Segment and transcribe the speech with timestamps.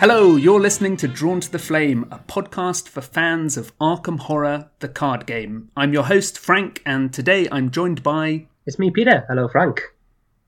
[0.00, 4.70] Hello, you're listening to Drawn to the Flame, a podcast for fans of Arkham Horror,
[4.78, 5.72] the card game.
[5.76, 8.46] I'm your host, Frank, and today I'm joined by.
[8.64, 9.24] It's me, Peter.
[9.28, 9.82] Hello, Frank.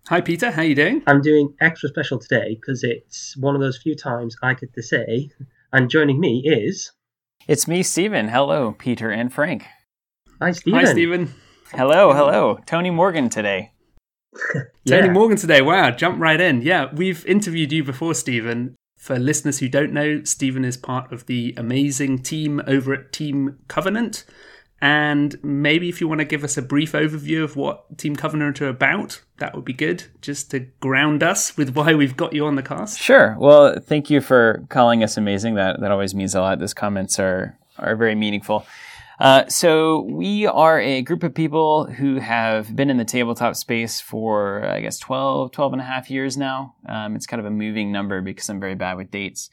[0.06, 0.52] Hi, Peter.
[0.52, 1.02] How you doing?
[1.08, 4.84] I'm doing extra special today because it's one of those few times I get to
[4.84, 5.30] say,
[5.72, 6.92] and joining me is.
[7.48, 8.28] It's me, Stephen.
[8.28, 9.66] Hello, Peter and Frank.
[10.40, 10.78] Hi, Stephen.
[10.78, 11.34] Hi, Stephen.
[11.72, 12.60] Hello, hello.
[12.66, 13.72] Tony Morgan today.
[14.86, 15.60] Tony Morgan today.
[15.60, 16.62] Wow, jump right in.
[16.62, 18.76] Yeah, we've interviewed you before, Stephen.
[19.00, 23.56] For listeners who don't know, Stephen is part of the amazing team over at Team
[23.66, 24.26] Covenant.
[24.82, 28.60] And maybe if you want to give us a brief overview of what Team Covenant
[28.60, 32.44] are about, that would be good, just to ground us with why we've got you
[32.44, 33.00] on the cast.
[33.00, 33.36] Sure.
[33.38, 35.54] Well, thank you for calling us amazing.
[35.54, 36.58] That that always means a lot.
[36.58, 38.66] Those comments are are very meaningful.
[39.20, 44.00] Uh, so we are a group of people who have been in the tabletop space
[44.00, 46.74] for, I guess, 12, 12 and a half years now.
[46.88, 49.50] Um, it's kind of a moving number because I'm very bad with dates.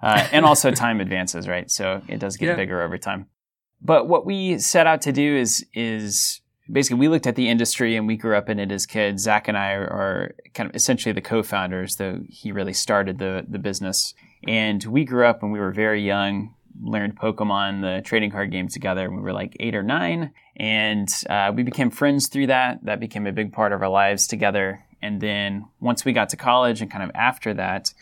[0.00, 1.68] Uh, and also time advances, right?
[1.68, 2.54] So it does get Yeah.
[2.54, 3.26] bigger over time.
[3.82, 7.96] But what we set out to do is, is basically we looked at the industry
[7.96, 9.24] and we grew up in it as kids.
[9.24, 13.44] Zach and I are, are kind of essentially the co-founders, though he really started the,
[13.48, 14.14] the business.
[14.46, 18.68] And we grew up when we were very young, learned Pokemon, the trading card game
[18.68, 20.32] together we were like eight or nine.
[20.56, 22.84] And uh, we became friends through that.
[22.84, 24.84] That became a big part of our lives together.
[25.00, 27.92] And then once we got to college and kind of after that,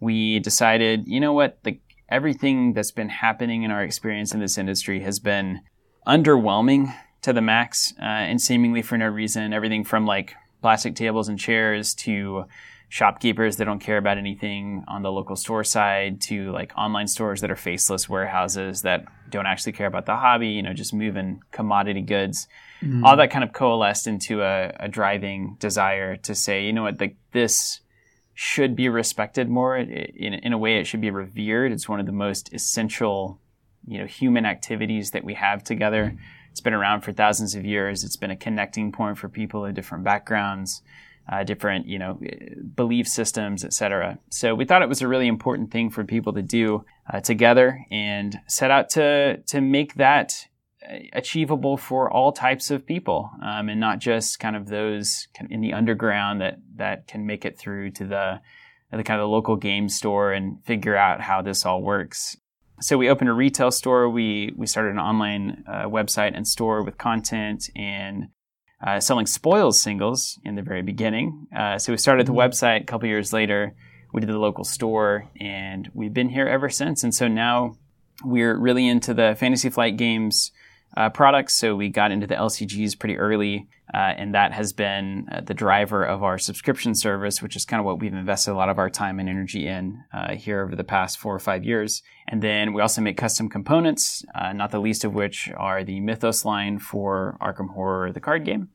[0.00, 4.58] we decided, you know what, the, everything that's been happening in our experience in this
[4.58, 5.60] industry has been
[6.06, 9.52] underwhelming to the max uh, and seemingly for no reason.
[9.52, 12.44] Everything from like plastic tables and chairs to
[12.88, 17.40] shopkeepers that don't care about anything on the local store side to like online stores
[17.40, 21.40] that are faceless warehouses that don't actually care about the hobby, you know, just moving
[21.50, 22.46] commodity goods.
[22.80, 23.04] Mm-hmm.
[23.04, 27.00] All that kind of coalesced into a, a driving desire to say, you know what,
[27.00, 27.80] like this
[28.34, 29.76] should be respected more.
[29.76, 31.72] In, in a way, it should be revered.
[31.72, 33.40] It's one of the most essential,
[33.88, 36.06] you know, human activities that we have together.
[36.06, 36.22] Mm-hmm.
[36.52, 38.04] It's been around for thousands of years.
[38.04, 40.82] It's been a connecting point for people of different backgrounds,
[41.30, 42.18] uh, different, you know,
[42.74, 44.18] belief systems, etc.
[44.30, 47.84] So we thought it was a really important thing for people to do uh, together,
[47.90, 50.46] and set out to to make that
[50.88, 55.60] uh, achievable for all types of people, um, and not just kind of those in
[55.60, 58.40] the underground that that can make it through to the
[58.92, 62.36] the kind of the local game store and figure out how this all works.
[62.80, 64.08] So we opened a retail store.
[64.08, 68.28] We we started an online uh, website and store with content and
[68.84, 71.46] uh, selling spoils singles in the very beginning.
[71.56, 72.82] Uh, so we started the website.
[72.82, 73.74] A couple years later,
[74.12, 77.02] we did the local store, and we've been here ever since.
[77.02, 77.76] And so now
[78.24, 80.52] we're really into the Fantasy Flight games
[80.96, 81.54] uh, products.
[81.54, 85.54] So we got into the LCGs pretty early, uh, and that has been uh, the
[85.54, 88.78] driver of our subscription service, which is kind of what we've invested a lot of
[88.78, 92.02] our time and energy in uh, here over the past four or five years.
[92.28, 96.00] And then we also make custom components, uh, not the least of which are the
[96.00, 98.68] Mythos line for Arkham Horror, the card game.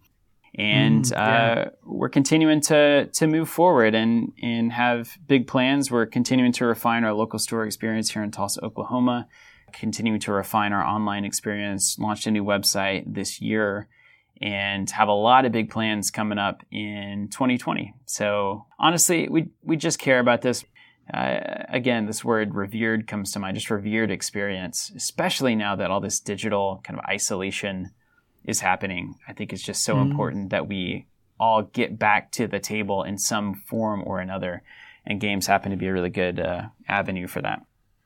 [0.53, 1.63] And Mm, yeah.
[1.67, 5.89] uh, we're continuing to to move forward and and have big plans.
[5.89, 9.27] We're continuing to refine our local store experience here in Tulsa, Oklahoma
[9.73, 13.87] continuing to refine our online experience, launched a new website this year,
[14.41, 17.93] and have a lot of big plans coming up in 2020.
[18.05, 20.65] So honestly, we we just care about this.
[21.13, 25.99] Uh, again, this word revered comes to mind, just revered experience, especially now that all
[25.99, 27.91] this digital kind of isolation
[28.45, 29.15] is happening.
[29.27, 30.01] I think it's just so Mhm.
[30.01, 31.05] important that we
[31.39, 34.63] all get back to the table in some form or another.
[35.05, 37.61] And games happen to be a really good uh, avenue for that.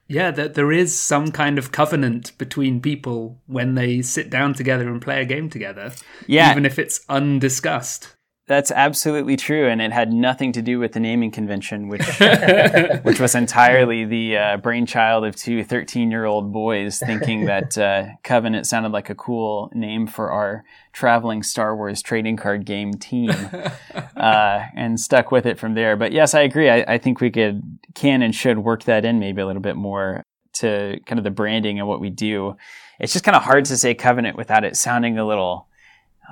[0.07, 4.88] Yeah, that there is some kind of covenant between people when they sit down together
[4.88, 5.93] and play a game together,
[6.27, 8.15] Yeah, even if it's undiscussed.
[8.47, 12.06] That's absolutely true, and it had nothing to do with the naming convention, which
[13.01, 18.06] which was entirely the uh, brainchild of two 13 year old boys thinking that uh,
[18.24, 20.63] Covenant sounded like a cool name for our
[20.94, 23.31] traveling Star Wars trading card game team,
[24.15, 25.95] uh, and stuck with it from there.
[25.95, 26.69] But yes, I agree.
[26.69, 27.63] I, I think we could,
[27.95, 31.31] can, and should work that in maybe a little bit more to kind of the
[31.31, 32.57] branding and what we do.
[33.00, 35.68] It's just kind of hard to say Covenant without it sounding a little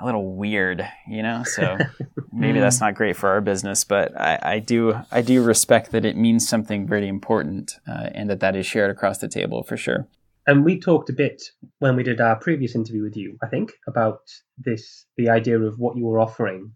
[0.00, 1.44] a little weird, you know.
[1.44, 1.78] So
[2.32, 6.04] maybe that's not great for our business, but I, I do I do respect that
[6.04, 9.76] it means something very important, uh, and that that is shared across the table for
[9.76, 10.08] sure.
[10.46, 11.42] And we talked a bit
[11.78, 14.20] when we did our previous interview with you, I think, about
[14.58, 16.72] this the idea of what you were offering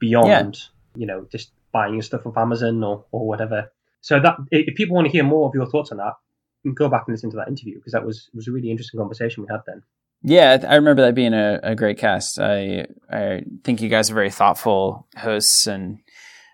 [0.00, 0.58] beyond,
[0.96, 3.70] you know, just buying your stuff off Amazon or, or whatever.
[4.00, 6.14] So that if people want to hear more of your thoughts on that,
[6.62, 8.70] you can go back and listen to that interview because that was was a really
[8.70, 9.82] interesting conversation we had then.
[10.26, 12.40] Yeah, I remember that being a, a great cast.
[12.40, 15.98] I I think you guys are very thoughtful hosts, and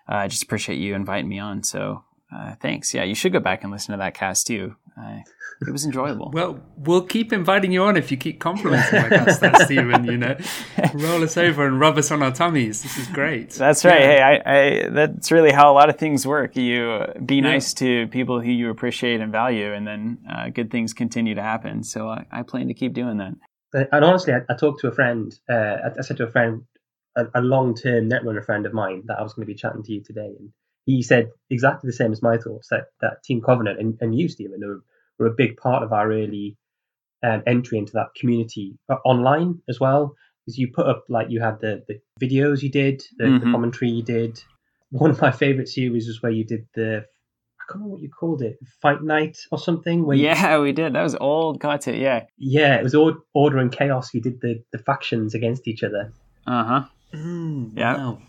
[0.09, 1.63] uh, I just appreciate you inviting me on.
[1.63, 2.03] So
[2.35, 2.93] uh, thanks.
[2.93, 4.75] Yeah, you should go back and listen to that cast too.
[4.97, 5.19] Uh,
[5.65, 6.31] it was enjoyable.
[6.33, 10.03] well, we'll keep inviting you on if you keep complimenting my cast, there, Stephen.
[10.03, 10.37] You know,
[10.93, 12.83] roll us over and rub us on our tummies.
[12.83, 13.51] This is great.
[13.51, 14.01] That's right.
[14.01, 14.07] Yeah.
[14.07, 16.57] Hey, I, I, that's really how a lot of things work.
[16.57, 17.41] You be yeah.
[17.41, 21.41] nice to people who you appreciate and value, and then uh, good things continue to
[21.41, 21.83] happen.
[21.83, 23.33] So I, I, plan to keep doing that.
[23.73, 25.33] And honestly, I, I talked to a friend.
[25.49, 26.63] Uh, I, I said to a friend,
[27.15, 29.93] a, a long-term netrunner friend of mine, that I was going to be chatting to
[29.93, 30.49] you today, and
[30.85, 34.27] he said exactly the same as my thoughts that, that Team Covenant and, and you,
[34.27, 34.83] Stephen, were,
[35.19, 36.57] were a big part of our early
[37.23, 40.15] um, entry into that community uh, online as well.
[40.43, 43.45] Because you put up, like, you had the, the videos you did, the, mm-hmm.
[43.45, 44.41] the commentary you did.
[44.89, 47.05] One of my favorite series was where you did the
[47.71, 50.05] can't remember what you called it, Fight Night or something.
[50.05, 50.93] Where yeah, you, we did.
[50.93, 51.59] That was old.
[51.59, 51.97] Got it.
[51.97, 52.25] Yeah.
[52.37, 52.95] Yeah, it was
[53.33, 54.13] order and chaos.
[54.13, 56.11] You did the the factions against each other.
[56.45, 56.83] Uh huh.
[57.13, 57.97] Mm, yeah.
[57.97, 58.21] Wow.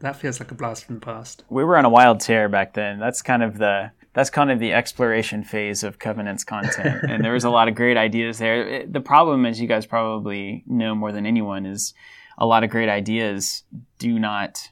[0.00, 1.44] That feels like a blast from the past.
[1.48, 2.98] We were on a wild tear back then.
[2.98, 7.32] That's kind of the that's kind of the exploration phase of Covenant's content, and there
[7.32, 8.66] was a lot of great ideas there.
[8.66, 11.94] It, the problem, as you guys probably know more than anyone, is
[12.38, 13.64] a lot of great ideas
[13.98, 14.70] do not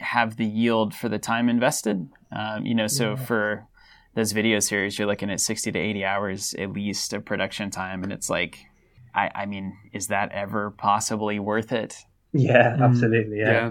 [0.00, 2.08] have the yield for the time invested.
[2.32, 3.16] Um, you know, so yeah.
[3.16, 3.66] for
[4.14, 8.02] those video series, you're looking at 60 to 80 hours at least of production time,
[8.02, 8.58] and it's like,
[9.14, 12.04] I, I mean, is that ever possibly worth it?
[12.32, 12.82] Yeah, mm-hmm.
[12.82, 13.38] absolutely.
[13.38, 13.70] yeah.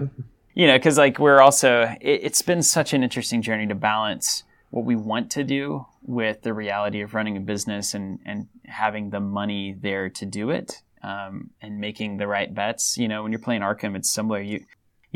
[0.56, 4.42] you know, because like we're also, it, it's been such an interesting journey to balance
[4.70, 9.10] what we want to do with the reality of running a business and, and having
[9.10, 12.96] the money there to do it um, and making the right bets.
[12.96, 14.40] You know, when you're playing Arkham, it's similar.
[14.40, 14.64] You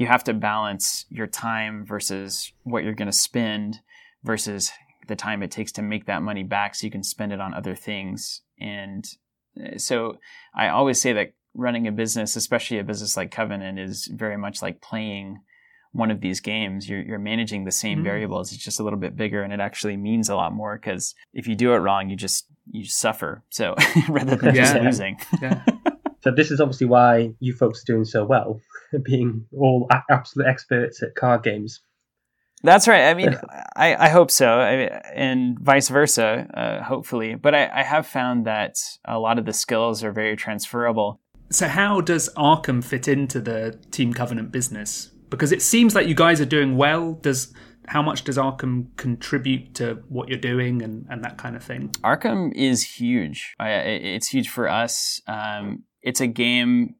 [0.00, 3.80] you have to balance your time versus what you're going to spend
[4.24, 4.72] versus
[5.08, 7.52] the time it takes to make that money back so you can spend it on
[7.52, 8.40] other things.
[8.58, 9.06] And
[9.62, 10.16] uh, so
[10.54, 14.62] I always say that running a business, especially a business like Covenant, is very much
[14.62, 15.40] like playing
[15.92, 16.88] one of these games.
[16.88, 18.04] You're, you're managing the same mm-hmm.
[18.04, 18.54] variables.
[18.54, 21.46] It's just a little bit bigger, and it actually means a lot more because if
[21.46, 23.42] you do it wrong, you just you suffer.
[23.50, 23.74] So
[24.08, 24.62] rather than yeah.
[24.62, 25.18] just losing.
[25.42, 25.62] Yeah.
[26.22, 28.60] so this is obviously why you folks are doing so well,
[29.02, 31.80] being all absolute experts at card games.
[32.62, 33.04] That's right.
[33.04, 33.38] I mean,
[33.76, 34.72] I, I hope so, I,
[35.14, 37.34] and vice versa, uh, hopefully.
[37.34, 38.76] But I, I have found that
[39.06, 41.20] a lot of the skills are very transferable.
[41.50, 45.10] So, how does Arkham fit into the Team Covenant business?
[45.30, 47.14] Because it seems like you guys are doing well.
[47.14, 47.52] Does
[47.86, 51.88] how much does Arkham contribute to what you're doing and, and that kind of thing?
[52.04, 53.56] Arkham is huge.
[53.58, 55.20] It's huge for us.
[55.26, 56.96] Um, it's a game.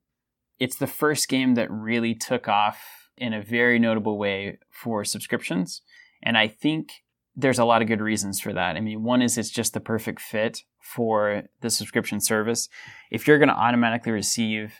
[0.59, 5.83] It's the first game that really took off in a very notable way for subscriptions,
[6.23, 6.93] and I think
[7.37, 8.77] there's a lot of good reasons for that.
[8.77, 12.69] I mean, one is it's just the perfect fit for the subscription service.
[13.11, 14.75] If you're going to automatically receive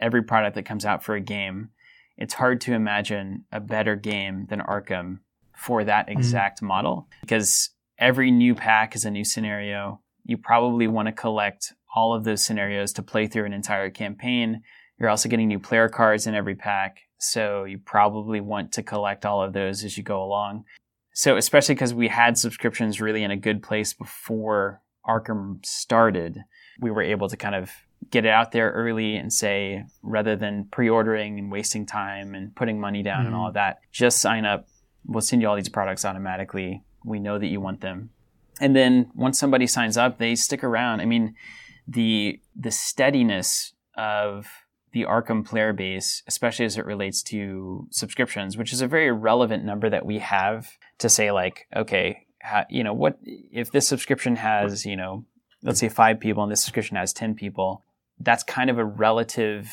[0.00, 1.70] every product that comes out for a game,
[2.16, 5.18] it's hard to imagine a better game than Arkham
[5.56, 6.18] for that mm-hmm.
[6.18, 6.66] exact mm-hmm.
[6.66, 10.00] model because every new pack is a new scenario.
[10.24, 14.62] You probably want to collect all of those scenarios to play through an entire campaign.
[15.00, 19.24] You're also getting new player cards in every pack, so you probably want to collect
[19.26, 20.64] all of those as you go along.
[21.14, 26.44] So, especially because we had subscriptions really in a good place before Arkham started,
[26.80, 27.70] we were able to kind of
[28.10, 32.54] get it out there early and say, rather than pre ordering and wasting time and
[32.54, 33.28] putting money down mm-hmm.
[33.28, 33.48] and all mm-hmm.
[33.48, 34.68] of that, just sign up.
[35.06, 36.82] We'll send you all these products automatically.
[37.04, 38.10] We know that you want them.
[38.60, 41.00] And then once somebody signs up, they stick around.
[41.00, 41.34] I mean,
[41.86, 44.48] the the steadiness of
[44.92, 49.64] the Arkham player base, especially as it relates to subscriptions, which is a very relevant
[49.64, 52.26] number that we have to say, like, okay,
[52.70, 55.24] you know, what if this subscription has, you know,
[55.62, 57.82] let's say five people and this subscription has 10 people,
[58.20, 59.70] that's kind of a relative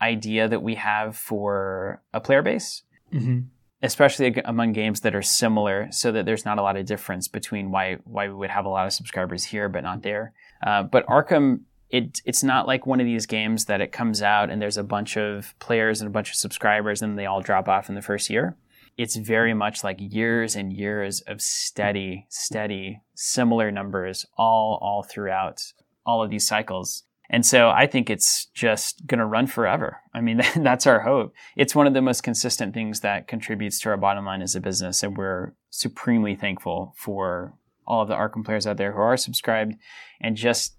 [0.00, 2.82] idea that we have for a player base.
[3.12, 3.40] Mm-hmm.
[3.80, 7.70] Especially among games that are similar, so that there's not a lot of difference between
[7.70, 10.32] why why we would have a lot of subscribers here but not there.
[10.66, 11.60] Uh, but Arkham
[11.90, 14.84] it it's not like one of these games that it comes out and there's a
[14.84, 18.02] bunch of players and a bunch of subscribers and they all drop off in the
[18.02, 18.58] first year
[18.98, 25.62] it's very much like years and years of steady, steady, similar numbers all all throughout
[26.04, 27.04] all of these cycles.
[27.30, 29.98] And so I think it's just going to run forever.
[30.14, 31.32] I mean, that's our hope.
[31.56, 34.60] It's one of the most consistent things that contributes to our bottom line as a
[34.60, 35.02] business.
[35.02, 37.54] And we're supremely thankful for
[37.88, 39.74] all of the Arkham players out there who are subscribed
[40.20, 40.76] and just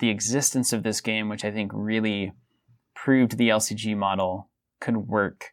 [0.00, 2.32] the existence of this game, which I think really
[2.94, 5.52] proved the LCG model could work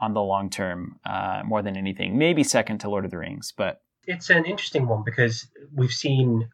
[0.00, 2.16] on the long term uh, more than anything.
[2.16, 6.48] Maybe second to Lord of the Rings, but it's an interesting one because we've seen.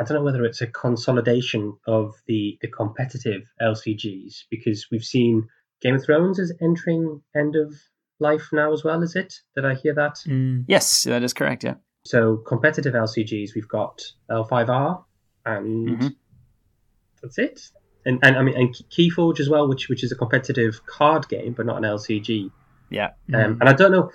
[0.00, 5.46] I don't know whether it's a consolidation of the the competitive LCGs because we've seen
[5.80, 7.72] Game of Thrones is entering end of
[8.18, 9.34] life now as well, is it?
[9.54, 10.16] Did I hear that?
[10.26, 10.64] Mm.
[10.66, 11.62] Yes, that is correct.
[11.62, 11.74] Yeah.
[12.08, 14.00] So competitive LCGs, we've got
[14.30, 15.04] L5R,
[15.44, 16.16] and Mhm.
[17.22, 17.60] that's it.
[18.06, 21.52] And and I mean and Keyforge as well, which which is a competitive card game,
[21.52, 22.50] but not an LCG.
[22.88, 23.10] Yeah.
[23.34, 24.10] Um, and I don't know.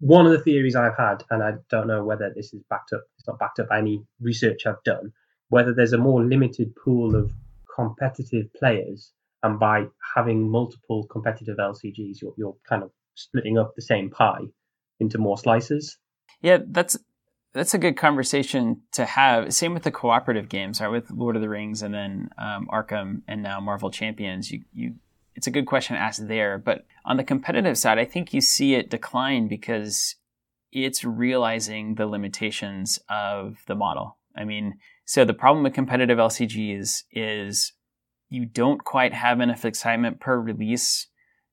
[0.00, 3.04] One of the theories I've had, and I don't know whether this is backed up.
[3.16, 5.12] It's not backed up by any research I've done.
[5.48, 7.30] Whether there's a more limited pool of
[7.76, 9.12] competitive players,
[9.44, 9.86] and by
[10.16, 14.46] having multiple competitive LCGs, you're, you're kind of splitting up the same pie
[14.98, 15.98] into more slices.
[16.40, 16.98] Yeah, that's
[17.54, 19.52] that's a good conversation to have.
[19.52, 20.88] Same with the cooperative games, right?
[20.88, 24.50] With Lord of the Rings and then um, Arkham and now Marvel Champions.
[24.50, 24.94] You you
[25.34, 26.58] it's a good question asked there.
[26.58, 30.16] But on the competitive side, I think you see it decline because
[30.70, 34.18] it's realizing the limitations of the model.
[34.36, 37.72] I mean, so the problem with competitive LCGs is
[38.30, 41.08] you don't quite have enough excitement per release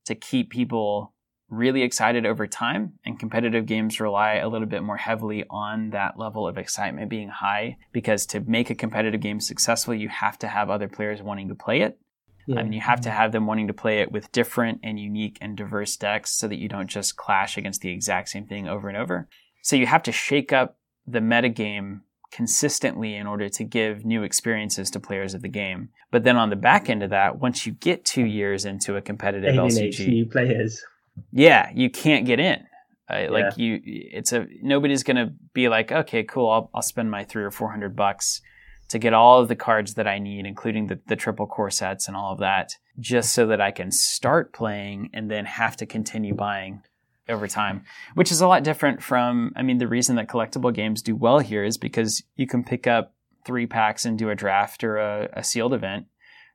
[0.06, 1.13] to keep people
[1.50, 2.94] really excited over time.
[3.06, 7.29] And competitive games rely a little bit more heavily on that level of excitement being
[7.29, 11.50] high because to make a competitive game successful, you have to have other players wanting
[11.50, 12.00] to play it.
[12.48, 12.60] Yeah.
[12.60, 15.38] I mean, you have to have them wanting to play it with different and unique
[15.39, 18.89] and diverse decks so that you don't just clash against the exact same thing over
[18.89, 19.27] and over.
[19.62, 22.01] So you have to shake up the metagame
[22.32, 25.89] consistently in order to give new experiences to players of the game.
[26.12, 29.01] But then on the back end of that, once you get two years into a
[29.01, 30.84] competitive Alienates LCG, new players.
[31.32, 32.66] Yeah, you can't get in.
[33.10, 33.30] Uh, Yeah.
[33.30, 37.44] Like you, it's a nobody's gonna be like, okay, cool, I'll, I'll spend my three
[37.44, 38.42] or four hundred bucks
[38.90, 42.08] to get all of the cards that I need, including the, the triple core sets
[42.08, 45.86] and all of that, just so that I can start playing and then have to
[45.86, 46.82] continue buying
[47.28, 47.84] over time,
[48.16, 51.38] which is a lot different from, I mean, the reason that collectible games do well
[51.38, 53.14] here is because you can pick up
[53.46, 56.08] three packs and do a draft or a, a sealed event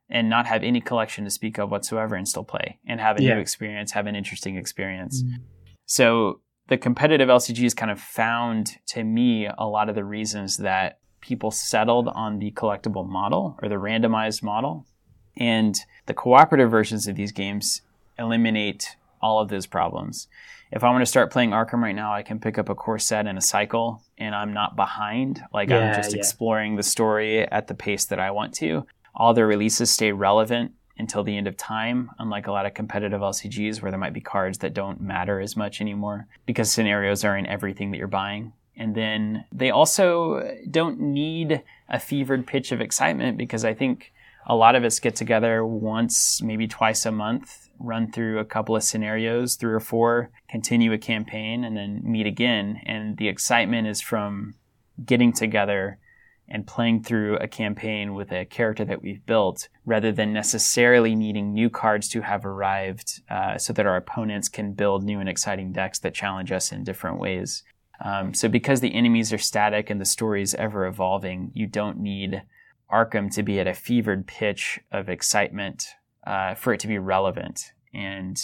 [0.09, 3.23] and not have any collection to speak of whatsoever and still play and have a
[3.23, 3.35] Yeah.
[3.35, 5.23] new experience, have an interesting experience.
[5.23, 5.41] Mm.
[5.85, 10.99] So the competitive LCGs kind of found to me a lot of the reasons that
[11.21, 14.85] people settled on the collectible model or the randomized model.
[15.37, 17.81] And the cooperative versions of these games
[18.17, 20.27] eliminate all of those problems.
[20.71, 22.99] If I want to start playing Arkham right now, I can pick up a core
[22.99, 25.41] set and a cycle, and I'm not behind.
[25.53, 26.19] Like I'm just yeah.
[26.19, 28.85] exploring the story at the pace that I want to.
[29.15, 33.21] All their releases stay relevant until the end of time, unlike a lot of competitive
[33.21, 37.37] LCGs where there might be cards that don't matter as much anymore because scenarios are
[37.37, 38.53] in everything that you're buying.
[38.77, 44.11] And then they also don't need a fevered pitch of excitement because I think
[44.45, 48.75] a lot of us get together once, maybe twice a month, run through a couple
[48.75, 52.81] of scenarios, three or four, continue a campaign, and then meet again.
[52.85, 54.55] And the excitement is from
[55.03, 55.97] getting together
[56.47, 61.53] and playing through a campaign with a character that we've built rather than necessarily needing
[61.53, 65.71] new cards to have arrived uh, so that our opponents can build new and exciting
[65.71, 67.63] decks that challenge us in different ways.
[68.03, 71.97] Um, so, because the enemies are static and the story is ever evolving, you don't
[71.99, 72.43] need
[72.91, 75.87] Arkham to be at a fevered pitch of excitement
[76.27, 77.71] uh, for it to be relevant.
[77.93, 78.37] And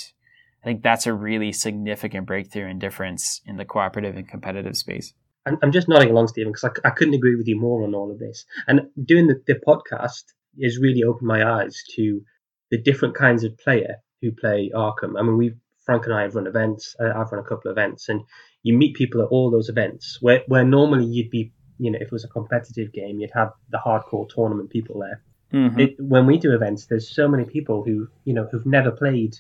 [0.63, 5.13] I think that's a really significant breakthrough and difference in the cooperative and competitive space.
[5.45, 7.95] I'm, I'm just nodding along, Stephen, because I, I couldn't agree with you more on
[7.95, 8.45] all of this.
[8.67, 10.23] And doing the, the podcast
[10.61, 12.21] has really opened my eyes to
[12.69, 15.19] the different kinds of player who play Arkham.
[15.19, 15.53] I mean, we
[15.85, 16.95] Frank and I have run events.
[16.99, 18.21] Uh, I've run a couple of events, and
[18.61, 22.07] you meet people at all those events where where normally you'd be, you know, if
[22.07, 25.23] it was a competitive game, you'd have the hardcore tournament people there.
[25.51, 25.79] Mhm.
[25.79, 29.35] It, when we do events, there's so many people who you know who've never played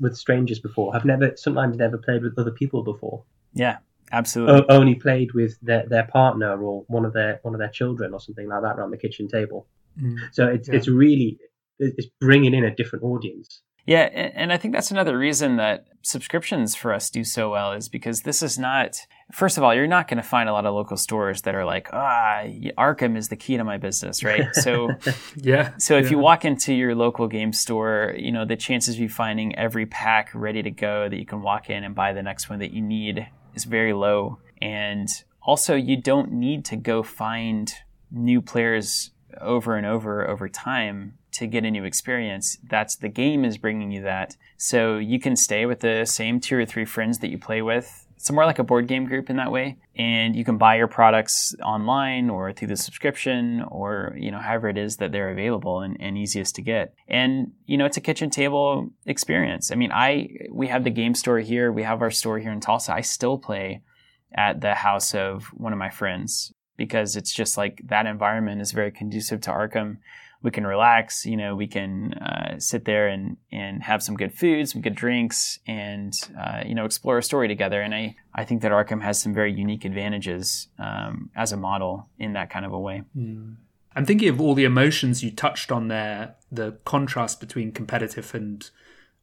[0.00, 3.24] with strangers before, have never sometimes never played with other people before
[3.54, 3.78] yeah,
[4.12, 4.54] absolutely.
[4.62, 8.12] o- only played with their, their partner or one of their one of their children
[8.14, 9.66] or something like that around the kitchen table.
[10.00, 10.16] Mm.
[10.32, 10.74] So it's Yeah.
[10.76, 11.38] it's really
[11.78, 13.62] it's bringing in a different audience.
[13.86, 17.90] Yeah, and I think that's another reason that subscriptions for us do so well is
[17.90, 18.96] because this is not.
[19.30, 21.66] First of all, you're not going to find a lot of local stores that are
[21.66, 22.44] like, ah,
[22.78, 24.46] Arkham is the key to my business, right?
[24.54, 24.88] So,
[25.36, 25.72] Yeah.
[25.76, 26.10] so if yeah.
[26.12, 29.84] you walk into your local game store, you know the chances of you finding every
[29.84, 32.70] pack ready to go that you can walk in and buy the next one that
[32.70, 34.38] you need is very low.
[34.60, 35.08] And
[35.42, 37.72] also, you don't need to go find
[38.10, 42.58] new players over and over over time to get a new experience.
[42.62, 44.36] That's the game is bringing you that.
[44.56, 48.03] So you can stay with the same two or three friends that you play with.
[48.24, 49.76] It's more like a board game group in that way.
[49.96, 54.70] And you can buy your products online or through the subscription or, you know, however
[54.70, 56.94] it is that they're available and, and easiest to get.
[57.06, 59.70] And, you know, it's a kitchen table experience.
[59.70, 61.70] I mean, I, we have the game store here.
[61.70, 62.94] We have our store here in Tulsa.
[62.94, 63.82] I still play
[64.34, 68.72] at the house of one of my friends because it's just like that environment is
[68.72, 69.98] very conducive to Arkham.
[70.44, 71.24] We can relax.
[71.24, 74.94] You know, we can uh, sit there and and have some good food, some good
[74.94, 77.80] drinks, and uh, you know, explore a story together.
[77.80, 82.10] And I I think that Arkham has some very unique advantages um, as a model
[82.18, 83.02] in that kind of a way.
[83.16, 83.56] Mm.
[83.96, 88.68] I'm thinking of all the emotions you touched on there, the contrast between competitive and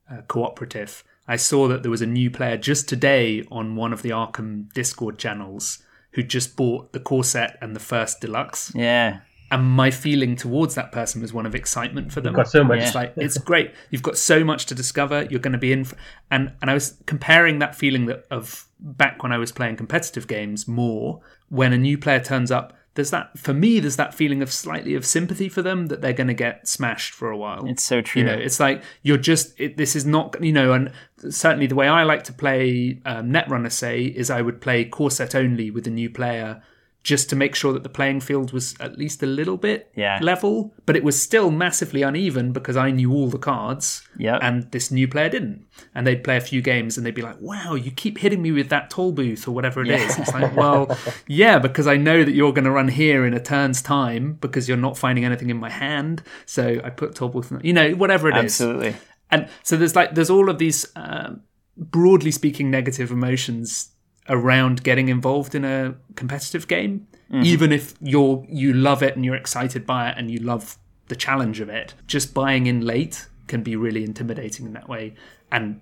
[0.10, 1.04] uh, cooperative.
[1.28, 4.74] I saw that there was a new player just today on one of the Arkham
[4.74, 8.72] Discord channels who just bought the core set and the first deluxe.
[8.74, 9.20] Yeah.
[9.52, 12.32] And my feeling towards that person was one of excitement for them.
[12.32, 12.80] You've got so much.
[12.80, 13.74] It's like it's great.
[13.90, 15.28] You've got so much to discover.
[15.30, 15.98] You're going to be in, for,
[16.32, 20.28] and and I was comparing that feeling that of back when I was playing competitive
[20.28, 21.20] games more.
[21.50, 24.96] When a new player turns up, there's that for me there's that feeling of slightly
[24.96, 28.02] of sympathy for them that they're going to get smashed for a while it's so
[28.02, 30.92] true you know it's like you're just it, this is not you know and
[31.30, 35.12] certainly the way i like to play um, netrunner say is i would play core
[35.12, 36.62] set only with a new player
[37.04, 40.20] just to make sure that the playing field was at least a little bit yeah.
[40.22, 44.40] level, but it was still massively uneven because I knew all the cards yep.
[44.44, 45.66] and this new player didn't.
[45.96, 48.52] And they'd play a few games and they'd be like, wow, you keep hitting me
[48.52, 49.96] with that Tollbooth or whatever it yeah.
[49.96, 50.20] is.
[50.20, 50.96] It's like, well,
[51.28, 54.68] yeah, because I know that you're going to run here in a turn's time because
[54.68, 56.22] you're not finding anything in my hand.
[56.46, 58.90] So I put Tollbooth, you know, whatever it Absolutely.
[58.90, 58.96] is.
[59.32, 61.42] And so there's like, there's all of these, um,
[61.78, 63.92] broadly speaking, negative emotions
[64.32, 67.44] around getting involved in a competitive game, mm-hmm.
[67.44, 70.78] even if you're you love it and you're excited by it and you love
[71.10, 71.94] the challenge of it.
[72.08, 75.14] Just buying in late can be really intimidating in that way.
[75.52, 75.82] And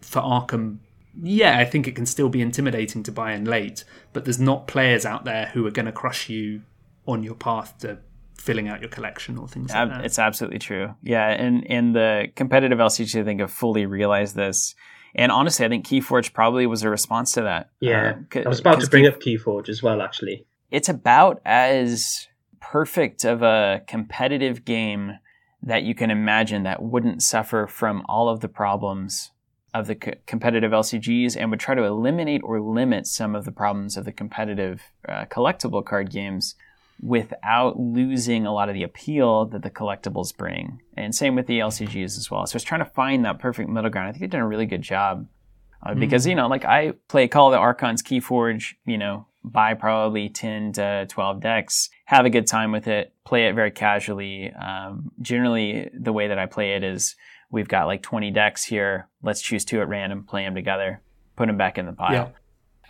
[0.00, 0.78] for Arkham,
[1.20, 4.68] yeah, I think it can still be intimidating to buy in late, but there's not
[4.68, 6.62] players out there who are going to crush you
[7.06, 7.98] on your path to
[8.38, 10.04] filling out your collection or things like that.
[10.04, 10.94] It's absolutely true.
[11.02, 14.74] Yeah, and in the competitive LCG, I think have fully realized this
[15.14, 17.70] and honestly, I think Keyforge probably was a response to that.
[17.80, 20.02] Yeah, uh, I was about to bring Key- up Keyforge as well.
[20.02, 22.28] Actually, it's about as
[22.60, 25.18] perfect of a competitive game
[25.62, 29.30] that you can imagine that wouldn't suffer from all of the problems
[29.74, 33.52] of the co- competitive LCGs and would try to eliminate or limit some of the
[33.52, 36.54] problems of the competitive uh, collectible card games
[37.02, 40.80] without losing a lot of the appeal that the collectibles bring.
[40.96, 42.46] And same with the LCGs as well.
[42.46, 44.08] So it's trying to find that perfect middle ground.
[44.08, 45.26] I think they've done a really good job.
[45.82, 46.00] Uh, mm-hmm.
[46.00, 50.28] Because, you know, like I play Call of the Archons Keyforge, you know, buy probably
[50.28, 54.52] 10 to 12 decks, have a good time with it, play it very casually.
[54.52, 57.16] Um, generally, the way that I play it is
[57.50, 59.08] we've got like 20 decks here.
[59.22, 61.00] Let's choose two at random, play them together,
[61.36, 62.12] put them back in the pile.
[62.12, 62.28] Yeah.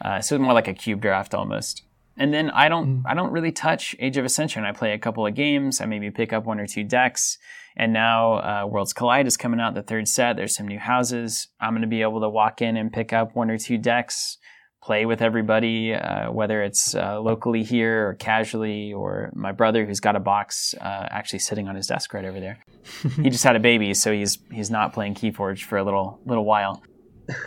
[0.03, 1.85] Uh, so it's more like a cube draft almost.
[2.21, 3.03] And then I don't mm.
[3.07, 4.65] I don't really touch Age of Ascension.
[4.65, 5.81] I play a couple of games.
[5.81, 7.39] I maybe pick up one or two decks.
[7.77, 10.37] And now uh, Worlds Collide is coming out, the third set.
[10.37, 11.49] There's some new houses.
[11.61, 14.37] I'm going to be able to walk in and pick up one or two decks,
[14.83, 20.01] play with everybody, uh, whether it's uh, locally here or casually, or my brother who's
[20.01, 22.59] got a box uh, actually sitting on his desk right over there.
[23.23, 26.45] he just had a baby, so he's he's not playing Keyforge for a little little
[26.45, 26.83] while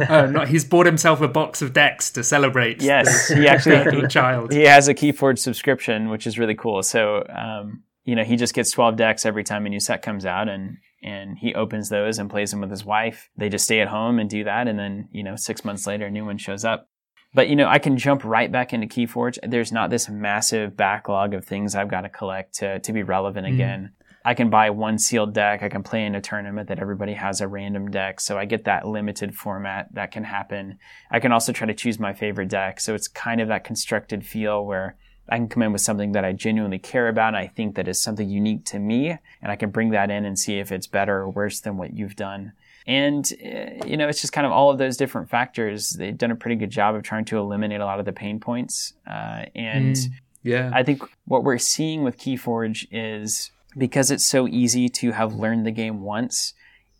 [0.10, 2.82] oh, no, he's bought himself a box of decks to celebrate.
[2.82, 4.52] Yes, he actually child.
[4.54, 6.84] He has a Keyforge subscription, which is really cool.
[6.84, 10.26] So, um, you know, he just gets twelve decks every time a new set comes
[10.26, 13.30] out, and and he opens those and plays them with his wife.
[13.38, 16.06] They just stay at home and do that, and then you know, six months later,
[16.06, 16.88] a new one shows up.
[17.34, 19.40] But you know, I can jump right back into Keyforge.
[19.44, 23.48] There's not this massive backlog of things I've got to collect to to be relevant
[23.48, 23.54] mm.
[23.54, 23.94] again.
[24.26, 25.64] I can buy one sealed deck.
[25.64, 28.22] I can play in a tournament that everybody has a random deck.
[28.22, 30.80] So I get that limited format that can happen.
[31.12, 32.80] I can also try to choose my favorite deck.
[32.80, 34.96] So it's kind of that constructed feel where
[35.28, 37.88] I can come in with something that I genuinely care about and I think that
[37.88, 39.18] is something unique to me.
[39.42, 41.94] And I can bring that in and see if it's better or worse than what
[41.94, 42.54] you've done.
[42.86, 45.92] And, eh, you know, it's just kind of all of those different factors.
[45.92, 48.40] They've done a pretty good job of trying to eliminate a lot of the pain
[48.40, 48.94] points.
[49.08, 50.12] Uh, and mm,
[50.44, 55.36] yeah, I think what we're seeing with Keyforge is because it's so easy to have
[55.36, 56.54] learned the game once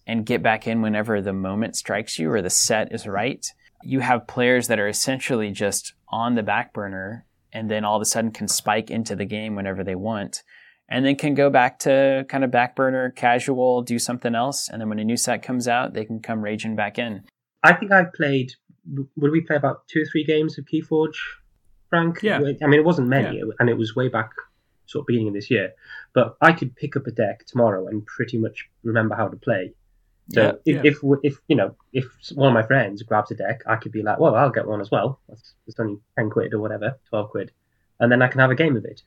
[0.06, 3.46] and get back in whenever the moment strikes you or the set is right,
[3.84, 8.02] you have players that are essentially just on the back burner and then all of
[8.02, 10.44] a sudden can spike into the game whenever they want
[10.90, 14.70] and then can go back to kind of back burner, casual, do something else.
[14.70, 17.24] And then when a new set comes out, they can come raging back in.
[17.64, 18.52] I think I played,
[19.16, 21.16] would we play about two or three games of Keyforge,
[21.90, 22.22] Frank?
[22.22, 22.38] Yeah.
[22.38, 23.44] I mean, it wasn't many, yeah.
[23.60, 24.32] and it was way back
[24.86, 25.74] sort of beginning of this year.
[26.14, 29.74] But I could pick up a deck tomorrow and pretty much remember how to play.
[30.32, 30.92] So yeah, if, yeah.
[30.92, 34.04] if, if you know if one of my friends grabs a deck, I could be
[34.04, 35.20] like, well, I'll get one as well.
[35.68, 37.52] It's only ten quid or whatever, twelve quid,
[38.00, 39.02] and then I can have a game of it.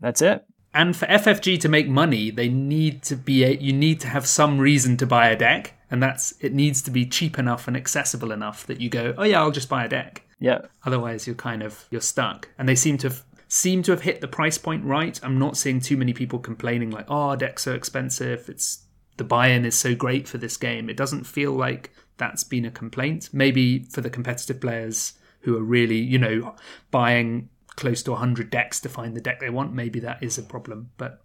[0.00, 0.44] That's it.
[0.74, 4.26] And for FFG to make money, they need to be a, you need to have
[4.26, 7.76] some reason to buy a deck, and that's it needs to be cheap enough and
[7.76, 10.22] accessible enough that you go, oh yeah, I'll just buy a deck.
[10.38, 10.60] Yeah.
[10.84, 12.48] Otherwise, you're kind of you're stuck.
[12.58, 15.18] And they seem to have seem to have hit the price point right.
[15.22, 18.48] I'm not seeing too many people complaining like, "Oh, decks so expensive.
[18.48, 18.84] It's
[19.16, 22.70] the buy-in is so great for this game." It doesn't feel like that's been a
[22.70, 23.30] complaint.
[23.32, 26.54] Maybe for the competitive players who are really, you know,
[26.90, 30.42] buying close to 100 decks to find the deck they want, maybe that is a
[30.42, 30.90] problem.
[30.98, 31.20] But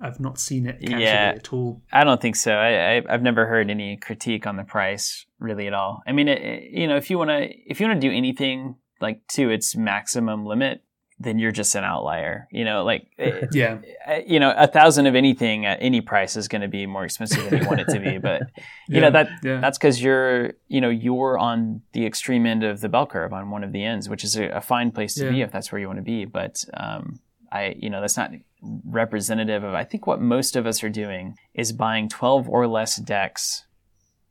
[0.00, 1.82] I've not seen it yeah, at all.
[1.92, 2.52] I don't think so.
[2.52, 6.02] I, I, have never heard any critique on the price really at all.
[6.06, 8.76] I mean, it, you know, if you want to, if you want to do anything
[9.00, 10.82] like to its maximum limit,
[11.20, 12.46] then you're just an outlier.
[12.50, 13.08] You know, like
[13.52, 13.78] yeah,
[14.26, 17.50] you know, a thousand of anything at any price is going to be more expensive
[17.50, 18.18] than you want it to be.
[18.18, 18.42] But
[18.88, 19.60] you yeah, know that yeah.
[19.60, 23.50] that's because you're you know you're on the extreme end of the bell curve on
[23.50, 25.30] one of the ends, which is a, a fine place to yeah.
[25.30, 26.24] be if that's where you want to be.
[26.24, 28.30] But um, I you know that's not
[28.62, 29.74] representative of.
[29.74, 33.64] I think what most of us are doing is buying twelve or less decks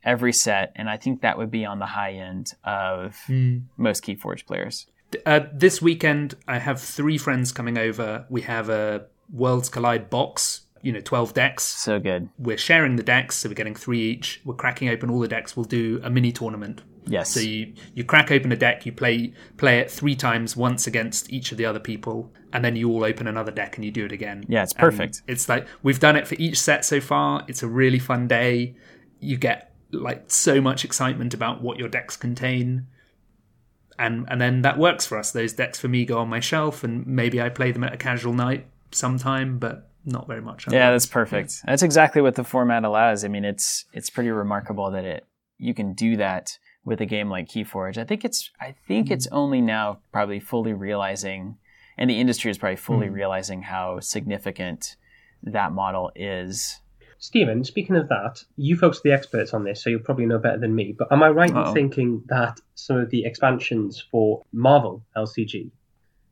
[0.03, 3.63] every set, and I think that would be on the high end of mm.
[3.75, 4.87] most Keyforge players.
[5.25, 8.25] Uh, this weekend, I have three friends coming over.
[8.29, 11.63] We have a Worlds Collide box, you know, 12 decks.
[11.63, 12.29] So good.
[12.37, 14.41] We're sharing the decks, so we're getting three each.
[14.43, 15.55] We're cracking open all the decks.
[15.55, 16.81] We'll do a mini tournament.
[17.05, 17.31] Yes.
[17.31, 21.31] So you, you crack open a deck, you play play it three times, once against
[21.31, 24.05] each of the other people, and then you all open another deck and you do
[24.05, 24.43] it again.
[24.49, 25.21] Yeah, it's perfect.
[25.27, 27.45] And it's like we've done it for each set so far.
[27.47, 28.75] It's a really fun day.
[29.21, 32.87] You get like so much excitement about what your decks contain
[33.99, 35.31] and and then that works for us.
[35.31, 37.97] Those decks for me go on my shelf, and maybe I play them at a
[37.97, 40.65] casual night sometime, but not very much.
[40.71, 41.61] Yeah, that's perfect.
[41.65, 43.25] That's exactly what the format allows.
[43.25, 45.25] I mean, it's it's pretty remarkable that it
[45.57, 47.97] you can do that with a game like Keyforge.
[47.97, 49.13] I think it's I think mm-hmm.
[49.13, 51.57] it's only now probably fully realizing,
[51.97, 53.15] and the industry is probably fully mm-hmm.
[53.15, 54.95] realizing how significant
[55.43, 56.79] that model is
[57.19, 60.37] Stephen, speaking of that, you folks are the experts on this, so you'll probably know
[60.37, 60.95] better than me.
[60.97, 61.69] But am I right Uh-oh.
[61.69, 65.71] in thinking that some of the expansions for Marvel LCG,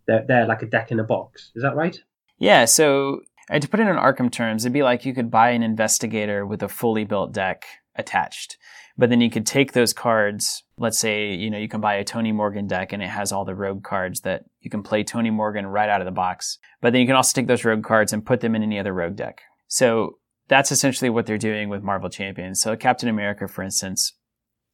[0.08, 1.52] they're, they're like a deck in a box?
[1.56, 2.00] Is that right?
[2.38, 2.66] Yeah.
[2.66, 5.64] So uh, to put it in Arkham terms, it'd be like you could buy an
[5.64, 8.58] investigator with a fully built deck attached.
[8.98, 10.64] But then you could take those cards.
[10.78, 13.44] Let's say, you know, you can buy a Tony Morgan deck and it has all
[13.44, 16.60] the rogue cards that you can play Tony Morgan right out of the box.
[16.82, 18.94] But then you can also take those rogue cards and put them in any other
[18.94, 19.42] rogue deck.
[19.68, 22.62] So that's essentially what they're doing with Marvel Champions.
[22.62, 24.14] So Captain America, for instance,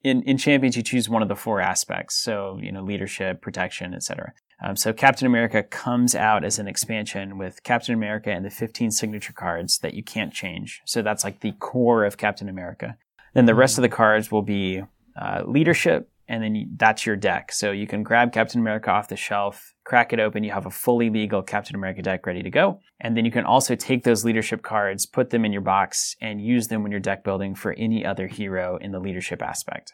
[0.03, 2.15] in, in Champions, you choose one of the four aspects.
[2.15, 4.33] So, you know, leadership, protection, etc.
[4.63, 8.91] Um, so Captain America comes out as an expansion with Captain America and the 15
[8.91, 10.81] signature cards that you can't change.
[10.85, 12.97] So that's like the core of Captain America.
[13.33, 14.83] Then the rest of the cards will be
[15.19, 17.51] uh, leadership, and then you, that's your deck.
[17.51, 20.71] So you can grab Captain America off the shelf, crack it open, you have a
[20.71, 22.79] fully legal Captain America deck ready to go.
[23.01, 26.41] And then you can also take those leadership cards, put them in your box, and
[26.41, 29.93] use them when you're deck building for any other hero in the leadership aspect.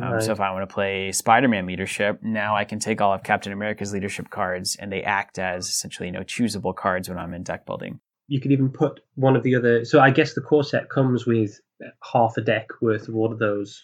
[0.00, 0.22] Um, right.
[0.22, 3.52] So if I want to play Spider-Man leadership, now I can take all of Captain
[3.52, 7.42] America's leadership cards, and they act as essentially you know choosable cards when I'm in
[7.42, 7.98] deck building.
[8.28, 9.84] You could even put one of the other.
[9.84, 11.60] So I guess the core set comes with
[12.12, 13.82] half a deck worth of all of those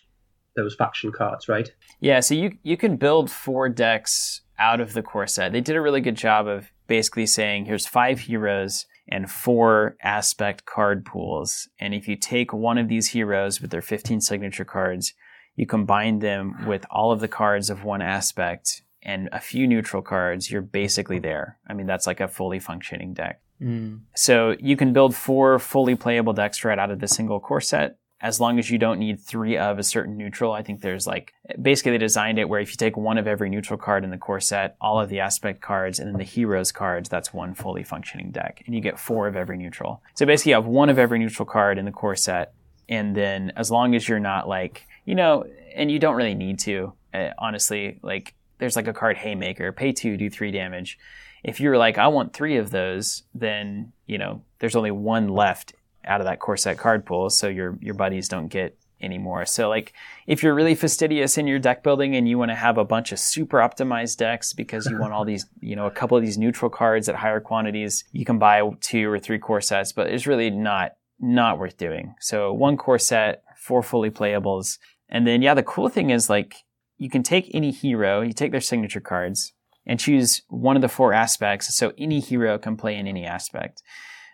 [0.54, 1.68] those faction cards, right?
[1.98, 5.52] Yeah, so you you can build four decks out of the core set.
[5.52, 10.66] They did a really good job of basically saying here's five heroes and four aspect
[10.66, 11.68] card pools.
[11.80, 15.14] And if you take one of these heroes with their 15 signature cards,
[15.56, 20.02] you combine them with all of the cards of one aspect and a few neutral
[20.02, 21.58] cards, you're basically there.
[21.66, 23.40] I mean, that's like a fully functioning deck.
[23.60, 24.00] Mm.
[24.14, 27.96] So you can build four fully playable decks right out of the single core set
[28.20, 30.52] as long as you don't need three of a certain neutral.
[30.52, 33.48] I think there's like basically they designed it where if you take one of every
[33.48, 36.72] neutral card in the core set, all of the aspect cards, and then the heroes
[36.72, 40.02] cards, that's one fully functioning deck, and you get four of every neutral.
[40.14, 42.52] So basically, you have one of every neutral card in the core set,
[42.88, 46.58] and then as long as you're not like you know, and you don't really need
[46.60, 50.98] to, uh, honestly, like there's like a card Haymaker, pay two, do three damage.
[51.42, 55.74] If you're like, I want three of those, then you know there's only one left
[56.04, 59.46] out of that core set card pool, so your your buddies don't get anymore.
[59.46, 59.92] So like
[60.26, 63.12] if you're really fastidious in your deck building and you want to have a bunch
[63.12, 66.38] of super optimized decks because you want all these, you know, a couple of these
[66.38, 70.26] neutral cards at higher quantities, you can buy two or three core sets, but it's
[70.26, 72.14] really not not worth doing.
[72.20, 74.78] So one core set, four fully playables.
[75.08, 76.56] And then yeah, the cool thing is like
[76.96, 79.52] you can take any hero, you take their signature cards
[79.86, 81.74] and choose one of the four aspects.
[81.74, 83.82] So any hero can play in any aspect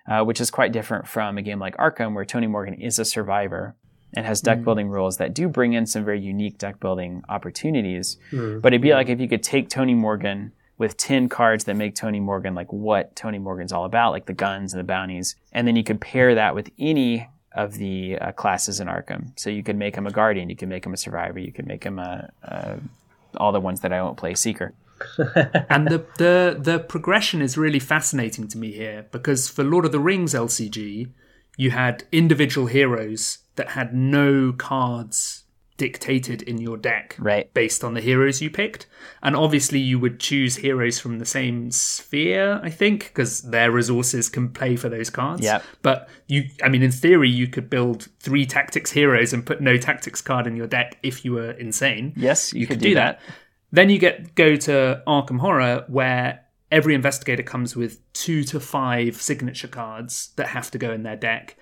[0.08, 3.04] uh, which is quite different from a game like Arkham, where Tony Morgan is a
[3.04, 3.74] survivor
[4.14, 4.64] and has deck mm.
[4.64, 8.16] building rules that do bring in some very unique deck building opportunities.
[8.30, 8.62] Mm.
[8.62, 11.94] But it'd be like if you could take Tony Morgan with 10 cards that make
[11.94, 15.66] Tony Morgan like what Tony Morgan's all about, like the guns and the bounties, and
[15.66, 19.38] then you could pair that with any of the uh, classes in Arkham.
[19.38, 21.66] So you could make him a guardian, you could make him a survivor, you could
[21.66, 22.78] make him a, a
[23.36, 24.72] all the ones that I won't play, seeker.
[25.18, 29.92] And the, the the progression is really fascinating to me here because for Lord of
[29.92, 31.10] the Rings LCG,
[31.56, 35.44] you had individual heroes that had no cards
[35.76, 37.52] dictated in your deck right.
[37.52, 38.86] based on the heroes you picked.
[39.22, 44.28] And obviously, you would choose heroes from the same sphere, I think, because their resources
[44.28, 45.42] can play for those cards.
[45.42, 45.62] Yeah.
[45.82, 49.76] But you, I mean, in theory, you could build three tactics heroes and put no
[49.76, 52.12] tactics card in your deck if you were insane.
[52.16, 53.20] Yes, you, you could, could do, do that.
[53.20, 53.34] that.
[53.70, 59.20] Then you get go to Arkham Horror, where every investigator comes with two to five
[59.20, 61.56] signature cards that have to go in their deck.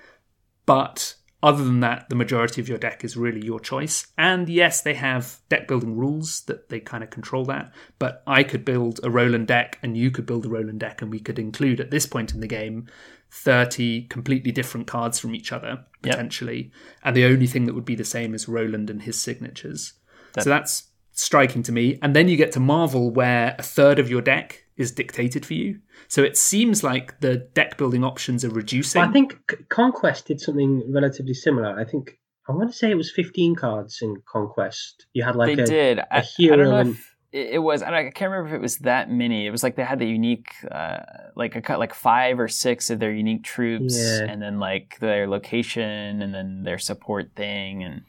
[0.66, 4.06] But other than that, the majority of your deck is really your choice.
[4.16, 7.70] And yes, they have deck building rules that they kind of control that.
[7.98, 11.10] But I could build a Roland deck and you could build a Roland deck, and
[11.10, 12.86] we could include at this point in the game
[13.30, 16.12] 30 completely different cards from each other, Yep.
[16.14, 16.70] potentially.
[17.02, 19.94] And the only thing that would be the same is Roland and his signatures.
[20.32, 21.98] That- so that's striking to me.
[22.02, 25.54] And then you get to Marvel, where a third of your deck is dictated for
[25.54, 25.78] you.
[26.08, 29.00] So it seems like the deck building options are reducing.
[29.00, 31.78] Well, I think Conquest did something relatively similar.
[31.78, 35.06] I think I want to say it was 15 cards in Conquest.
[35.14, 35.98] You had like they a, did.
[36.00, 36.98] I, I hero don't know and- if
[37.32, 37.82] it it was.
[37.82, 39.46] I, I can't remember if it was that many.
[39.46, 40.98] It was like they had the unique, uh,
[41.34, 44.26] like a cut, like five or six of their unique troops, Yeah.
[44.28, 47.82] and then like their location, and then their support thing.
[47.82, 48.02] And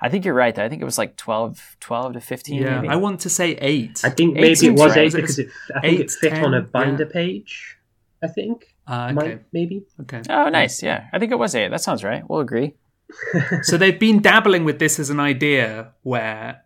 [0.00, 0.54] I think you're right.
[0.54, 0.64] Though.
[0.64, 2.62] I think it was like 12, 12 to fifteen.
[2.62, 2.88] yeah, maybe.
[2.88, 4.00] I want to say eight.
[4.04, 4.98] I think Eight maybe it was right.
[5.06, 7.12] eight because it, I think Eight, it fit on a binder yeah.
[7.12, 7.76] page.
[8.22, 9.84] I think Uh, Might- okay, maybe.
[10.02, 10.22] okay.
[10.30, 10.82] Oh, nice.
[10.82, 11.68] Yeah, I think it was eight.
[11.70, 12.22] That sounds right.
[12.28, 12.74] We'll agree.
[13.62, 16.62] so they've been dabbling with this as an idea where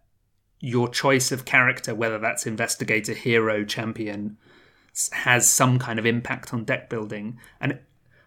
[0.60, 4.36] your choice of character, whether that's investigator, hero, champion,
[5.12, 7.38] has some kind of impact on deck building.
[7.60, 7.78] And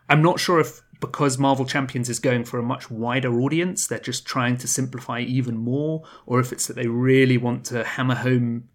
[0.09, 3.99] I'm not sure if because Marvel Champions is going for a much wider audience, they're
[3.99, 8.15] just trying to simplify even more, or if it's that they really want to hammer
[8.15, 8.69] home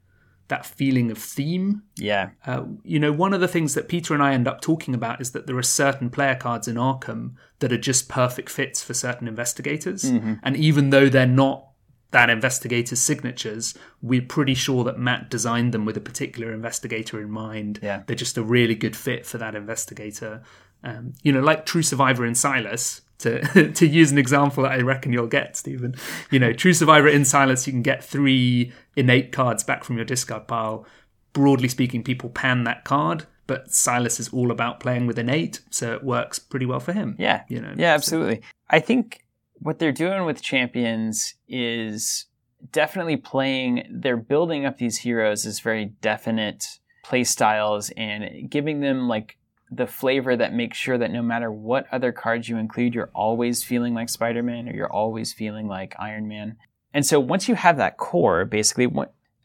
[0.49, 2.31] that feeling of theme Yeah.
[2.45, 5.21] uh, you know, one of the things that Peter and I end up talking about
[5.21, 8.93] is that there are certain player cards in Arkham that are just perfect fits for
[8.93, 10.03] certain investigators.
[10.05, 11.69] And even though they're not
[12.11, 17.31] that investigator's signatures, we're pretty sure that Matt designed them with a particular investigator in
[17.31, 17.79] mind.
[17.81, 18.03] Yeah.
[18.09, 20.43] They're just a really good fit for that investigator.
[20.83, 23.03] Um, you know, like True Survivor in Silas.
[23.19, 25.95] To, to use an example that I reckon you'll get, Stephen.
[26.31, 30.07] You know, True Survivor in Silas, you can get three innate cards back from your
[30.07, 30.87] discard pile
[31.33, 35.93] broadly speaking, people pan that card, but Silas is all about playing with innate, so
[35.93, 37.17] it works pretty well for him.
[37.19, 37.43] Yeah.
[37.49, 38.43] You know, Yeah, absolutely.
[38.69, 42.27] I think what they're doing with champions is
[42.73, 49.09] definitely playing they're building up these heroes as very definite play styles and giving them
[49.09, 49.39] like
[49.71, 53.63] the flavor that makes sure that no matter what other cards you include, you're always
[53.63, 56.57] feeling like Spider-Man or you're always feeling like Iron Man.
[56.93, 58.89] And so once you have that core, basically,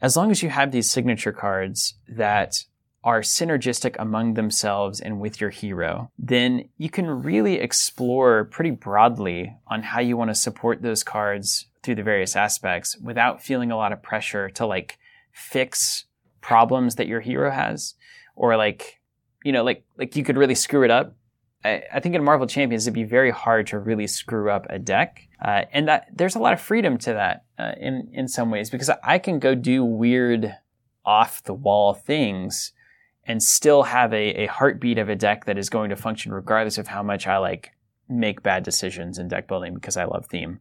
[0.00, 2.64] as long as you have these signature cards that
[3.04, 9.54] are synergistic among themselves and with your hero, then you can really explore pretty broadly
[9.68, 13.76] on how you want to support those cards through the various aspects without feeling a
[13.76, 14.98] lot of pressure to like
[15.30, 16.06] fix
[16.40, 17.94] problems that your hero has
[18.34, 18.95] or like
[19.46, 21.14] you know like like you could really screw it up
[21.66, 24.78] I, I think in Marvel Champions it'd be very hard to really screw up a
[24.78, 28.50] deck, uh, and that there's a lot of freedom to that uh, in in some
[28.50, 30.56] ways because I can go do weird,
[31.04, 32.72] off the wall things,
[33.24, 36.78] and still have a, a heartbeat of a deck that is going to function regardless
[36.78, 37.72] of how much I like
[38.08, 40.60] make bad decisions in deck building because I love theme.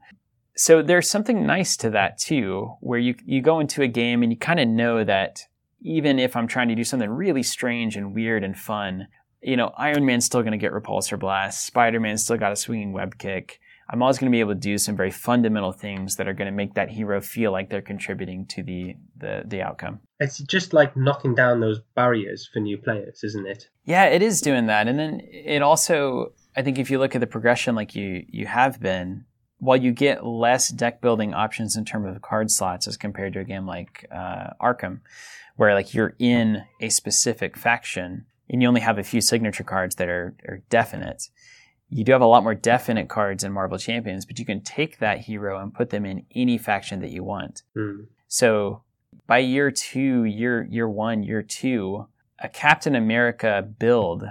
[0.57, 4.31] So there's something nice to that too, where you you go into a game and
[4.31, 5.45] you kind of know that
[5.81, 9.07] even if I'm trying to do something really strange and weird and fun,
[9.41, 11.65] you know, Iron Man's still going to get repulsor blast.
[11.65, 13.59] Spider Man's still got a swinging web kick.
[13.87, 16.47] I'm always going to be able to do some very fundamental things that are going
[16.47, 19.99] to make that hero feel like they're contributing to the the, the outcome.
[20.19, 23.69] It's just like knocking down those barriers for new players, isn't it?
[23.83, 27.21] Yeah, it is doing that, and then it also, I think, if you look at
[27.21, 29.25] the progression like you you have been,
[29.59, 33.39] while you get less deck building options in terms of card slots as compared to
[33.39, 34.99] a game like uh, Arkham,
[35.55, 39.95] where like you're in a specific faction and you only have a few signature cards
[39.95, 41.29] that are, are definite.
[41.89, 44.99] You do have a lot more definite cards in Marvel Champions, but you can take
[44.99, 47.63] that hero and put them in any faction that you want.
[47.75, 48.01] Hmm.
[48.27, 48.83] So
[49.27, 52.07] by year two, year year one, year two,
[52.39, 54.25] a Captain America build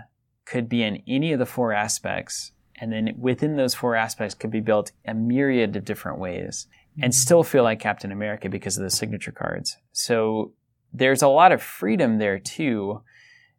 [0.45, 4.51] could be in any of the four aspects, and then within those four aspects could
[4.51, 6.67] be built a myriad of different ways,
[7.03, 9.77] and still feel like Captain America because of the signature cards.
[9.93, 10.53] So
[10.93, 13.03] there's a lot of freedom there too.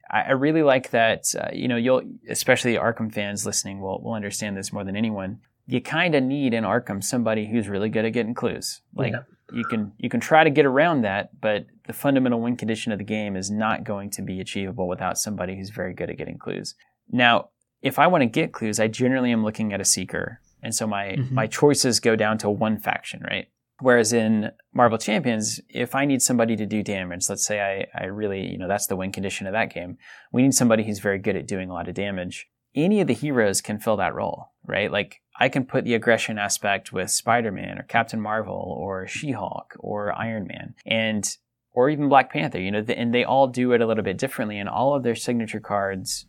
[0.10, 1.26] I, I really like that.
[1.38, 5.40] Uh, you know, you'll especially Arkham fans listening will will understand this more than anyone.
[5.68, 8.82] you kind of need in Arkham somebody who's really good at getting clues.
[8.94, 9.22] Like yeah.
[9.52, 13.00] you can you can try to get around that, but the fundamental win condition of
[13.00, 16.38] the game is not going to be achievable without somebody who's very good at getting
[16.38, 16.76] clues.
[17.12, 17.50] Now,
[17.82, 20.88] if I want to get clues, I generally am looking at a seeker, and so
[20.88, 21.36] my mm-hmm.
[21.36, 23.48] my choices go down to one faction, right?
[23.80, 28.06] Whereas in Marvel Champions, if I need somebody to do damage, let's say I, I
[28.06, 29.98] really, you know, that's the win condition of that game.
[30.32, 32.48] We need somebody who's very good at doing a lot of damage.
[32.74, 34.90] Any of the heroes can fill that role, right?
[34.90, 40.18] Like I can put the aggression aspect with Spider-Man or Captain Marvel or She-Hulk or
[40.18, 41.30] Iron Man and
[41.74, 44.58] or even Black Panther, you know, and they all do it a little bit differently
[44.58, 46.26] and all of their signature cards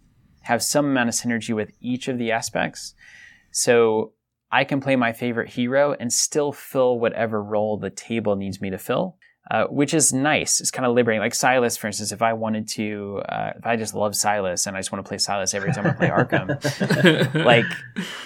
[0.47, 2.95] have some amount of synergy with each of the aspects.
[3.51, 4.13] So
[4.51, 8.71] I can play my favorite hero and still fill whatever role the table needs me
[8.71, 9.17] to fill.
[9.49, 10.61] Uh, which is nice.
[10.61, 11.21] It's kind of liberating.
[11.21, 14.77] Like Silas, for instance, if I wanted to, uh, if I just love Silas and
[14.77, 16.49] I just want to play Silas every time I play Arkham,
[17.45, 17.65] like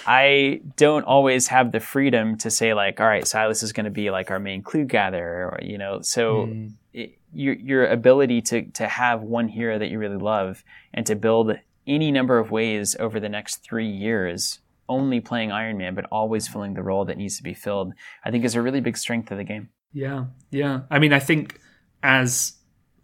[0.07, 3.91] I don't always have the freedom to say like, all right, Silas is going to
[3.91, 6.01] be like our main clue gatherer, or you know.
[6.01, 6.71] So mm.
[6.91, 11.15] it, your your ability to to have one hero that you really love and to
[11.15, 11.55] build
[11.87, 16.47] any number of ways over the next three years only playing Iron Man, but always
[16.47, 17.93] filling the role that needs to be filled,
[18.25, 19.69] I think is a really big strength of the game.
[19.93, 20.81] Yeah, yeah.
[20.91, 21.59] I mean, I think
[22.03, 22.53] as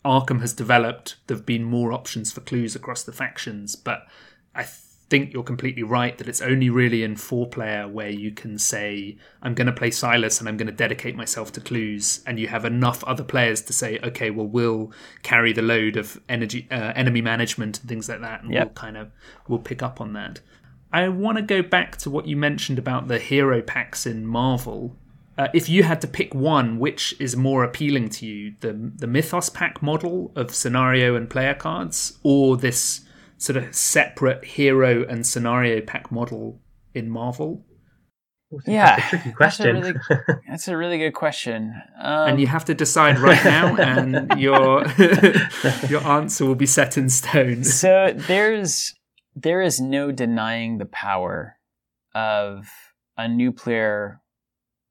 [0.03, 4.01] Arkham has developed, there have been more options for clues across the factions, but
[4.53, 4.63] I
[5.09, 9.17] think you're completely right that it's only really in four player where you can say,
[9.41, 12.47] I'm going to play Silas and I'm going to dedicate myself to clues, and you
[12.47, 14.91] have enough other players to say, okay, well, we'll
[15.23, 18.67] carry the load of energy, uh, enemy management and things like that, and yep.
[18.67, 19.11] we'll kind of
[19.47, 20.41] we'll pick up on that.
[20.91, 24.95] I want to go back to what you mentioned about the hero packs in Marvel
[25.37, 29.07] uh, if you had to pick one, which is more appealing to you, the the
[29.07, 33.01] Mythos pack model of scenario and player cards, or this
[33.37, 36.61] sort of separate hero and scenario pack model
[36.93, 37.63] in Marvel?
[38.65, 39.81] yeah, that's a tricky question.
[39.81, 41.73] That's a really, that's a really good question.
[42.01, 44.85] Um, and you have to decide right now, and your
[45.89, 47.63] your answer will be set in stone.
[47.63, 48.93] So there's
[49.35, 51.57] there is no denying the power
[52.15, 52.67] of
[53.17, 54.21] a new player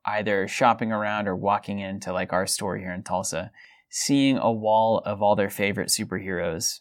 [0.04, 3.50] either shopping around or walking into like our store here in Tulsa,
[3.90, 6.80] seeing a wall of all their favorite superheroes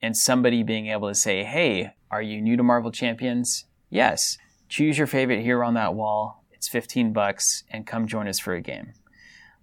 [0.00, 3.64] and somebody being able to say, Hey, are you new to Marvel Champions?
[3.90, 4.38] Yes.
[4.68, 6.44] Choose your favorite hero on that wall.
[6.50, 8.92] It's 15 bucks and come join us for a game.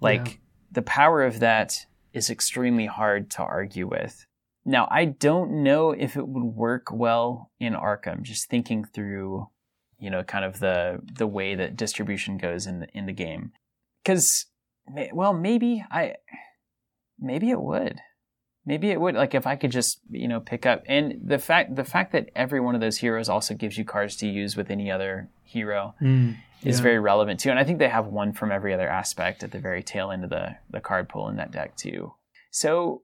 [0.01, 0.33] Like yeah.
[0.71, 4.25] the power of that is extremely hard to argue with.
[4.65, 9.49] Now, I don't know if it would work well in Arkham, just thinking through
[9.99, 13.51] you know, kind of the the way that distribution goes in the in the game.
[14.03, 14.45] Because,
[15.13, 16.15] well, maybe I,
[17.19, 17.99] maybe it would,
[18.65, 19.15] maybe it would.
[19.15, 22.29] Like if I could just you know pick up and the fact the fact that
[22.35, 25.95] every one of those heroes also gives you cards to use with any other hero
[26.01, 26.69] mm, yeah.
[26.69, 27.49] is very relevant too.
[27.49, 30.23] And I think they have one from every other aspect at the very tail end
[30.23, 32.13] of the the card pool in that deck too.
[32.51, 33.03] So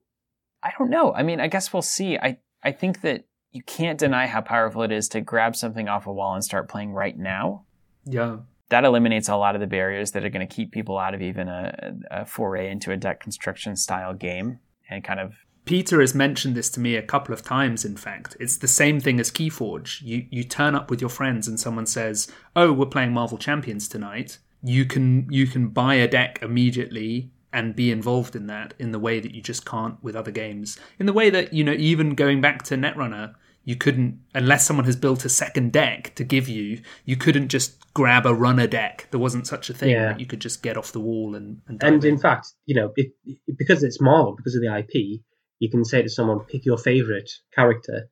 [0.62, 1.12] I don't know.
[1.12, 2.18] I mean, I guess we'll see.
[2.18, 6.06] I I think that you can't deny how powerful it is to grab something off
[6.06, 7.64] a wall and start playing right now.
[8.04, 8.38] Yeah.
[8.70, 11.20] That eliminates a lot of the barriers that are going to keep people out of
[11.20, 16.14] even a, a foray into a deck construction style game and kind of Peter has
[16.14, 18.36] mentioned this to me a couple of times, in fact.
[18.40, 20.02] It's the same thing as Keyforge.
[20.02, 23.88] You you turn up with your friends and someone says, Oh, we're playing Marvel Champions
[23.88, 24.38] tonight.
[24.62, 28.98] You can you can buy a deck immediately and be involved in that in the
[28.98, 30.78] way that you just can't with other games.
[30.98, 34.86] In the way that, you know, even going back to Netrunner, you couldn't unless someone
[34.86, 39.06] has built a second deck to give you you couldn't just grab a runner deck
[39.10, 40.08] there wasn't such a thing yeah.
[40.08, 42.92] that you could just get off the wall and and, and in fact you know
[42.96, 43.12] it,
[43.56, 45.20] because it's marvel because of the ip
[45.62, 48.08] you can say to someone pick your favorite character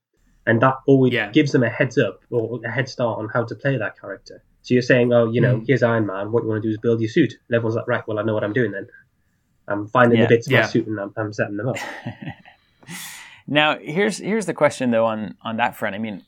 [0.47, 1.31] and that always yeah.
[1.31, 4.43] gives them a heads up or a head start on how to play that character
[4.63, 5.65] so you're saying oh you know mm.
[5.67, 7.89] here's iron man what you want to do is build your suit and everyone's like
[7.89, 8.87] right well i know what i'm doing then
[9.69, 10.27] i'm finding yeah.
[10.27, 11.77] the bits of my suit and I'm, I'm setting them up
[13.51, 15.97] Now, here's here's the question though on on that front.
[15.97, 16.23] I mean,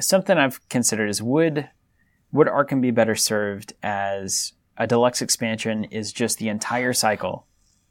[0.00, 1.70] something I've considered is would
[2.32, 7.46] would Arkham be better served as a deluxe expansion is just the entire cycle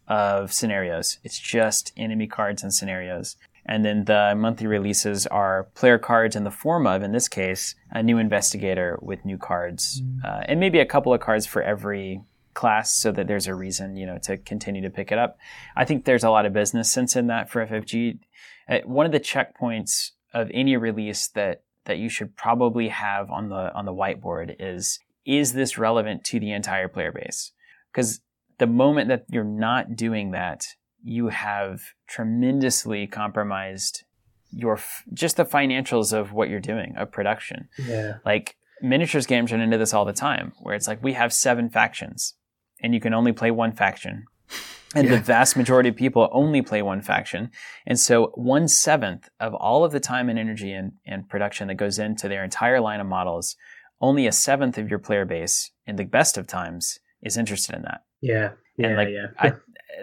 [0.07, 1.19] of scenarios.
[1.23, 3.35] It's just enemy cards and scenarios.
[3.65, 7.75] And then the monthly releases are player cards in the form of, in this case,
[7.91, 10.23] a new investigator with new cards, mm.
[10.23, 12.21] uh, and maybe a couple of cards for every
[12.53, 15.37] class, so that there's a reason, you know, to continue to pick it up.
[15.75, 18.19] I think there's a lot of business sense in that for FFG.
[18.67, 23.49] Uh, one of the checkpoints of any release that that you should probably have on
[23.49, 27.51] the on the whiteboard is is this relevant to the entire player base?
[27.91, 28.21] Because
[28.59, 30.65] the moment that you're not doing that,
[31.03, 34.03] you have tremendously compromised
[34.51, 34.79] your
[35.13, 37.67] just the financials of what you're doing of production.
[37.77, 38.15] Yeah.
[38.25, 41.69] Like miniatures games run into this all the time, where it's like we have seven
[41.69, 42.35] factions,
[42.81, 44.25] and you can only play one faction.
[44.95, 45.15] And yeah.
[45.15, 47.49] the vast majority of people only play one faction.
[47.87, 51.75] And so one seventh of all of the time and energy and, and production that
[51.75, 53.55] goes into their entire line of models,
[53.99, 57.81] only a seventh of your player base in the best of times is interested in
[57.81, 58.01] that.
[58.23, 58.51] Yeah.
[58.77, 58.87] Yeah.
[58.87, 59.27] And like, yeah.
[59.37, 59.53] I,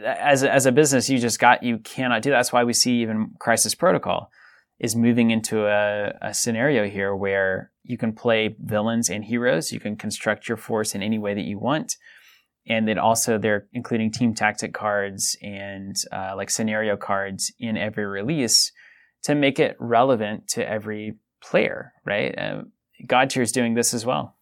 [0.05, 2.37] as, a, as a business, you just got, you cannot do that.
[2.37, 4.31] That's why we see even Crisis Protocol
[4.79, 9.73] is moving into a, a scenario here where you can play villains and heroes.
[9.73, 11.97] You can construct your force in any way that you want
[12.71, 18.07] and then also they're including team tactic cards and uh, like scenario cards in every
[18.07, 18.73] release
[19.23, 22.62] to make it relevant to every player right uh,
[23.07, 24.37] godtier is doing this as well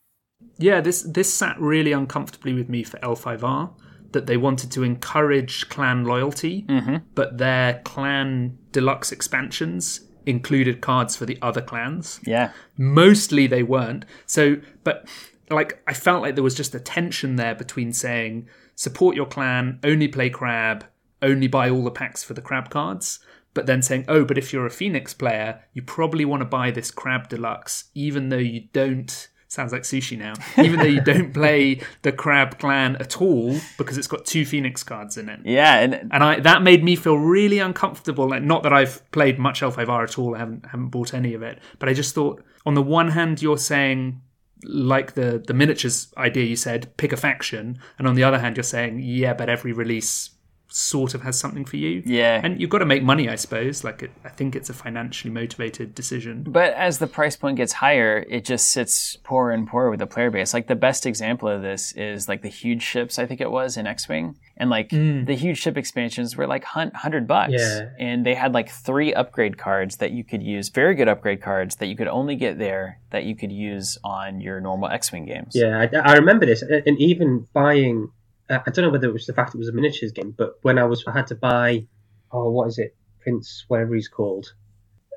[0.59, 3.71] yeah this this sat really uncomfortably with me for l5r
[4.13, 6.97] that they wanted to encourage clan loyalty mm-hmm.
[7.15, 14.05] but their clan deluxe expansions included cards for the other clans yeah mostly they weren't
[14.27, 15.07] so but
[15.51, 19.81] like I felt like there was just a tension there between saying support your clan,
[19.83, 20.85] only play crab,
[21.23, 23.19] only buy all the packs for the crab cards,
[23.55, 26.71] but then saying, oh, but if you're a Phoenix player, you probably want to buy
[26.71, 29.29] this crab deluxe, even though you don't.
[29.51, 30.35] Sounds like sushi now.
[30.63, 34.83] Even though you don't play the Crab Clan at all because it's got two Phoenix
[34.83, 35.41] cards in it.
[35.43, 38.29] Yeah, and and I that made me feel really uncomfortable.
[38.29, 40.35] Like, not that I've played much L5R at all.
[40.35, 41.61] I haven't haven't bought any of it.
[41.79, 44.21] But I just thought, on the one hand, you're saying
[44.65, 48.59] like the the miniatures idea you said, pick a faction, and on the other hand,
[48.59, 50.31] you're saying, yeah, but every release
[50.69, 52.03] sort of has something for you.
[52.05, 52.41] Yeah.
[52.43, 53.85] And you've got to make money, I suppose.
[53.85, 56.45] Like, it, I think it's a financially motivated decision.
[56.47, 60.07] But as the price point gets higher, it just sits poorer and poorer with the
[60.07, 60.53] player base.
[60.53, 63.77] Like, the best example of this is like the huge ships, I think it was,
[63.77, 64.37] in X Wing.
[64.59, 65.25] And like mm.
[65.25, 67.53] the huge ship expansions were like 100 bucks.
[67.53, 67.91] Yeah.
[67.99, 71.77] And they had like three upgrade cards that you could use, very good upgrade cards
[71.77, 75.27] that you could only get there that you could use on your normal X Wing
[75.27, 75.53] games.
[75.55, 76.63] Yeah, I, I remember this.
[76.63, 78.11] And even buying
[78.51, 80.79] I don't know whether it was the fact it was a miniatures game, but when
[80.79, 81.87] I was, I had to buy,
[82.33, 84.53] oh, what is it, Prince, whatever he's called.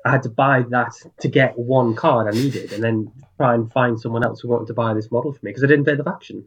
[0.04, 3.72] I had to buy that to get one card I needed, and then try and
[3.72, 5.94] find someone else who wanted to buy this model for me because I didn't play
[5.94, 6.44] the faction.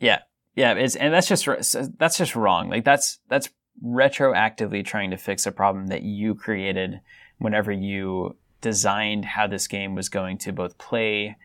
[0.00, 0.20] Yeah,
[0.54, 1.46] yeah, it's and that's just
[1.98, 2.70] that's just wrong.
[2.70, 3.50] Like that's that's
[3.84, 7.00] retroactively trying to fix a problem that you created
[7.38, 11.36] whenever you designed how this game was going to both play,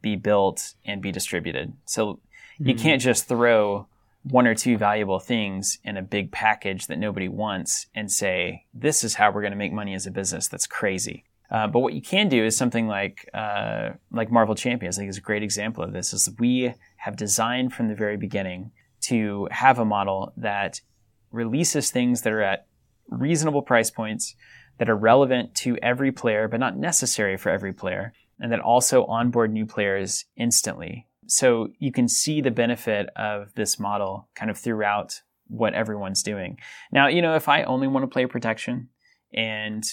[0.00, 1.74] be built, and be distributed.
[1.84, 2.68] So mm-hmm.
[2.68, 3.86] you can't just throw
[4.24, 9.04] one or two valuable things in a big package that nobody wants and say, this
[9.04, 10.48] is how we're going to make money as a business.
[10.48, 11.24] That's crazy.
[11.50, 14.96] Uh, but what you can do is something like uh, like Marvel Champions.
[14.96, 16.14] I think is a great example of this.
[16.14, 18.72] Is we have designed from the very beginning
[19.02, 20.80] to have a model that
[21.30, 22.66] releases things that are at
[23.08, 24.34] reasonable price points
[24.78, 29.04] that are relevant to every player, but not necessary for every player, and that also
[29.04, 34.58] onboard new players instantly so you can see the benefit of this model kind of
[34.58, 36.58] throughout what everyone's doing.
[36.92, 38.88] Now, you know, if I only want to play protection
[39.32, 39.84] and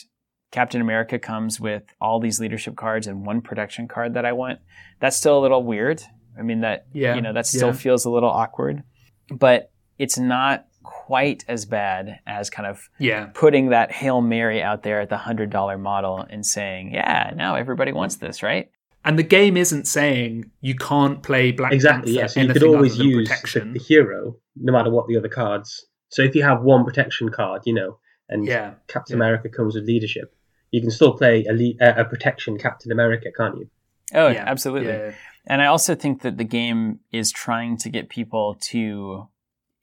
[0.51, 4.59] Captain America comes with all these leadership cards and one protection card that I want,
[4.99, 6.03] that's still a little weird.
[6.37, 7.73] I mean that yeah, you know, that still yeah.
[7.73, 8.83] feels a little awkward.
[9.29, 13.29] But it's not quite as bad as kind of yeah.
[13.33, 17.55] putting that Hail Mary out there at the hundred dollar model and saying, Yeah, now
[17.55, 18.69] everybody wants this, right?
[19.03, 22.13] And the game isn't saying you can't play Black exactly.
[22.15, 22.21] Panther.
[22.21, 25.87] Yeah, so you could always use the, the, hero, no matter what the other cards.
[26.09, 27.97] So if you have one protection card, you know,
[28.29, 29.23] and yeah, Captain yeah.
[29.23, 30.35] America comes with leadership,
[30.69, 33.69] you can still play a, a protection Captain America, can't you?
[34.13, 34.89] Oh, yeah, absolutely.
[34.89, 35.13] Yeah.
[35.47, 39.27] And I also think that the game is trying to get people to,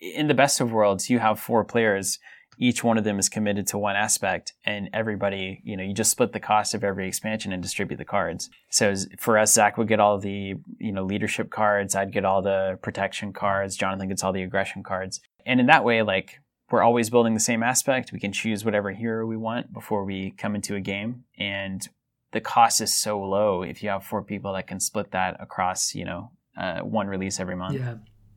[0.00, 2.18] in the best of worlds, you have four players
[2.58, 6.10] each one of them is committed to one aspect and everybody, you know, you just
[6.10, 8.50] split the cost of every expansion and distribute the cards.
[8.68, 11.94] So for us, Zach would get all the, you know, leadership cards.
[11.94, 13.76] I'd get all the protection cards.
[13.76, 15.20] Jonathan gets all the aggression cards.
[15.46, 16.40] And in that way, like,
[16.70, 18.12] we're always building the same aspect.
[18.12, 21.24] We can choose whatever hero we want before we come into a game.
[21.38, 21.88] And
[22.32, 25.94] the cost is so low if you have four people that can split that across,
[25.94, 27.78] you know, uh, one release every month.
[27.78, 27.94] Yeah.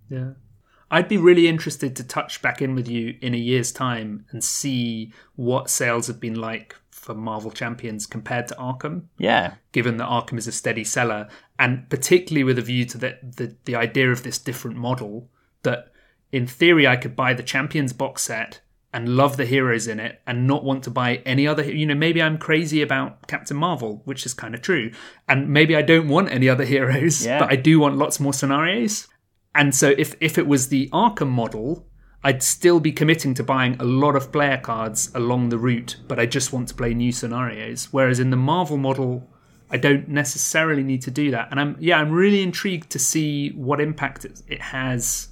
[0.10, 0.30] Yeah.
[0.92, 4.44] I'd be really interested to touch back in with you in a year's time and
[4.44, 9.04] see what sales have been like for Marvel Champions compared to Arkham.
[9.18, 9.56] Yeah.
[9.72, 13.56] Given that Arkham is a steady seller, and particularly with a view to the, the,
[13.64, 15.30] the idea of this different model,
[15.64, 15.94] that
[16.32, 18.60] in theory I could buy the Champions box set
[18.94, 21.96] and love the heroes in it and not want to buy any other you know
[21.96, 24.92] maybe i'm crazy about captain marvel which is kind of true
[25.30, 27.40] and maybe i don't want any other heroes yeah.
[27.40, 29.08] but i do want lots more scenarios
[29.54, 31.86] and so if if it was the Arkham model,
[32.24, 36.20] I'd still be committing to buying a lot of player cards along the route, but
[36.20, 37.90] I just want to play new scenarios.
[37.92, 39.28] Whereas in the Marvel model,
[39.72, 41.48] I don't necessarily need to do that.
[41.50, 45.30] And I'm yeah, I'm really intrigued to see what impact it has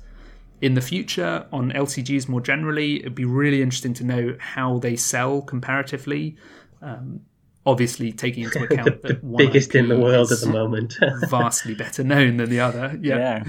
[0.62, 3.00] in the future on LCGs more generally.
[3.00, 6.38] It'd be really interesting to know how they sell comparatively.
[6.82, 7.22] Um,
[7.66, 10.98] obviously, taking into account the, the biggest in the world at the moment,
[11.30, 12.98] vastly better known than the other.
[13.02, 13.18] Yeah.
[13.18, 13.44] yeah.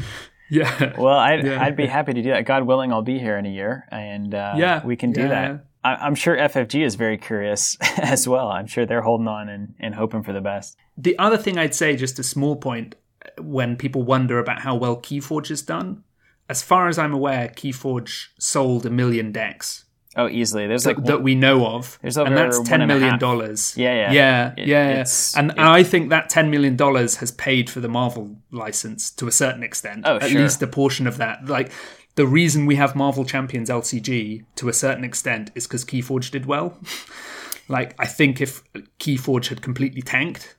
[0.61, 0.99] Yeah.
[0.99, 1.63] Well, I'd, yeah.
[1.63, 2.45] I'd be happy to do that.
[2.45, 5.29] God willing, I'll be here in a year, and uh, yeah, we can do yeah.
[5.29, 5.65] that.
[5.85, 8.49] I, am sure FFG is very curious as well.
[8.49, 10.77] I'm sure they're holding on and, and hoping for the best.
[10.99, 12.97] The other thing I'd say, just a small point,
[13.39, 16.03] when people wonder about how well Keyforge has done,
[16.49, 19.85] as far as I'm aware, Keyforge sold a million decks.
[20.17, 20.67] Oh, easily.
[20.67, 23.77] There's that, like that we know of, there's and that's ten million dollars.
[23.77, 25.05] Yeah, yeah, yeah, it, yeah.
[25.37, 29.33] And, I think that ten million dollars has paid for the Marvel license to a
[29.33, 30.03] certain extent.
[30.07, 30.43] Oh, at sure.
[30.43, 31.47] least a portion of that.
[31.47, 31.71] Like
[32.17, 36.45] the reason we have Marvel Champions LCG to a certain extent is because Keyforge did
[36.45, 36.77] well.
[37.69, 38.65] like I think if
[38.99, 40.57] Keyforge had completely tanked,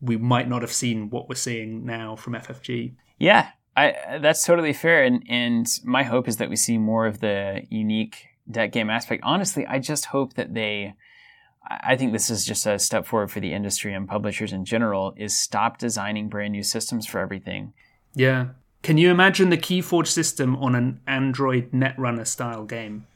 [0.00, 2.94] we might not have seen what we're seeing now from FFG.
[3.18, 7.20] Yeah, I, that's totally fair, and and my hope is that we see more of
[7.20, 9.22] the unique deck game aspect.
[9.24, 10.94] Honestly, I just hope that they.
[11.68, 15.14] I think this is just a step forward for the industry and publishers in general.
[15.16, 17.72] Is stop designing brand new systems for everything.
[18.14, 18.48] Yeah,
[18.82, 23.06] can you imagine the Keyforge system on an Android Netrunner style game?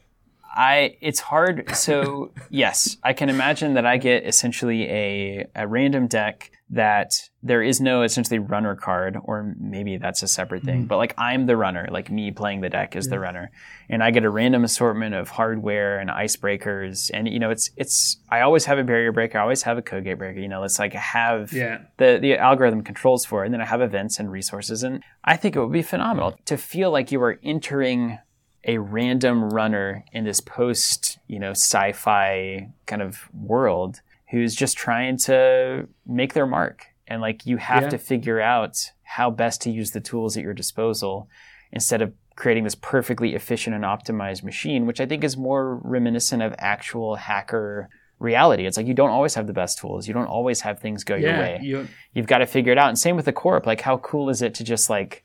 [0.52, 1.74] I it's hard.
[1.76, 7.62] So yes, I can imagine that I get essentially a a random deck that there
[7.62, 10.84] is no essentially runner card, or maybe that's a separate thing.
[10.84, 10.88] Mm.
[10.88, 13.10] But like I'm the runner, like me playing the deck is yeah.
[13.10, 13.50] the runner,
[13.88, 18.18] and I get a random assortment of hardware and icebreakers, and you know it's it's
[18.28, 20.38] I always have a barrier breaker, I always have a code gate breaker.
[20.38, 21.78] You know, it's like I have yeah.
[21.96, 25.36] the the algorithm controls for, it, and then I have events and resources, and I
[25.36, 28.18] think it would be phenomenal to feel like you are entering
[28.64, 34.00] a random runner in this post, you know, sci-fi kind of world
[34.30, 36.86] who's just trying to make their mark.
[37.08, 37.88] And like you have yeah.
[37.90, 41.28] to figure out how best to use the tools at your disposal
[41.72, 46.42] instead of creating this perfectly efficient and optimized machine, which I think is more reminiscent
[46.42, 47.88] of actual hacker
[48.18, 48.66] reality.
[48.66, 50.06] It's like you don't always have the best tools.
[50.06, 51.60] You don't always have things go yeah, your way.
[51.62, 51.88] You...
[52.14, 52.88] You've got to figure it out.
[52.88, 53.66] And same with the corp.
[53.66, 55.24] Like how cool is it to just like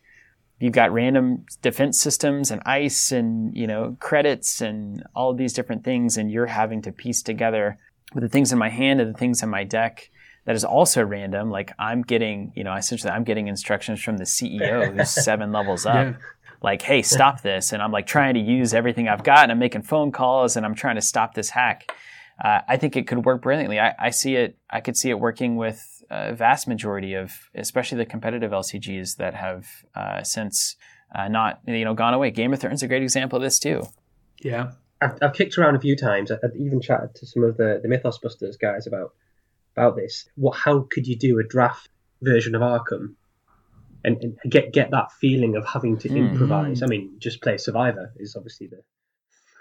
[0.59, 5.53] you've got random defense systems and ice and you know credits and all of these
[5.53, 7.77] different things and you're having to piece together
[8.13, 10.09] with the things in my hand and the things in my deck
[10.45, 11.49] that is also random.
[11.49, 15.85] Like i'm getting you know essentially i'm getting instructions from the ceo who's seven levels
[15.85, 16.13] up yeah.
[16.61, 17.73] like hey stop this.
[17.73, 20.65] And i'm like trying to use everything i've got and i'm making phone calls and
[20.65, 21.91] i'm trying to stop this hack.
[22.43, 23.79] Uh, i think it could work brilliantly.
[23.79, 27.97] I, I see it i could see it working with a vast majority of, especially
[27.97, 30.75] the competitive LCGs that have uh, since
[31.13, 32.31] uh, not you know gone away.
[32.31, 33.83] Game of Thrones is a great example of this too.
[34.41, 36.31] Yeah, I've, I've kicked around a few times.
[36.31, 39.13] I've even chatted to some of the the Mythos Busters guys about
[39.75, 40.27] about this.
[40.35, 40.57] What?
[40.57, 41.89] How could you do a draft
[42.21, 43.15] version of Arkham
[44.03, 46.17] and, and get get that feeling of having to mm.
[46.17, 46.81] improvise?
[46.81, 48.81] I mean, just play Survivor is obviously the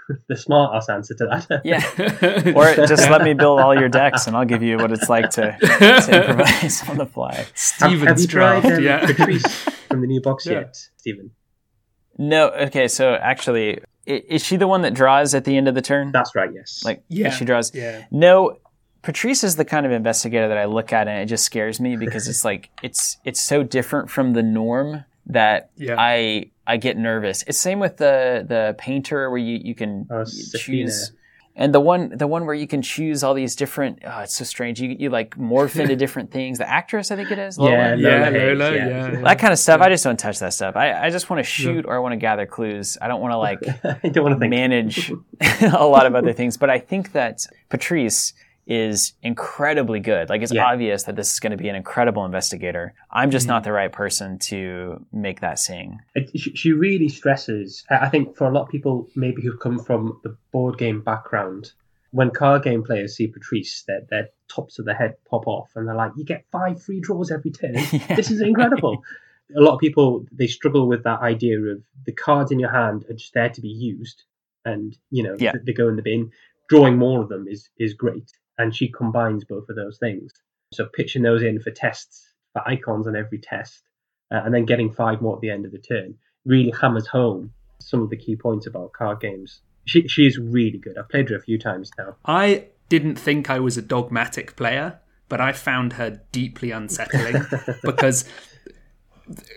[0.29, 1.63] the smart ass answer to that.
[1.65, 2.53] yeah.
[2.55, 5.31] Or just let me build all your decks and I'll give you what it's like
[5.31, 7.47] to, to improvise on the fly.
[7.55, 9.07] Steven's have, have you tried um, yeah.
[9.07, 9.47] Patrice
[9.89, 10.53] from the new box yeah.
[10.53, 11.31] yet, Stephen?
[12.19, 12.51] No.
[12.51, 12.89] Okay.
[12.89, 16.13] So actually, is she the one that draws at the end of the turn?
[16.13, 16.51] That's right.
[16.53, 16.83] Yes.
[16.85, 17.75] Like, yeah, she draws.
[17.75, 18.05] Yeah.
[18.11, 18.59] No.
[19.03, 21.95] Patrice is the kind of investigator that I look at and it just scares me
[21.95, 25.97] because it's like it's it's so different from the norm that yeah.
[25.99, 27.45] I I get nervous.
[27.47, 31.13] It's same with the the painter where you you can oh, choose.
[31.57, 34.43] And the one, the one where you can choose all these different, oh, it's so
[34.45, 34.81] strange.
[34.81, 36.59] You, you like morph into different things.
[36.59, 37.57] The actress, I think it is.
[37.59, 37.71] Lola.
[37.71, 39.81] Yeah, yeah, Lola, yeah, yeah, That kind of stuff.
[39.81, 40.75] I just don't touch that stuff.
[40.75, 42.99] I, I just want to shoot or I want to gather clues.
[43.01, 43.63] I don't want to like
[44.05, 45.13] I don't want to manage
[45.63, 46.57] a lot of other things.
[46.57, 48.35] But I think that Patrice
[48.67, 50.29] is incredibly good.
[50.29, 50.67] Like it's yeah.
[50.67, 52.95] obvious that this is going to be an incredible investigator.
[53.11, 53.55] I'm just mm-hmm.
[53.55, 56.01] not the right person to make that sing.
[56.15, 57.85] It, she really stresses.
[57.91, 61.73] I think for a lot of people, maybe who've come from the board game background,
[62.11, 65.87] when card game players see Patrice, their, their tops of the head pop off, and
[65.87, 67.75] they're like, "You get five free draws every turn.
[67.93, 68.15] yeah.
[68.15, 69.03] This is incredible."
[69.55, 73.05] a lot of people they struggle with that idea of the cards in your hand
[73.11, 74.23] are just there to be used,
[74.65, 75.53] and you know yeah.
[75.67, 76.31] they go in the bin.
[76.71, 80.33] Drawing more of them is is great and she combines both of those things.
[80.73, 83.83] So pitching those in for tests, for icons on every test,
[84.33, 87.53] uh, and then getting five more at the end of the turn really hammers home
[87.81, 89.61] some of the key points about card games.
[89.87, 90.97] She she's really good.
[90.99, 92.17] I've played her a few times now.
[92.25, 97.45] I didn't think I was a dogmatic player, but I found her deeply unsettling
[97.83, 98.25] because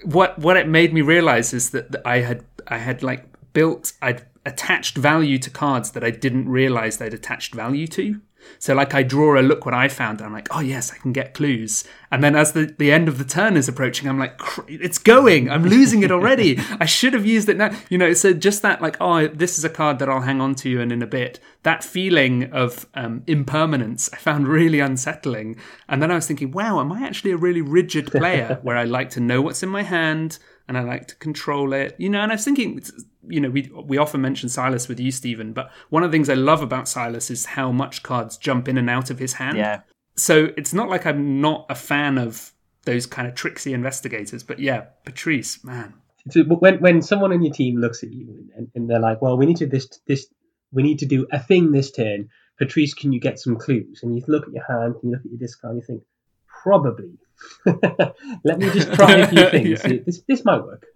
[0.04, 4.26] what what it made me realize is that I had I had like built I'd
[4.45, 8.22] attached value to cards that I didn't realize they'd attached value to.
[8.60, 10.98] So like I draw a look what I found, and I'm like, oh yes, I
[10.98, 11.84] can get clues.
[12.12, 15.50] And then as the, the end of the turn is approaching, I'm like, it's going.
[15.50, 16.58] I'm losing it already.
[16.80, 17.72] I should have used it now.
[17.89, 20.56] You know, so just that like, oh, this is a card that I'll hang on
[20.56, 21.39] to you and in a bit.
[21.64, 25.58] That feeling of um, impermanence I found really unsettling.
[25.89, 28.86] And then I was thinking, wow, am I actually a really rigid player where I
[28.86, 31.95] like to know what's in my hand and I like to control it?
[31.98, 32.82] You know, and I was thinking
[33.30, 36.30] you know, we we often mention Silas with you, Stephen, but one of the things
[36.30, 39.57] I love about Silas is how much cards jump in and out of his hand.
[39.57, 39.82] Yeah.
[40.15, 42.51] So it's not like I'm not a fan of
[42.86, 45.93] those kind of tricksy investigators, but yeah, Patrice, man.
[46.30, 49.38] So when when someone on your team looks at you and, and they're like, "Well,
[49.38, 50.28] we need to this this
[50.71, 54.01] we need to do a thing this turn," Patrice, can you get some clues?
[54.03, 56.03] And you look at your hand, and you look at your discard, and you think,
[56.63, 57.17] probably.
[58.43, 59.82] Let me just try a few things.
[59.84, 59.99] yeah.
[60.05, 60.86] This this might work.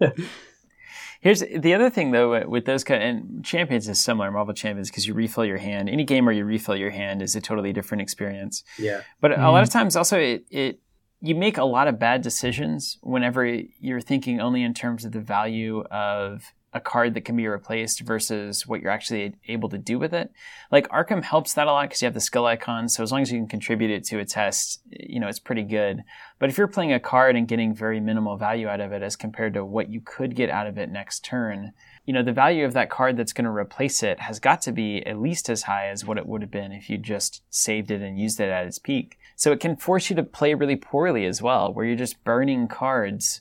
[1.22, 5.06] Here's the other thing though with those kind and champions is similar Marvel champions because
[5.06, 5.88] you refill your hand.
[5.88, 8.64] Any game where you refill your hand is a totally different experience.
[8.76, 9.02] Yeah.
[9.20, 9.38] But mm.
[9.38, 9.78] a lot of mm-hmm.
[9.78, 10.80] times also it, it
[11.20, 15.20] you make a lot of bad decisions whenever you're thinking only in terms of the
[15.20, 19.98] value of a card that can be replaced versus what you're actually able to do
[19.98, 20.32] with it.
[20.70, 22.88] Like Arkham helps that a lot because you have the skill icon.
[22.88, 25.64] So as long as you can contribute it to a test, you know, it's pretty
[25.64, 26.02] good.
[26.38, 29.16] But if you're playing a card and getting very minimal value out of it as
[29.16, 31.72] compared to what you could get out of it next turn,
[32.06, 34.72] you know, the value of that card that's going to replace it has got to
[34.72, 37.90] be at least as high as what it would have been if you just saved
[37.90, 39.18] it and used it at its peak.
[39.36, 42.66] So it can force you to play really poorly as well, where you're just burning
[42.66, 43.40] cards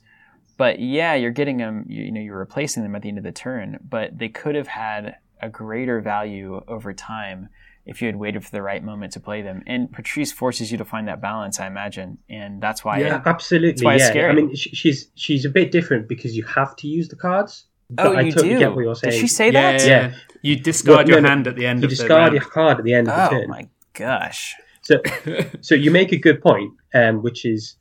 [0.58, 1.86] but yeah, you're getting them.
[1.88, 3.80] You, you know, you're replacing them at the end of the turn.
[3.88, 7.50] But they could have had a greater value over time
[7.86, 9.64] if you had waited for the right moment to play them.
[9.66, 13.00] And Patrice forces you to find that balance, I imagine, and that's why.
[13.00, 13.86] Yeah, it, absolutely.
[13.86, 17.16] Why yeah, I mean, she's she's a bit different because you have to use the
[17.16, 17.66] cards.
[17.98, 18.60] Oh, you totally do.
[18.60, 19.12] Get what you're saying.
[19.12, 19.82] Did she say yeah, that?
[19.82, 20.14] Yeah, yeah.
[20.42, 21.84] you discard well, your no, hand at the end.
[21.84, 22.04] Of the turn.
[22.04, 23.46] You discard your card at the end of the oh, turn.
[23.46, 24.56] Oh my gosh!
[24.82, 25.02] So,
[25.62, 27.76] so you make a good point, um, which is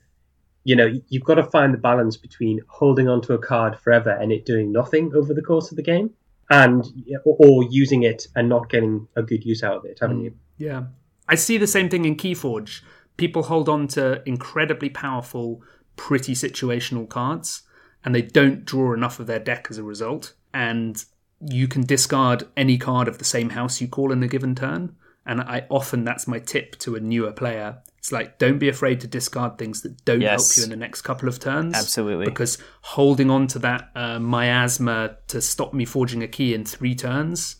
[0.70, 4.30] you know, you've got to find the balance between holding onto a card forever and
[4.30, 6.10] it doing nothing over the course of the game,
[6.48, 6.84] and
[7.24, 10.24] or using it and not getting a good use out of it, haven't mm.
[10.26, 10.32] you?
[10.58, 10.82] Yeah,
[11.28, 12.82] I see the same thing in Keyforge.
[13.16, 15.60] People hold on to incredibly powerful,
[15.96, 17.62] pretty situational cards,
[18.04, 20.34] and they don't draw enough of their deck as a result.
[20.54, 21.04] And
[21.40, 24.94] you can discard any card of the same house you call in a given turn.
[25.30, 29.02] And I often that's my tip to a newer player it's like don't be afraid
[29.02, 30.30] to discard things that don't yes.
[30.30, 31.74] help you in the next couple of turns.
[31.74, 32.24] Absolutely.
[32.24, 36.94] Because holding on to that uh, miasma to stop me forging a key in three
[36.94, 37.56] turns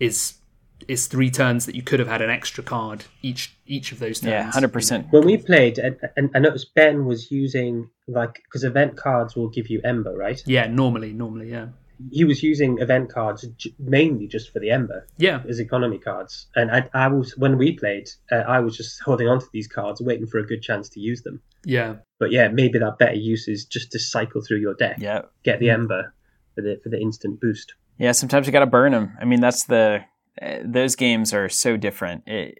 [0.00, 0.38] is
[0.88, 4.20] is three turns that you could have had an extra card each each of those
[4.20, 4.30] turns.
[4.30, 5.08] Yeah, hundred percent.
[5.10, 9.68] When we played, and I noticed Ben was using like because event cards will give
[9.68, 10.42] you Ember, right?
[10.46, 11.66] Yeah, normally, normally, yeah
[12.10, 13.46] he was using event cards
[13.78, 15.06] mainly just for the Ember.
[15.18, 16.46] Yeah, as economy cards.
[16.54, 19.68] And I, I was when we played, uh, I was just holding on to these
[19.68, 21.40] cards, waiting for a good chance to use them.
[21.64, 24.96] Yeah, but yeah, maybe that better use is just to cycle through your deck.
[24.98, 26.14] Yeah, get the Ember
[26.54, 27.74] for the for the instant boost.
[27.98, 29.16] Yeah, sometimes you got to burn them.
[29.20, 30.04] I mean, that's the
[30.40, 32.24] uh, those games are so different.
[32.26, 32.58] It,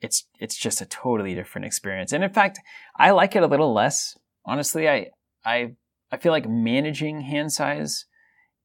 [0.00, 2.12] it's it's just a totally different experience.
[2.12, 2.58] And in fact,
[2.96, 4.18] I like it a little less.
[4.44, 5.10] Honestly, I
[5.44, 5.72] I
[6.10, 8.04] I feel like managing hand size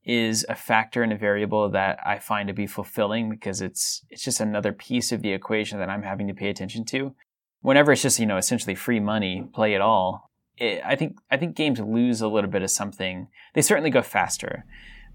[0.07, 4.23] is a factor and a variable that I find to be fulfilling because it's it's
[4.23, 7.13] just another piece of the equation that I'm having to pay attention to.
[7.61, 10.31] Whenever it's just you know essentially free money, play it all.
[10.55, 13.27] It, I think I think games lose a little bit of something.
[13.53, 14.63] They certainly go faster,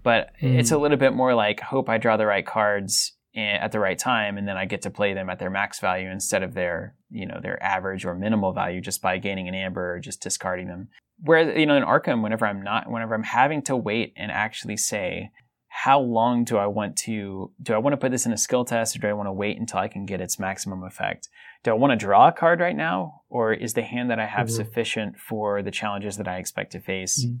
[0.03, 0.59] but mm.
[0.59, 3.97] it's a little bit more like hope I draw the right cards at the right
[3.97, 6.93] time, and then I get to play them at their max value instead of their
[7.09, 10.67] you know their average or minimal value just by gaining an amber or just discarding
[10.67, 10.89] them.
[11.23, 14.75] Whereas, you know, in Arkham, whenever I'm not, whenever I'm having to wait and actually
[14.75, 15.31] say,
[15.69, 18.65] how long do I want to, do I want to put this in a skill
[18.65, 21.29] test or do I want to wait until I can get its maximum effect?
[21.63, 24.25] Do I want to draw a card right now or is the hand that I
[24.25, 24.55] have mm-hmm.
[24.57, 27.25] sufficient for the challenges that I expect to face?
[27.25, 27.37] Mm-hmm.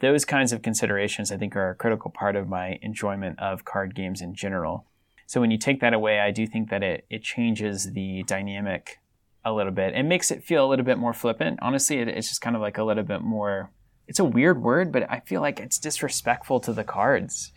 [0.00, 3.94] Those kinds of considerations, I think, are a critical part of my enjoyment of card
[3.94, 4.86] games in general.
[5.26, 8.98] So when you take that away, I do think that it, it changes the dynamic
[9.44, 9.94] a little bit.
[9.94, 11.58] It makes it feel a little bit more flippant.
[11.62, 13.70] Honestly, it, it's just kind of like a little bit more.
[14.06, 17.52] It's a weird word, but I feel like it's disrespectful to the cards.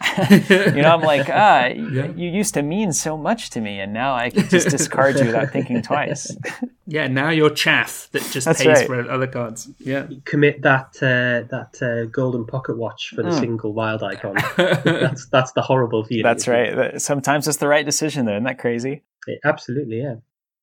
[0.28, 2.06] you know, I'm like, ah, yeah.
[2.16, 5.26] you used to mean so much to me, and now I can just discard you
[5.26, 6.36] without thinking twice.
[6.86, 8.86] yeah, now you're chaff that just That's pays right.
[8.86, 9.70] for other cards.
[9.78, 13.38] Yeah, commit that uh, that uh, golden pocket watch for the mm.
[13.38, 14.34] single wild icon.
[14.56, 16.24] that's that's the horrible feeling.
[16.24, 17.00] That's right.
[17.00, 18.32] Sometimes it's the right decision, though.
[18.32, 19.02] Isn't that crazy?
[19.28, 20.16] It, absolutely, yeah.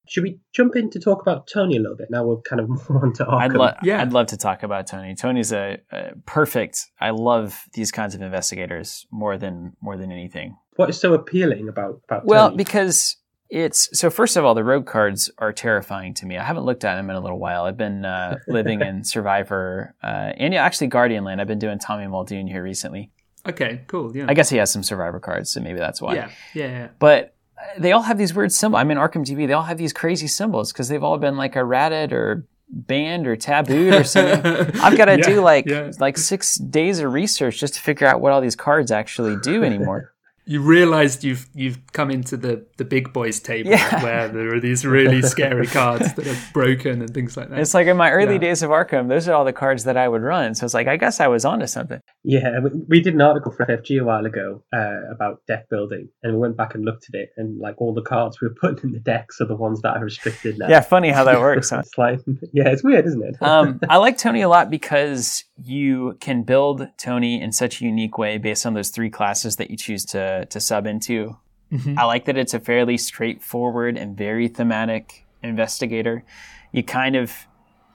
[0.09, 2.07] Should we jump in to talk about Tony a little bit?
[2.09, 3.39] Now we're kind of more onto Arkham.
[3.39, 4.01] I'd, lo- yeah.
[4.01, 5.13] I'd love to talk about Tony.
[5.15, 6.87] Tony's a, a, perfect.
[6.99, 10.57] I love these kinds of investigators more than more than anything.
[10.77, 12.57] What is so appealing about about well, Tony?
[12.57, 13.17] because
[13.49, 14.09] It's so.
[14.09, 16.37] First of all, the rogue cards are terrifying to me.
[16.37, 17.65] I haven't looked at them in a little while.
[17.65, 21.39] I've been uh, living in Survivor uh, and yeah, actually Guardian Land.
[21.39, 23.11] I've been doing Tommy Muldoon here recently.
[23.47, 24.15] Okay, cool.
[24.15, 26.15] Yeah, I guess he has some Survivor cards, so maybe that's why.
[26.15, 26.87] yeah, yeah, yeah.
[26.99, 27.35] But
[27.77, 28.79] they all have these weird symbols.
[28.81, 29.47] I'm in ArkhamDB.
[29.47, 33.35] They all have these crazy symbols because they've all been like errated or banned or
[33.35, 34.45] tabooed or something.
[34.81, 35.91] I've got to Yeah, do like yeah.
[35.99, 39.63] like six days of research just to figure out what all these cards actually do
[39.63, 40.13] anymore.
[40.49, 44.03] You realised you've you've come into the the big boys table Yeah.
[44.03, 47.59] where there are these really scary cards that are broken and things like that.
[47.59, 48.39] it's like in my early Yeah.
[48.47, 50.55] days of Arkham, those are all the cards that I would run.
[50.55, 51.99] So it's like I guess I was onto something.
[52.23, 56.09] Yeah, we, we did an article for FFG a while ago uh, about deck building,
[56.23, 58.55] and we went back and looked at it, and like all the cards we were
[58.59, 60.67] putting in the decks are the ones that are restricted now.
[60.67, 61.69] Yeah, funny how that works.
[61.75, 61.79] Huh?
[61.85, 62.19] it's like,
[62.53, 63.35] yeah, it's weird, isn't it?
[63.41, 68.17] um, I like Tony a lot because you can build Tony in such a unique
[68.17, 71.37] way based on those three classes that you choose to to sub into.
[71.71, 71.99] Mm-hmm.
[71.99, 76.23] I like that it's a fairly straightforward and very thematic investigator.
[76.71, 77.33] You kind of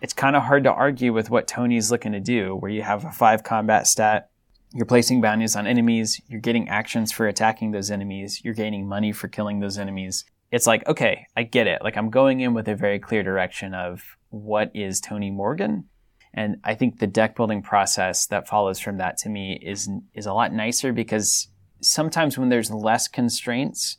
[0.00, 3.04] it's kind of hard to argue with what Tony's looking to do, where you have
[3.04, 4.28] a five combat stat,
[4.74, 9.12] you're placing bounties on enemies, you're getting actions for attacking those enemies, you're gaining money
[9.12, 10.24] for killing those enemies.
[10.50, 11.82] It's like, okay, I get it.
[11.82, 15.88] Like I'm going in with a very clear direction of what is Tony Morgan.
[16.36, 20.26] And I think the deck building process that follows from that to me is is
[20.26, 21.48] a lot nicer because
[21.80, 23.98] sometimes when there's less constraints,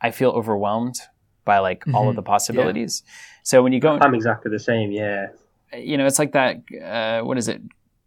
[0.00, 0.96] I feel overwhelmed
[1.44, 2.16] by like all of Mhm.
[2.16, 3.02] the possibilities.
[3.42, 4.92] So when you go, I'm exactly the same.
[4.92, 5.28] Yeah,
[5.74, 6.56] you know, it's like that.
[6.82, 7.60] Uh, what is it?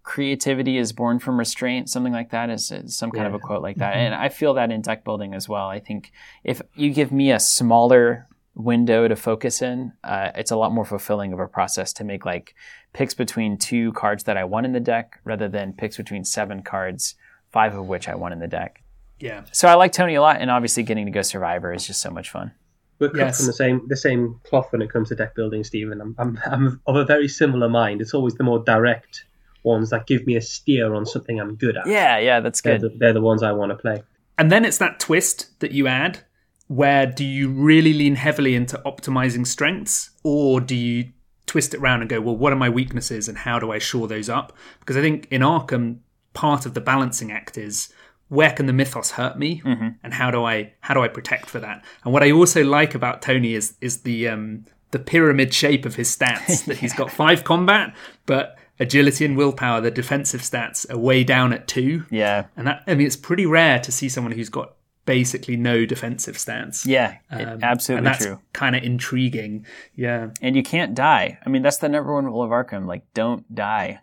[0.04, 1.90] Creativity is born from restraint.
[1.90, 3.94] Something like that is, is some kind of a quote like that.
[3.96, 5.68] And I feel that in deck building as well.
[5.68, 6.12] I think
[6.46, 10.86] if you give me a smaller window to focus in, uh, it's a lot more
[10.86, 12.56] fulfilling of a process to make like
[12.98, 16.64] picks between two cards that I want in the deck rather than picks between seven
[16.64, 17.14] cards,
[17.52, 18.84] five of which I want in the deck.
[19.20, 22.02] yeah, So I like Tony a lot, and obviously getting to go Survivor is just
[22.02, 22.52] so much fun.
[23.00, 23.38] we're cut Yes.
[23.38, 26.02] from the same the same cloth when it comes to deck building, Stephen.
[26.02, 28.02] I'm, I'm I'm of a very similar mind.
[28.02, 29.26] It's always the more direct
[29.64, 31.86] ones that give me a steer on something I'm good at.
[31.88, 32.94] Yeah, yeah, that's they're good.
[32.94, 34.02] the, they're the ones I want to play.
[34.40, 36.20] and then it's that twist that you add.
[36.68, 41.12] Where do you really lean heavily into optimizing strengths, or do you
[41.48, 44.08] twist it around and go, well, what are my weaknesses and how do I shore
[44.08, 44.54] those up?
[44.80, 46.00] Because I think in Arkham,
[46.34, 47.92] part of the balancing act is
[48.30, 49.62] where can the mythos hurt me
[50.04, 51.84] and how do I how do I protect for that?
[52.04, 55.96] And what I also like about Tony is is the um the pyramid shape of
[55.96, 57.96] his stats that he's got five combat,
[58.26, 62.06] but agility and willpower, the defensive stats are way down at two.
[62.12, 64.74] Yeah, And that I mean it's pretty rare to see someone who's got
[65.08, 66.86] basically no defensive stance.
[66.86, 68.40] yeah, Um, absolutely and that's true.
[68.54, 69.66] kind of intriguing.
[69.96, 70.30] Yeah.
[70.44, 71.40] and you can't die.
[71.44, 72.86] I mean, that's the number one rule of Arkham.
[72.86, 74.02] Like, don't die.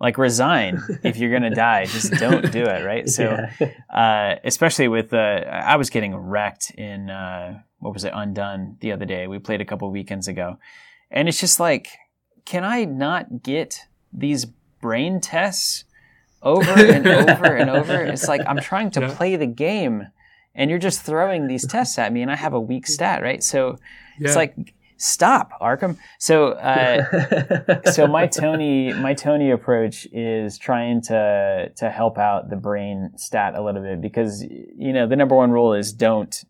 [0.00, 1.84] Like, resign if you're gonna die.
[1.84, 3.08] Just don't do it, right?
[3.08, 3.70] So, yeah.
[3.94, 8.90] uh, especially with, uh, I was getting wrecked in uh, what was it, Undone the
[8.92, 9.26] other day.
[9.28, 10.58] We played a couple weekends ago,
[11.10, 11.88] and it's just like,
[12.44, 13.78] can I not get
[14.12, 14.46] these
[14.80, 15.84] brain tests
[16.44, 18.02] over and over and over?
[18.04, 19.14] It's like I'm trying to Yeah.
[19.14, 20.06] play the game,
[20.54, 23.42] and you're just throwing these tests at me, and I have a weak stat, right?
[23.42, 23.78] So
[24.20, 24.54] it's like
[24.96, 32.16] stop arkham so uh, so my tony my tony approach is trying to to help
[32.16, 35.92] out the brain stat a little bit because you know the number one rule is
[35.92, 36.44] don't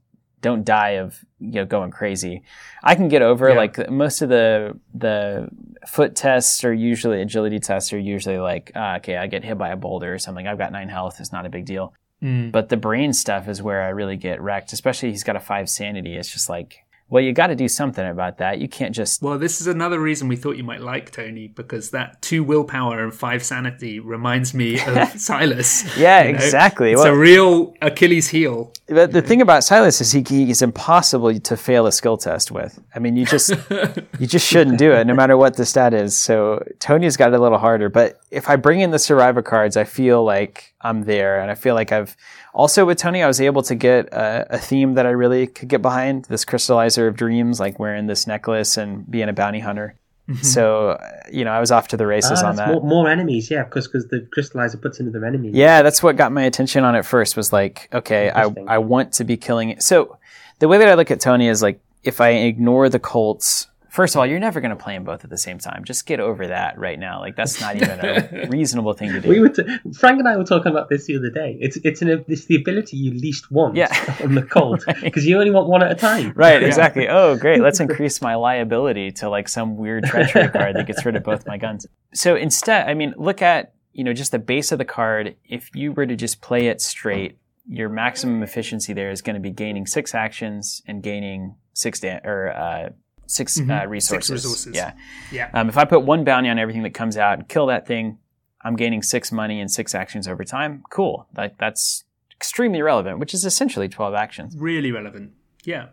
[0.49, 1.09] don't die of
[1.41, 2.43] you know going crazy
[2.91, 3.57] i can get over Yeah.
[3.63, 5.49] like most of the the
[5.87, 9.71] foot tests are usually agility tests are usually like ah, okay i get hit by
[9.71, 11.93] a boulder or something i've got nine health it's not a big deal
[12.23, 12.53] Mm.
[12.53, 15.69] but the brain stuff is where I really get wrecked, especially he's got a five
[15.69, 16.17] sanity.
[16.17, 18.59] It's just like, well, you got to do something about that.
[18.59, 21.91] You can't just, Well, this is another reason we thought you might like Tony because
[21.91, 25.97] that two willpower and five sanity reminds me of Silas.
[25.99, 26.37] yeah, you know?
[26.39, 26.93] exactly.
[26.93, 28.73] It's Well, a real Achilles heel.
[28.89, 32.81] but the thing about Silas is he, is impossible to fail a skill test with.
[32.95, 33.51] I mean, you just,
[34.19, 36.17] you just shouldn't do it no matter what the stat is.
[36.17, 39.77] So Tony's got it a little harder, but if I bring in the survivor cards,
[39.77, 42.17] I feel like I'm there and I feel like I've
[42.55, 45.69] also with Tony, I was able to get a, a theme that I really could
[45.69, 49.97] get behind this crystallizer of dreams, like wearing this necklace and being a bounty hunter.
[50.41, 52.69] So, uh, you know, I was off to the races Ah, on that.
[52.69, 55.55] more, more enemies, yeah, because because the crystallizer puts into their enemies.
[55.55, 59.13] Yeah, that's what got my attention on it first was like, okay, I, I want
[59.15, 59.83] to be killing it.
[59.83, 60.17] So
[60.61, 64.15] the way that I look at Tony is like, if I ignore the Colts, first
[64.15, 65.85] of all, you're never going to play them both at the same time.
[65.85, 67.21] Just get over that right now.
[67.21, 69.29] Like that's not even a reasonable thing to do.
[69.29, 69.63] We were t-
[69.97, 71.57] Frank and I were talking about this the other day.
[71.61, 73.89] It's it's an it's the ability you least want Yeah.
[74.23, 76.33] on the Colt because you only want one at a time.
[76.35, 77.09] Right, exactly.
[77.09, 77.61] Oh, great.
[77.61, 81.47] Let's increase my liability to like some weird treachery card that gets rid of both
[81.47, 81.87] my guns.
[82.13, 85.37] So instead, I mean, look at, you know, just the base of the card.
[85.45, 89.41] If you were to just play it straight, your maximum efficiency there is going to
[89.41, 92.91] be gaining six actions and gaining six da- or uh,
[93.27, 93.83] 6 Mhm.
[93.85, 94.27] uh, resources.
[94.27, 94.77] Six resources.
[94.77, 94.93] Yeah.
[95.33, 95.51] Yeah.
[95.55, 98.19] Um, if I put one bounty on everything that comes out and kill that thing,
[98.63, 100.83] I'm gaining six money and six actions over time.
[100.91, 101.27] Cool.
[101.37, 104.57] Like that's extremely relevant, which is essentially 12 actions.
[104.59, 105.33] Really relevant.
[105.65, 105.89] Yeah.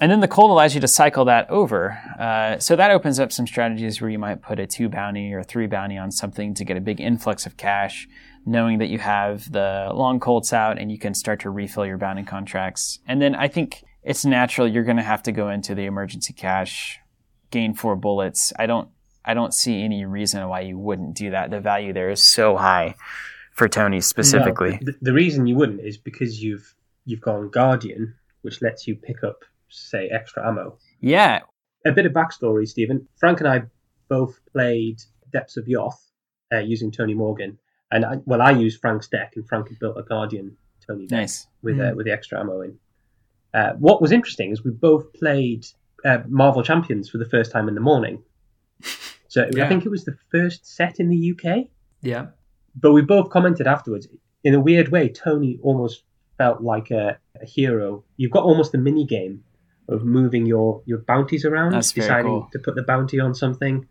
[0.00, 1.98] And then the Colt allows you to cycle that over.
[2.18, 5.42] Uh, so that opens up some strategies where you might put a two bounty or
[5.42, 8.06] three bounty on something to get a big influx of cash,
[8.44, 11.96] knowing that you have the long Colts out and you can start to refill your
[11.96, 12.98] bounty contracts.
[13.08, 16.32] And then I think it's natural you're going to have to go into the emergency
[16.32, 16.98] cache,
[17.50, 18.52] gain four bullets.
[18.58, 18.88] I don't,
[19.24, 21.50] I don't see any reason why you wouldn't do that.
[21.50, 22.94] The value there is so high
[23.52, 24.78] for Tony specifically.
[24.80, 29.22] The, the reason you wouldn't is because you've you've gone Guardian, which lets you pick
[29.24, 30.78] up, say, extra ammo.
[31.00, 31.40] Yeah.
[31.84, 33.08] A bit of backstory, Stephen.
[33.16, 33.62] Frank and I
[34.08, 35.00] both played
[35.32, 35.94] Depths of Yoth
[36.52, 37.58] uh, using Tony Morgan,
[37.90, 41.18] and I, well, I used Frank's deck, and Frank had built a Guardian Tony deck
[41.20, 41.46] Nice.
[41.62, 41.96] with uh, Mm.
[41.96, 42.78] with the extra ammo in.
[43.56, 45.66] Uh, what was interesting is we both played
[46.04, 48.22] uh, Marvel Champions for the first time in the morning.
[49.28, 51.66] So I think it was the first set in the UK
[52.00, 52.26] Yeah.
[52.74, 54.06] but we both commented afterwards.
[54.44, 56.04] In a weird way, Tony almost
[56.38, 58.04] felt like a, a hero.
[58.16, 59.42] You've got almost a mini game
[59.88, 62.48] of moving your, your bounties around, That's deciding cool.
[62.52, 63.86] to put the bounty on something.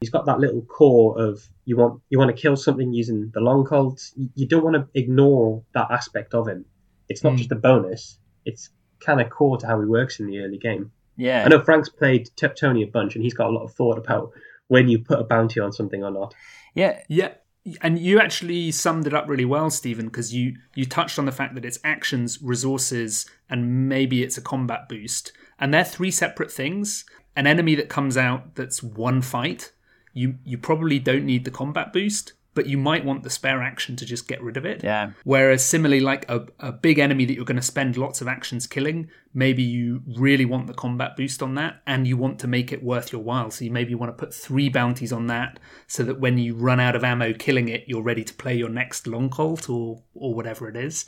[0.00, 3.40] He's got that little core of you want you want to kill something using the
[3.40, 4.12] long Colts.
[4.34, 6.66] You, don't want to ignore that aspect of him.
[7.08, 7.36] It's not Hmm.
[7.38, 8.18] just a bonus.
[8.44, 8.68] It's
[9.04, 10.92] kind of core to how he works in the early game.
[11.16, 11.44] Yeah.
[11.44, 13.98] I know Frank's played T- Tony a bunch, and he's got a lot of thought
[13.98, 14.32] about
[14.68, 16.34] when you put a bounty on something or not.
[16.74, 17.02] Yeah.
[17.08, 17.34] Yeah,
[17.80, 21.32] and you actually summed it up really well, Stephen, because you you touched on the
[21.32, 26.50] fact that it's actions, resources, and maybe it's a combat boost, and they're three separate
[26.50, 27.04] things.
[27.36, 29.72] An enemy that comes out that's one fight,
[30.12, 33.96] you you probably don't need the combat boost, but you might want the spare action
[33.96, 34.82] to just get rid of it.
[34.84, 35.12] Yeah.
[35.24, 38.66] Whereas similarly, like a, a big enemy that you're going to spend lots of actions
[38.66, 42.72] killing, maybe you really want the combat boost on that and you want to make
[42.72, 43.50] it worth your while.
[43.50, 46.80] So you maybe want to put three bounties on that so that when you run
[46.80, 50.34] out of ammo killing it, you're ready to play your next long colt or or
[50.34, 51.06] whatever it is.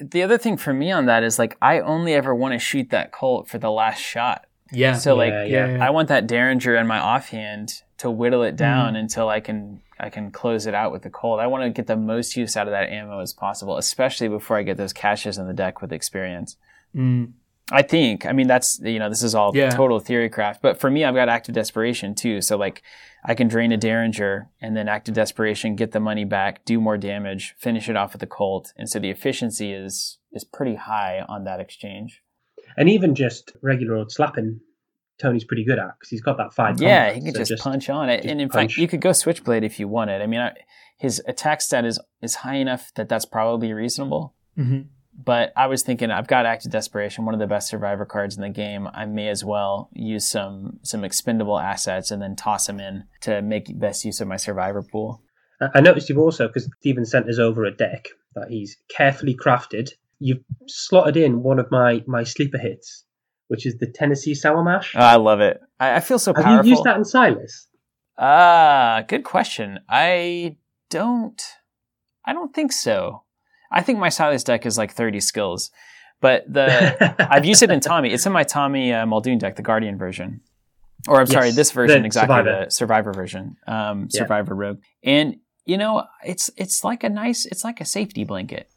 [0.00, 2.90] the other thing for me on that is like I only ever want to shoot
[2.90, 4.46] that Colt for the last shot.
[4.72, 4.94] Yeah.
[4.94, 5.86] So like Yeah, yeah, yeah.
[5.86, 10.10] I want that Derringer in my offhand to whittle it down until I can I
[10.10, 11.40] can close it out with the Colt.
[11.40, 14.56] I want to get the most use out of that ammo as possible, especially before
[14.56, 16.56] I get those caches in the deck with experience.
[16.94, 17.32] Mm.
[17.70, 18.24] I think.
[18.24, 19.70] I mean, that's you know, this is all Yeah.
[19.70, 20.62] total theory craft.
[20.62, 22.40] But for me, I've got Act of Desperation too.
[22.40, 22.82] So like,
[23.24, 26.80] I can drain a Derringer and then Act of Desperation, get the money back, do
[26.80, 30.76] more damage, finish it off with the Colt, and so the efficiency is is pretty
[30.76, 32.22] high on that exchange.
[32.76, 34.60] And even just regular old slapping,
[35.20, 36.80] Tony's pretty good at because he's got that five.
[36.80, 38.72] Yeah, combat, he can so just, punch on it, and in punch.
[38.74, 40.22] fact, you could go Switchblade if you wanted.
[40.22, 40.52] I mean, I,
[40.96, 44.34] his attack stat is is high enough that that's probably reasonable.
[44.56, 44.80] hmm
[45.14, 48.36] But I was thinking, I've got Act of Desperation, one of the best Survivor cards
[48.36, 48.88] in the game.
[48.94, 53.42] I may as well use some some expendable assets and then toss them in to
[53.42, 55.22] make best use of my Survivor pool.
[55.60, 59.90] I- noticed you've also because Stephen sent us over a deck that he's carefully crafted.
[60.20, 63.04] You've slotted in one of my my sleeper hits,
[63.48, 64.94] which is the Tennessee Sour Mash.
[64.96, 65.60] Oh, I love it.
[65.80, 66.64] I, I feel so Have powerful.
[66.66, 67.66] you used that in Silas?
[68.16, 69.80] Ah, good question.
[69.88, 70.56] I
[70.90, 71.40] don't.
[72.24, 73.22] I don't think so.
[73.70, 75.70] I think my Silas deck is like thirty skills,
[76.20, 76.66] but the
[77.32, 78.12] I've used it in Tommy.
[78.12, 80.40] It's in my Tommy uh, Muldoon deck, the Guardian version.
[81.06, 82.64] Or I'm sorry, this version exactly Survivor.
[82.64, 84.18] the Survivor version, um, Yeah.
[84.22, 84.80] Survivor Rogue.
[85.04, 88.68] And you know, it's it's like a nice, it's like a safety blanket.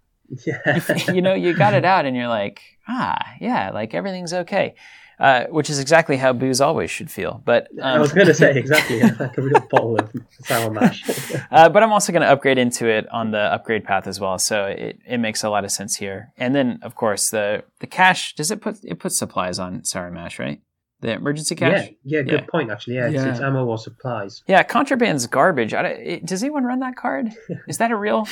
[0.45, 0.81] Yeah.
[1.13, 4.75] you know, you got it out, and you're like, ah, yeah, like everything's okay.
[5.19, 7.43] Uh, which is exactly how booze always should feel.
[7.45, 10.09] But I um, was going to say exactly yeah, like a real bottle of
[10.45, 11.03] sour mash.
[11.51, 14.39] uh, but I'm also going to upgrade into it on the upgrade path as well,
[14.39, 16.31] so it, it makes a lot of sense here.
[16.37, 20.09] And then, of course, the the cash does it put it puts supplies on Sour
[20.09, 20.59] Mash, right?
[21.01, 21.91] The emergency cache.
[22.03, 22.45] yeah, good Yeah.
[22.49, 22.71] point.
[22.71, 23.29] Actually, yeah, it's, Yeah.
[23.31, 24.41] it's ammo or supplies.
[24.47, 25.73] Yeah, contraband's garbage.
[25.75, 27.29] I don't- it- does anyone run that card?
[27.67, 28.27] Is that a real?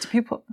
[0.00, 0.44] Do people?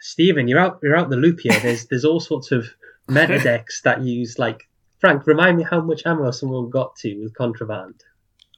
[0.00, 0.80] Stephen, you're out.
[0.82, 1.58] You're out the loop here.
[1.60, 2.66] There's there's all sorts of
[3.08, 5.26] meta decks that use like Frank.
[5.26, 8.02] Remind me how much ammo someone got to with contraband.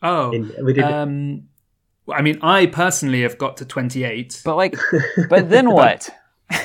[0.03, 0.84] Oh, In, we did.
[0.84, 1.45] um,
[2.12, 4.43] I mean, I personally have got to 28.
[4.45, 4.76] But like,
[5.28, 6.09] but then what?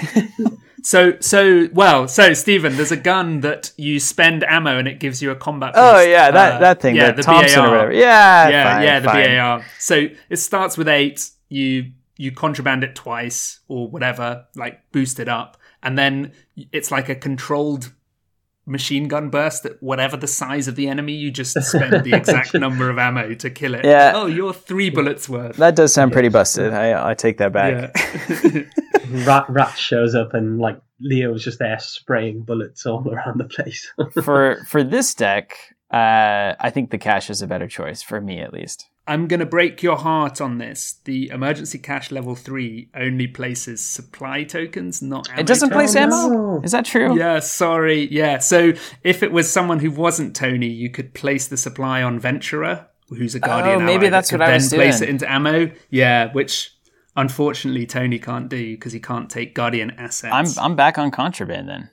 [0.84, 5.22] So, so well, so Stephen, there's a gun that you spend ammo and it gives
[5.22, 5.74] you a combat.
[5.76, 7.68] Oh yeah, that Uh, that thing, yeah, the, Thompson BAR.
[7.68, 7.92] or whatever.
[7.94, 9.38] Yeah, yeah, fine, yeah, the fine.
[9.38, 9.66] BAR.
[9.80, 11.30] So it starts with eight.
[11.50, 16.34] You you contraband it twice or whatever, like boost it up, and then
[16.72, 17.94] it's like a controlled
[18.68, 22.54] machine gun burst that whatever the size of the enemy, you just spend the exact
[22.54, 23.86] number of ammo to kill it.
[23.86, 24.12] Yeah.
[24.14, 25.56] Oh, you're three bullets worth.
[25.56, 26.74] That does sound pretty busted.
[26.74, 27.96] I, I take that back.
[28.44, 28.64] Yeah.
[29.26, 33.92] Rat Rat shows up and like Leo's just there spraying bullets all around the place.
[34.22, 35.58] for for this deck,
[35.92, 38.90] uh, I think the cash is a better choice for me at least.
[39.10, 40.96] I'm going to break your heart on this.
[41.06, 46.28] The emergency cache level three only places supply tokens, not ammo It doesn't place ammo.
[46.28, 46.62] no.
[46.62, 47.18] Is that true?
[47.18, 48.10] Yeah, sorry.
[48.12, 48.74] Yeah, so
[49.04, 53.34] if it was someone who wasn't Tony, you could place the supply on Venturer, who's
[53.34, 53.78] a Guardian.
[53.84, 55.72] Oh, maybe ally, that's that what I was then place it into ammo.
[55.90, 56.74] Yeah, which
[57.16, 60.58] unfortunately Tony can't do because he can't take Guardian assets.
[60.58, 61.92] I'm I'm back on contraband then.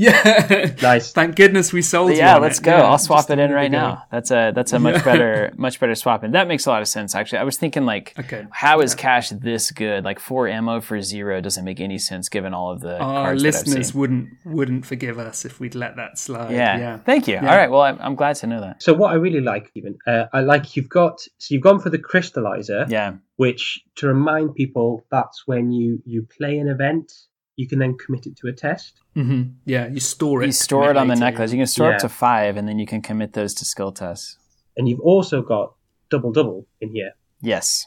[0.00, 0.74] Yeah.
[0.82, 1.12] nice.
[1.12, 2.12] Thank goodness we sold.
[2.14, 2.64] yeah, you on let's it.
[2.64, 2.76] go.
[2.76, 4.04] Yeah, I'll swap it in right now.
[4.10, 6.88] That's a that's a much better much better swap, and that makes a lot of
[6.88, 7.14] sense.
[7.14, 8.46] Actually, I was thinking like, Okay.
[8.50, 10.04] how is cache this good?
[10.04, 13.42] Like four ammo for zero doesn't make any sense given all of the Our cards
[13.42, 14.00] that I've listeners seen.
[14.00, 16.52] wouldn't wouldn't forgive us if we'd let that slide.
[16.52, 16.78] Yeah.
[16.78, 16.98] yeah.
[16.98, 17.36] Thank you.
[17.36, 17.70] All right.
[17.70, 18.82] Well, I'm, I'm glad to know that.
[18.82, 21.90] So what I really like, even uh, I like you've got so you've gone for
[21.90, 23.14] the crystallizer, Yeah.
[23.36, 27.12] which to remind people that's when you you play an event,
[27.60, 28.92] you can then commit it to a test.
[29.14, 30.46] hmm Yeah, you store it.
[30.46, 31.52] You store it on the necklace.
[31.52, 31.96] You can store Yeah.
[31.96, 34.38] up to five, and then you can commit those to skill tests.
[34.76, 35.74] And you've also got
[36.10, 37.12] double double in here.
[37.40, 37.86] Yes.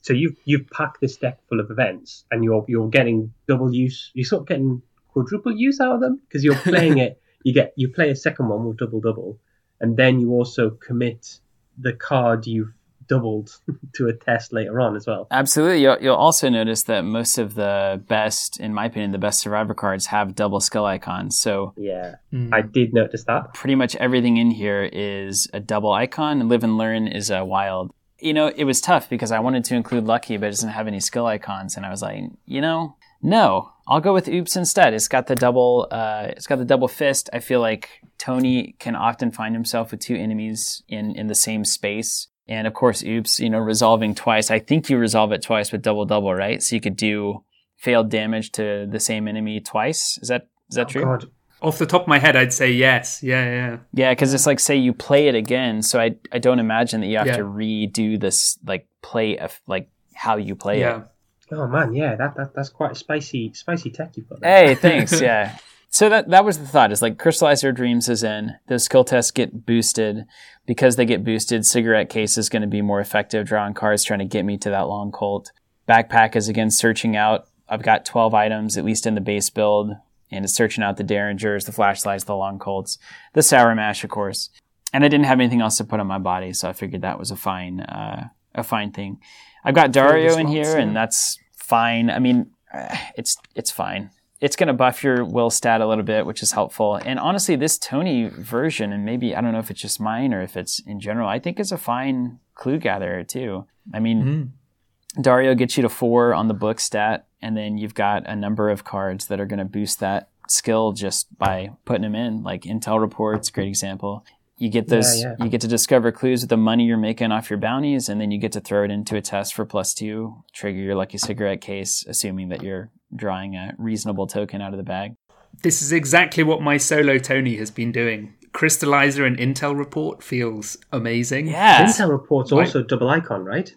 [0.00, 4.10] So you've you've packed this deck full of events, and you're you're getting double use.
[4.14, 7.20] You're sort of getting quadruple use out of them because you're playing it.
[7.44, 9.38] You get you play a second one with double double,
[9.80, 11.38] and then you also commit
[11.78, 12.72] the card you've
[13.08, 13.58] doubled
[13.94, 15.26] to a test later on as well.
[15.30, 15.82] Absolutely.
[15.82, 19.74] You'll, you'll also notice that most of the best, in my opinion, the best survivor
[19.74, 21.38] cards have double skill icons.
[21.38, 22.48] So Yeah, Mm.
[22.52, 23.52] I did notice that.
[23.54, 27.92] pretty much everything in here is a double icon, live and learn is a wild.
[28.18, 30.86] You know, it was tough because I wanted to include lucky, but it doesn't have
[30.86, 34.94] any skill icons, and I was like, you know, no, I'll go with oops instead.
[34.94, 37.28] It's got the double, uh, it's got the double fist.
[37.32, 41.64] I feel like Tony can often find himself with two enemies in in the same
[41.64, 42.28] space.
[42.48, 44.50] And of course, oops, you know, resolving twice.
[44.50, 46.62] I think you resolve it twice with double double, right?
[46.62, 47.44] So you could do
[47.76, 50.18] failed damage to the same enemy twice.
[50.22, 51.02] Is that is that oh, true?
[51.04, 51.24] God,
[51.60, 53.22] Off the top of my head, I'd say yes.
[53.22, 53.76] Yeah, yeah.
[53.92, 57.06] Yeah, because it's like say you play it again, so I I don't imagine that
[57.06, 57.36] you have Yeah.
[57.38, 60.98] to redo this like play of like how you play Yeah.
[60.98, 61.04] it.
[61.52, 64.40] oh man, yeah, that, that that's quite a spicy spicy tech you've got.
[64.40, 64.66] There.
[64.68, 65.20] Hey, thanks.
[65.20, 65.56] yeah.
[65.92, 66.90] So that that was the thought.
[66.90, 68.54] Is like Crystallizer Dreams is in.
[68.66, 70.24] Those skill tests get boosted
[70.66, 71.66] because they get boosted.
[71.66, 74.70] Cigarette case is going to be more effective drawing cards, trying to get me to
[74.70, 75.52] that long colt.
[75.86, 77.46] Backpack is again searching out.
[77.68, 79.90] I've got twelve items at least in the base build,
[80.30, 82.96] and it's searching out the derringers, the flashlights, the long colts,
[83.34, 84.48] the sour mash, of course.
[84.94, 87.18] And I didn't have anything else to put on my body, so I figured that
[87.18, 89.20] was a fine uh, a fine thing.
[89.62, 92.08] I've got Dario in here, and that's fine.
[92.08, 94.08] I mean, uh, it's it's fine
[94.42, 96.96] it's going to buff your will stat a little bit, which is helpful.
[96.96, 100.42] And honestly, this Tony version, and maybe I don't know if it's just mine or
[100.42, 103.66] if it's in general, I think is a fine clue gatherer too.
[103.94, 105.22] I mean, Mm.
[105.22, 108.70] Dario gets you to four on the book stat, and then you've got a number
[108.70, 112.42] of cards that are going to boost that skill just by putting them in.
[112.42, 114.24] Like Intel reports, great example.
[114.56, 115.20] You get those.
[115.22, 115.44] Yeah, yeah.
[115.44, 118.30] You get to discover clues with the money you're making off your bounties, and then
[118.30, 120.42] you get to throw it into a test for plus two.
[120.52, 124.84] Trigger your lucky cigarette case, assuming that you're drawing a reasonable token out of the
[124.84, 125.14] bag.
[125.62, 128.34] This is exactly what my solo Tony has been doing.
[128.52, 131.48] Crystallizer and Intel report feels amazing.
[131.48, 131.84] Yeah.
[131.86, 132.66] Intel reports Right.
[132.66, 133.72] also double icon, right?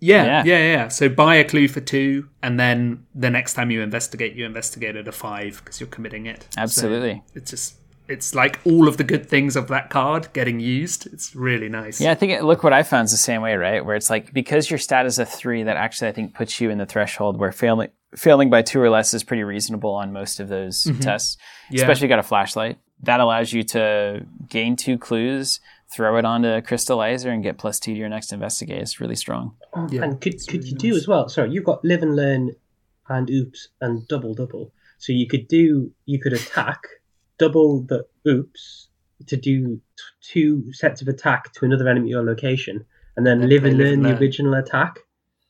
[0.00, 0.42] Yeah, Yeah.
[0.44, 4.34] yeah, yeah, So buy a clue for two, and then the next time you investigate,
[4.34, 6.46] you investigate at a five because you're committing it.
[6.54, 7.22] So Absolutely.
[7.34, 7.76] it's just,
[8.08, 11.06] it's like all of the good things of that card getting used.
[11.06, 12.00] It's really nice.
[12.00, 13.84] Yeah, I think it, look what I found is the same way, right?
[13.84, 16.70] Where it's like because your stat is a three, that actually I think puts you
[16.70, 20.40] in the threshold where failing failing by two or less is pretty reasonable on most
[20.40, 21.00] of those mm-hmm.
[21.00, 21.36] tests.
[21.70, 21.82] Yeah.
[21.82, 22.78] Especially you got a flashlight.
[23.02, 25.60] That allows you to gain two clues,
[25.92, 28.80] throw it onto a crystallizer, and get plus two to your next investigate.
[28.80, 29.54] It's really strong.
[29.74, 31.28] Oh, Yeah, and could could really you do as well?
[31.28, 32.52] Sorry, you've got live and learn,
[33.08, 34.72] and oops and double double.
[34.98, 36.80] So you could do you could attack
[37.38, 38.88] double the oops
[39.26, 39.80] to do t-
[40.20, 42.84] two sets of attack to another enemy or location,
[43.16, 44.98] and then Then live and learn the original attack,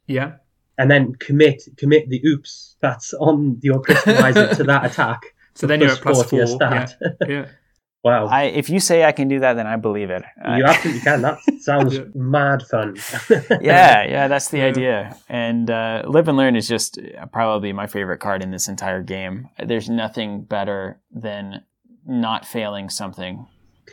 [0.06, 0.34] Yeah.
[0.78, 5.22] and then commit commit the oops that's on your crystallizer to that attack.
[5.54, 6.58] So then you're at plus four to your four.
[6.60, 6.84] Yeah.
[6.86, 6.98] stat.
[7.28, 7.46] yeah.
[8.04, 8.26] wow.
[8.26, 10.22] I, if you say I can do that, then I believe it.
[10.44, 11.22] I- you absolutely can.
[11.22, 12.04] That sounds Yeah.
[12.14, 12.96] mad fun.
[13.60, 14.64] yeah, yeah, that's the Yeah.
[14.66, 15.16] idea.
[15.28, 16.98] And uh, live and learn is just
[17.32, 19.48] probably my favorite card in this entire game.
[19.58, 21.64] There's nothing better than
[22.06, 23.46] not failing something.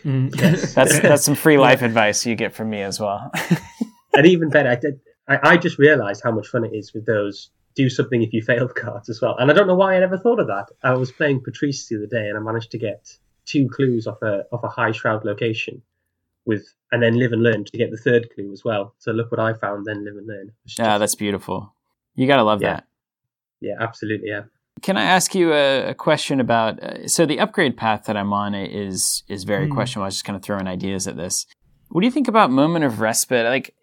[0.04, 0.32] Mm.
[0.74, 3.32] That's that's some free life advice you get from me as well.
[4.14, 7.06] and even better, I, did, I, I just realised how much fun it is with
[7.06, 9.36] those do something if you fail cards as well.
[9.38, 10.68] And I don't know why I never thought of that.
[10.84, 14.22] I was playing Patrice the other day and I managed to get two clues off
[14.22, 15.82] a off a high shroud location
[16.46, 18.96] with and then live and learn to get the third clue as well.
[18.98, 20.52] So look what I found, then live and learn.
[20.78, 21.74] Yeah, that's beautiful.
[22.16, 22.74] You gotta love Yeah.
[22.76, 22.88] that.
[23.62, 24.28] Yeah, absolutely.
[24.30, 24.42] Yeah.
[24.84, 26.84] Can I ask you a, a question about?
[26.84, 29.74] Uh, so the upgrade path that I'm on is is very Hmm.
[29.74, 30.04] questionable.
[30.04, 31.48] I was just kind of throwing ideas at this.
[31.90, 33.46] What do you think about moment of respite?
[33.46, 33.74] Like,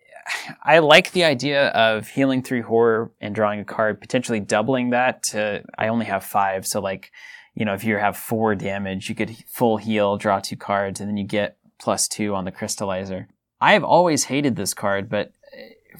[0.62, 5.22] I like the idea of healing through horror and drawing a card, potentially doubling that
[5.24, 5.64] to.
[5.78, 7.10] I only have five, so like,
[7.54, 11.08] you know, if you have four damage, you could full heal, draw two cards, and
[11.08, 13.26] then you get plus two on the crystallizer.
[13.60, 15.32] I have always hated this card, but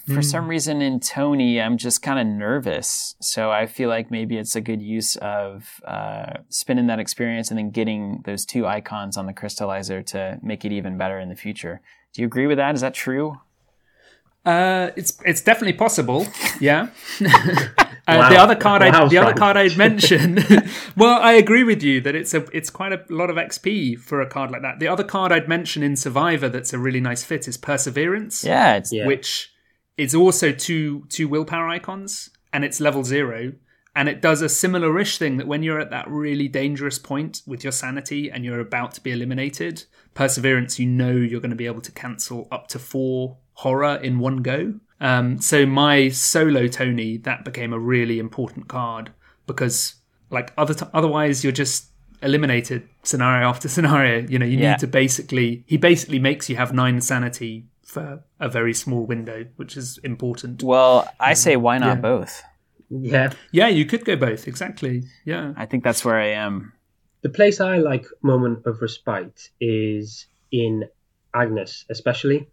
[0.07, 0.21] for Hmm.
[0.23, 3.15] some reason in Tony, I'm just kind of nervous.
[3.21, 7.59] So I feel like maybe it's a good use of uh, spending that experience and
[7.59, 11.37] then getting those two icons on the crystallizer to make it even better in the
[11.37, 11.81] future.
[12.13, 12.75] Do you agree with that?
[12.75, 13.41] Is that true?
[14.45, 16.27] Uh, it's it's definitely possible.
[16.61, 16.89] Yeah.
[17.25, 17.67] uh,
[18.09, 18.29] Wow.
[18.29, 20.39] The other card, I, Wow, the other card I'd mention.
[20.97, 24.21] well, I agree with you that it's a it's quite a lot of XP for
[24.21, 24.79] a card like that.
[24.81, 28.77] The other card I'd mention in Survivor that's a really nice fit is Perseverance, Yeah,
[28.77, 29.07] it's Yeah.
[29.07, 29.53] which
[30.01, 33.53] is also two two willpower icons, and it's level zero.
[33.95, 37.65] And it does a similar-ish thing that when you're at that really dangerous point with
[37.65, 39.85] your sanity and you're about to be eliminated,
[40.15, 44.21] perseverance, you know you're going to be able to cancel up to four horror in
[44.21, 44.75] one go.
[45.01, 49.13] Um, so my solo Tony that became a really important card
[49.49, 49.97] because
[50.31, 51.87] like other t- otherwise you're just
[52.23, 54.25] eliminated scenario after scenario.
[54.29, 54.71] You know you Yeah.
[54.73, 59.47] need to basically he basically makes you have nine sanity for a very small window,
[59.57, 60.63] which is important.
[60.63, 62.01] well, I say why not Yeah.
[62.13, 62.43] both?
[62.89, 63.33] Yeah.
[63.53, 64.47] Yeah, you could go both.
[64.49, 65.05] Exactly.
[65.25, 65.53] Yeah.
[65.57, 66.73] I think that's where I am.
[67.23, 70.85] The place I like moment of respite is in
[71.35, 72.49] Agnes, especially.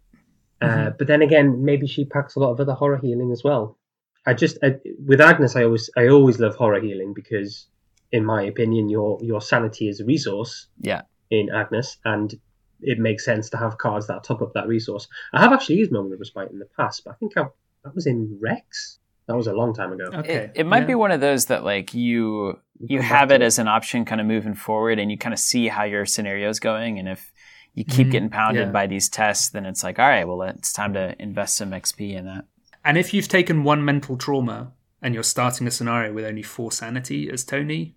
[0.60, 3.78] Uh, but then again, maybe she packs a lot of other horror healing as well.
[4.26, 4.76] I just I,
[5.06, 7.66] with Agnes, I always I always love horror healing because,
[8.10, 11.02] in my opinion, your your sanity is a resource Yeah.
[11.30, 12.34] in Agnes, and
[12.80, 15.08] it makes sense to have cards that top up that resource.
[15.32, 17.44] I have actually used moment of respite in the past, but I think I,
[17.84, 18.98] that was in Rex.
[19.26, 20.04] That was a long time ago.
[20.12, 20.34] Okay.
[20.34, 20.86] It, it might yeah.
[20.86, 24.26] be one of those that like you you have it as an option kind of
[24.26, 27.32] moving forward and you kind of see how your scenario is going and if
[27.74, 28.72] you keep Mhm, getting pounded yeah.
[28.72, 32.14] by these tests then it's like all right well it's time to invest some xp
[32.14, 32.44] in that
[32.84, 34.72] And if you've taken one mental trauma
[35.02, 37.94] and you're starting a scenario with only four sanity as Tony,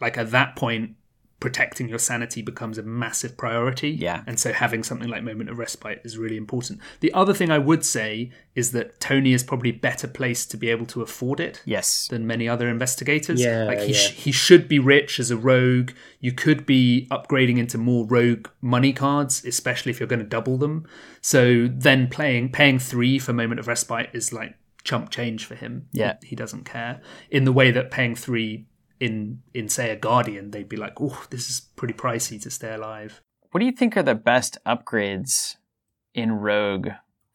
[0.00, 0.96] like at that point,
[1.40, 3.90] protecting your sanity becomes a massive priority.
[3.90, 4.22] Yeah.
[4.26, 6.80] And so having something like Moment of Respite is really important.
[7.00, 10.70] The other thing I would say is that Tony is probably better placed to be
[10.70, 13.40] able to afford it yes than many other investigators.
[13.42, 15.90] Yeah, like he, sh- he should be rich as a rogue.
[16.20, 20.56] You could be upgrading into more rogue money cards, especially if you're going to double
[20.56, 20.86] them.
[21.20, 24.54] So then playing paying three for moment of respite is like
[24.84, 25.88] chump change for him.
[25.92, 26.16] Yeah.
[26.22, 28.66] he, he doesn't care in the way that paying three
[29.04, 32.72] in in say a guardian, they'd be like, oh, this is pretty pricey to stay
[32.74, 33.20] alive.
[33.50, 35.56] what do you think are the best upgrades
[36.14, 36.88] in rogue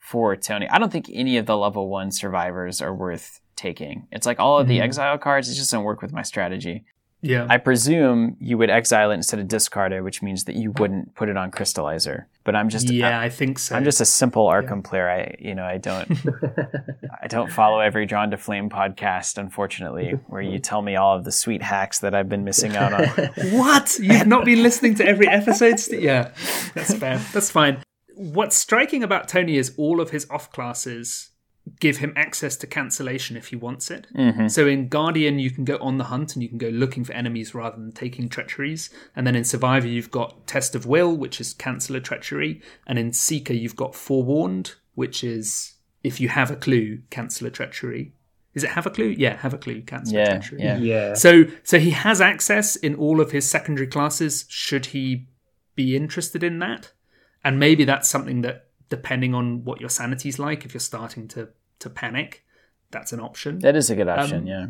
[0.09, 4.25] for tony i don't think any of the level one survivors are worth taking it's
[4.29, 4.83] like all of the Mhm.
[4.87, 6.77] exile cards it just doesn't work with my strategy
[7.21, 10.71] Yeah, I presume you would exile it instead of discard it, which means that you
[10.71, 12.25] wouldn't put it on crystallizer.
[12.45, 13.75] But I'm just yeah, I think so.
[13.75, 15.09] I'm just a simple Arkham player.
[15.09, 16.09] I you know I don't
[17.21, 21.25] I don't follow every Drawn to Flame podcast, unfortunately, where you tell me all of
[21.25, 23.29] the sweet hacks that I've been missing out on.
[23.51, 23.97] What?
[23.99, 25.79] You've not been listening to every episode?
[25.91, 26.31] Yeah,
[26.73, 27.17] that's fair.
[27.33, 27.83] That's fine.
[28.15, 31.29] What's striking about Tony is all of his off classes
[31.79, 34.07] give him access to cancellation if he wants it.
[34.15, 37.03] hmm So in Guardian, you can go on the hunt and you can go looking
[37.03, 38.89] for enemies rather than taking treacheries.
[39.15, 42.61] And then in Survivor, you've got Test of Will, which is cancel a treachery.
[42.87, 47.51] And in Seeker, you've got Forewarned, which is if you have a clue, cancel a
[47.51, 48.13] treachery.
[48.55, 49.13] Is it have a clue?
[49.17, 50.61] Yeah, have a clue, cancel a treachery.
[50.63, 50.77] yeah.
[50.77, 51.13] yeah.
[51.13, 55.27] So so he has access in all of his secondary classes should he
[55.75, 56.91] be interested in that.
[57.43, 61.49] And maybe that's something that depending on what your sanity's like, if you're starting to
[61.79, 62.45] to panic,
[62.91, 63.59] that's an option.
[63.59, 64.41] That is a good option.
[64.41, 64.65] Um, yeah.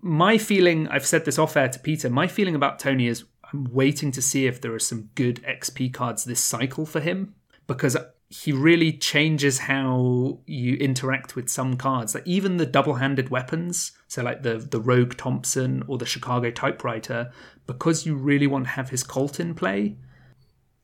[0.00, 3.68] My feeling, I've said this off air to Peter, my feeling about Tony is I'm
[3.72, 7.34] waiting to see if there are some good XP cards this cycle for him
[7.66, 7.96] because
[8.28, 12.14] he really changes how you interact with some cards.
[12.14, 17.30] Like even the double-handed weapons, so like the the Rogue Thompson or the Chicago typewriter,
[17.66, 19.96] because you really want to have his Colt in play.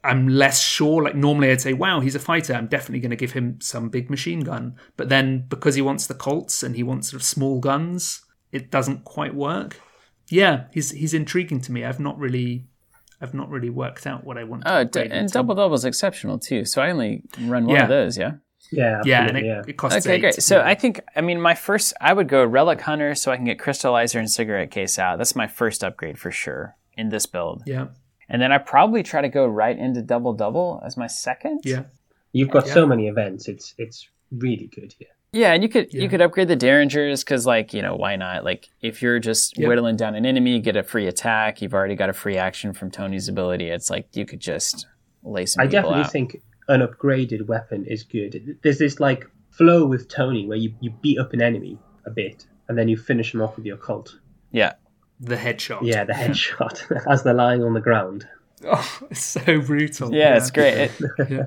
[0.05, 1.03] I'm less sure.
[1.03, 2.55] Like normally, I'd say, "Wow, he's a fighter.
[2.55, 6.07] I'm definitely going to give him some big machine gun." But then, because he wants
[6.07, 8.23] the Colts and he wants sort of small guns,
[8.53, 9.81] it doesn't quite work.
[10.29, 11.85] Yeah, he's he's intriguing to me.
[11.85, 12.67] I've not really,
[13.21, 14.63] I've not really worked out what I want.
[14.67, 16.65] Oh, to Oh, d- and double double is exceptional too.
[16.65, 17.83] So I only run one Yeah.
[17.85, 18.17] of those.
[18.19, 18.33] Yeah.
[18.71, 19.63] yeah, yeah, and it, yeah.
[19.67, 20.21] it costs Okay, eight.
[20.21, 20.35] great.
[20.43, 20.67] So Yeah.
[20.69, 23.57] I think, I mean, my first, I would go Relic Hunter so I can get
[23.59, 25.17] Crystallizer and Cigarette Case out.
[25.17, 27.63] That's my first upgrade for sure in this build.
[27.65, 27.87] yeah,
[28.29, 31.61] And then I probably try to go right into double double as my second.
[31.65, 31.85] Yeah.
[32.33, 32.75] You've got Yeah.
[32.75, 33.49] so many events.
[33.49, 35.09] It's it's really good here.
[35.33, 36.03] Yeah, and you could Yeah.
[36.03, 38.45] you could upgrade the derringers because like you know why not?
[38.45, 39.69] Like if you're just Yep.
[39.69, 41.63] whittling down an enemy, you get a free attack.
[41.63, 43.69] You've already got a free action from Tony's ability.
[43.69, 44.87] It's like you could just
[45.23, 46.13] lay some I definitely out.
[46.13, 48.59] think an upgraded weapon is good.
[48.63, 52.47] There's this like flow with Tony where you, you beat up an enemy a bit
[52.69, 54.19] and then you finish them off with your Colt.
[54.53, 54.75] yeah,
[55.21, 55.81] The headshot.
[55.83, 58.27] Yeah, the headshot as they're lying on the ground.
[58.65, 60.13] Oh, it's so brutal.
[60.13, 60.75] yeah, it's great.
[60.91, 60.93] It,
[61.31, 61.43] Yeah.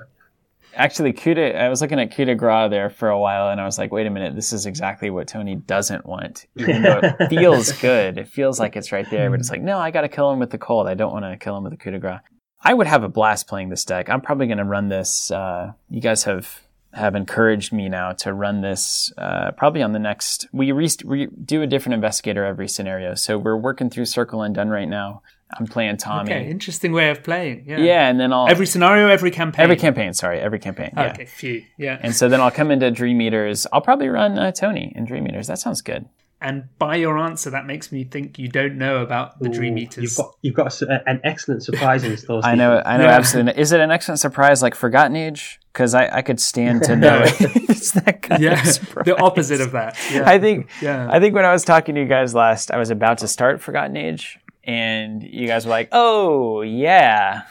[0.74, 3.60] actually, coup de, I was looking at coup de grace there for a while, and
[3.60, 6.46] I was like, wait a minute, this is exactly what Tony doesn't want.
[6.56, 9.78] Even though it feels good, it feels like it's right there, but it's like, no,
[9.78, 10.88] I got to kill him with the Colt.
[10.88, 12.22] I don't want to kill him with the coup de grace.
[12.64, 14.08] I would have a blast playing this deck.
[14.10, 15.32] I'm probably going to run this.
[15.32, 16.62] Uh, you guys have
[16.94, 20.48] have encouraged me now to run this uh, probably on the next.
[20.52, 24.70] We, re- we do a different investigator every scenario, so we're working through Circle Undone
[24.70, 25.22] right now.
[25.58, 26.32] I'm playing Tommy.
[26.32, 27.66] Okay, interesting way of playing.
[27.68, 27.78] Yeah.
[27.80, 29.64] Yeah, and then I'll Every scenario, every campaign.
[29.64, 30.14] every campaign.
[30.14, 30.92] Sorry, every campaign.
[30.96, 31.12] Yeah.
[31.12, 31.64] Okay, phew.
[31.78, 31.98] Yeah.
[32.02, 33.68] And so then I'll come into Dream Eaters.
[33.74, 35.48] I'll probably run uh, Tony in Dream Eaters.
[35.48, 36.08] That sounds good.
[36.44, 40.04] And by your answer, that makes me think you don't know about the Dream Eaters.
[40.04, 42.42] You've got you've got a s- an excellent surprise in store.
[42.44, 43.12] I know, I know, Yeah.
[43.16, 43.62] absolutely.
[43.62, 45.60] Is it an excellent surprise like Forgotten Age?
[45.72, 49.06] Because I, I could stand to know it's that kind yeah, of surprise.
[49.06, 49.98] the opposite of that.
[50.12, 50.24] Yeah.
[50.30, 51.08] I think, Yeah.
[51.12, 53.62] I think when I was talking to you guys last, I was about to start
[53.62, 57.44] Forgotten Age, and you guys were like, "Oh yeah,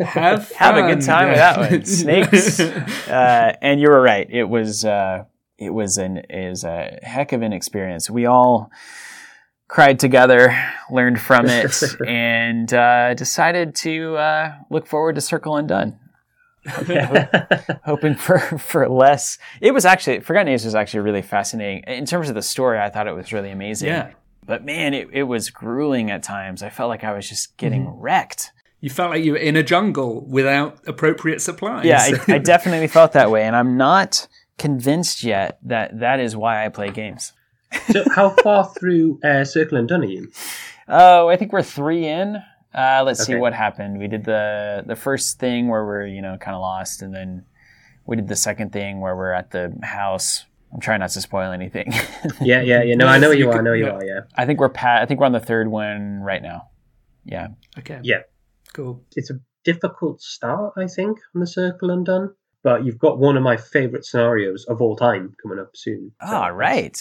[0.00, 4.28] have have a good time with that one, snakes." uh, and you were right.
[4.30, 5.24] It was uh,
[5.58, 8.10] it was an is a heck of an experience.
[8.10, 8.70] We all
[9.68, 10.56] cried together,
[10.90, 15.98] learned from it, and uh, decided to uh, look forward to Circle Undone.
[17.84, 19.38] Hoping for for less.
[19.60, 22.78] It was actually Forgotten Age was actually really fascinating in terms of the story.
[22.78, 23.88] I thought it was really amazing.
[23.88, 24.12] yeah.
[24.46, 26.62] But man, it, it was grueling at times.
[26.62, 28.52] I felt like I was just getting wrecked.
[28.80, 31.86] You felt like you were in a jungle without appropriate supplies.
[31.86, 34.28] Yeah, I, I definitely felt that way, and I'm not
[34.58, 37.32] convinced yet that that is why I play games.
[37.90, 40.30] so how far through uh, Circle Undone are you?
[40.88, 42.36] Oh, I think we're three in.
[42.74, 43.98] Uh, let's see what happened.
[43.98, 47.44] We did the the first thing where we're you know kind of lost, and then
[48.06, 50.44] we did the second thing where we're at the house.
[50.72, 51.92] I'm trying not to spoil anything.
[52.40, 52.94] Yeah, yeah, yeah.
[52.96, 53.58] No, I know you You are.
[53.58, 54.04] I know you are.
[54.04, 55.02] Yeah, I think we're pat.
[55.02, 56.70] I think we're on the third one right now.
[57.24, 57.48] Yeah.
[57.78, 58.00] okay.
[58.02, 58.22] yeah.
[58.72, 59.04] Cool.
[59.14, 62.34] It's a difficult start, I think, on the Circle Undone.
[62.64, 66.10] But you've got one of my favourite scenarios of all time coming up soon.
[66.20, 66.98] So- All right.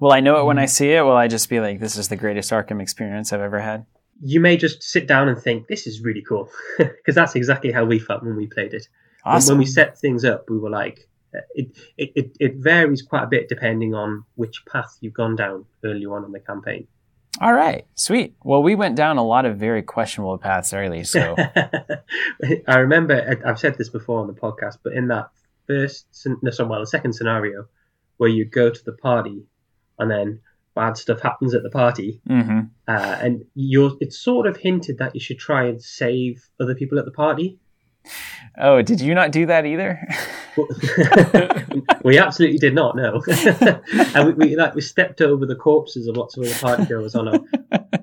[0.00, 1.02] Will I know it when I see it?
[1.02, 3.86] Will I just be like, "This is the greatest Arkham experience I've ever had"?
[4.20, 7.84] You may just sit down and think, "This is really cool," because that's exactly how
[7.84, 8.88] we felt when we played it.
[9.24, 9.54] Awesome.
[9.54, 13.22] When we set things up, we were like, uh, it, it, it, it varies quite
[13.22, 16.86] a bit depending on which path you've gone down early on in the campaign.
[17.40, 18.34] All right, sweet.
[18.44, 21.34] Well, we went down a lot of very questionable paths early, so
[22.68, 25.30] I remember I've said this before on the podcast, but in that
[25.66, 26.06] first,
[26.42, 27.66] no, sorry, well, the second scenario
[28.18, 29.44] where you go to the party
[29.98, 30.40] and then
[30.74, 35.14] bad stuff happens at the party, hmm uh, and you're it's sort of hinted that
[35.14, 37.58] you should try and save other people at the party.
[38.56, 40.06] Oh, did you not do that either?
[42.04, 43.22] We absolutely did not know,
[44.14, 47.14] and we, we like we stepped over the corpses of lots of other party goers
[47.14, 47.28] on.
[47.28, 47.40] A,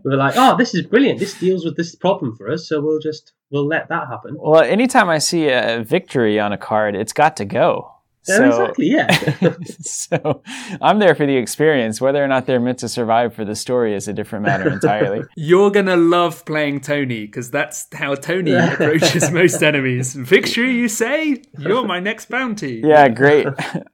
[0.03, 1.19] we were like, "Oh, this is brilliant!
[1.19, 4.63] This deals with this problem for us, so we'll just we'll let that happen." well,
[4.63, 7.91] anytime I see a victory on a card, it's got to go.
[8.27, 9.55] Yeah, So, exactly, yeah.
[9.81, 10.43] so
[10.81, 11.99] I'm there for the experience.
[11.99, 15.21] Whether or not they're meant to survive for the story is a different matter entirely.
[15.35, 20.13] You're gonna love playing Tony because that's how Tony approaches most enemies.
[20.13, 21.41] Victory, you say?
[21.57, 22.81] You're my next bounty.
[22.83, 23.47] yeah, great.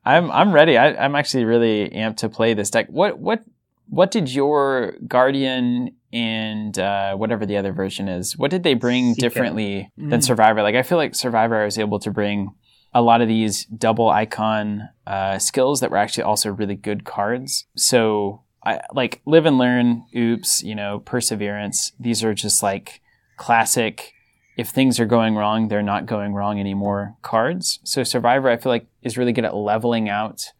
[0.06, 0.78] I'm I'm ready.
[0.78, 2.88] I, I'm actually really amped to play this deck.
[2.90, 3.44] What what
[3.90, 8.38] what did your Guardian and uh, whatever the other version is?
[8.38, 9.22] What did they bring Seeker.
[9.30, 10.62] differently than Survivor?
[10.62, 12.50] Like I feel like Survivor I was able to bring
[12.94, 17.66] a lot of these double icon uh, skills that were actually also really good cards.
[17.76, 20.06] So I like live and learn.
[20.16, 21.92] Oops, you know, perseverance.
[22.00, 23.02] These are just like
[23.38, 24.14] classic.
[24.58, 27.16] If things are going wrong, they're not going wrong anymore.
[27.22, 27.80] Cards.
[27.84, 30.52] So Survivor, I feel like, is really good at leveling out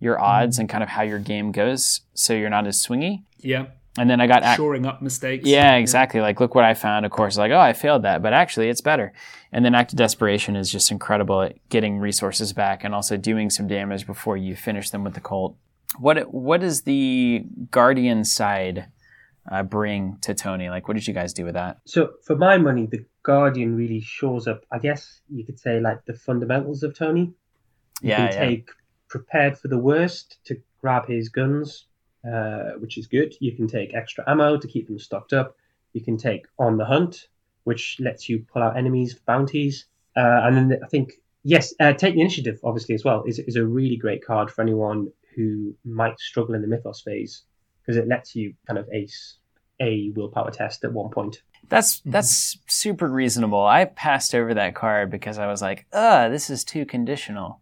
[0.00, 3.22] your odds and kind of how your game goes, so you're not as swingy.
[3.38, 3.66] Yeah.
[3.98, 5.46] And then I got ac- Shoring up mistakes.
[5.46, 6.20] yeah, exactly.
[6.20, 7.06] Like, look what I found.
[7.06, 9.12] Of course, like, oh, I failed that, but actually, it's better.
[9.52, 13.48] And then Act of Desperation is just incredible at getting resources back and also doing
[13.50, 15.56] some damage before you finish them with the Colt.
[15.98, 18.88] What What does the Guardian side
[19.50, 20.68] uh, bring to Tony?
[20.68, 21.78] Like, what did you guys do with that?
[21.86, 24.64] So for my money, the Guardian really shows up.
[24.70, 27.32] I guess you could say like the fundamentals of Tony.
[28.02, 28.46] You Yeah, can yeah.
[28.48, 28.68] take
[29.08, 31.86] prepared for the worst to grab his guns,
[32.26, 33.34] uh, which is good.
[33.40, 35.56] You can take extra ammo to keep them stocked up.
[35.92, 37.28] You can take on the hunt,
[37.64, 39.86] which lets you pull out enemies, bounties,
[40.16, 41.12] uh, and then I think
[41.42, 44.62] yes, uh, take the initiative obviously as well is is a really great card for
[44.62, 47.42] anyone who might struggle in the mythos phase
[47.82, 49.36] because it lets you kind of ace
[49.80, 51.42] a willpower test at one point.
[51.68, 53.64] That's that's super reasonable.
[53.64, 57.60] I passed over that card because I was like, "Uh, this is too conditional."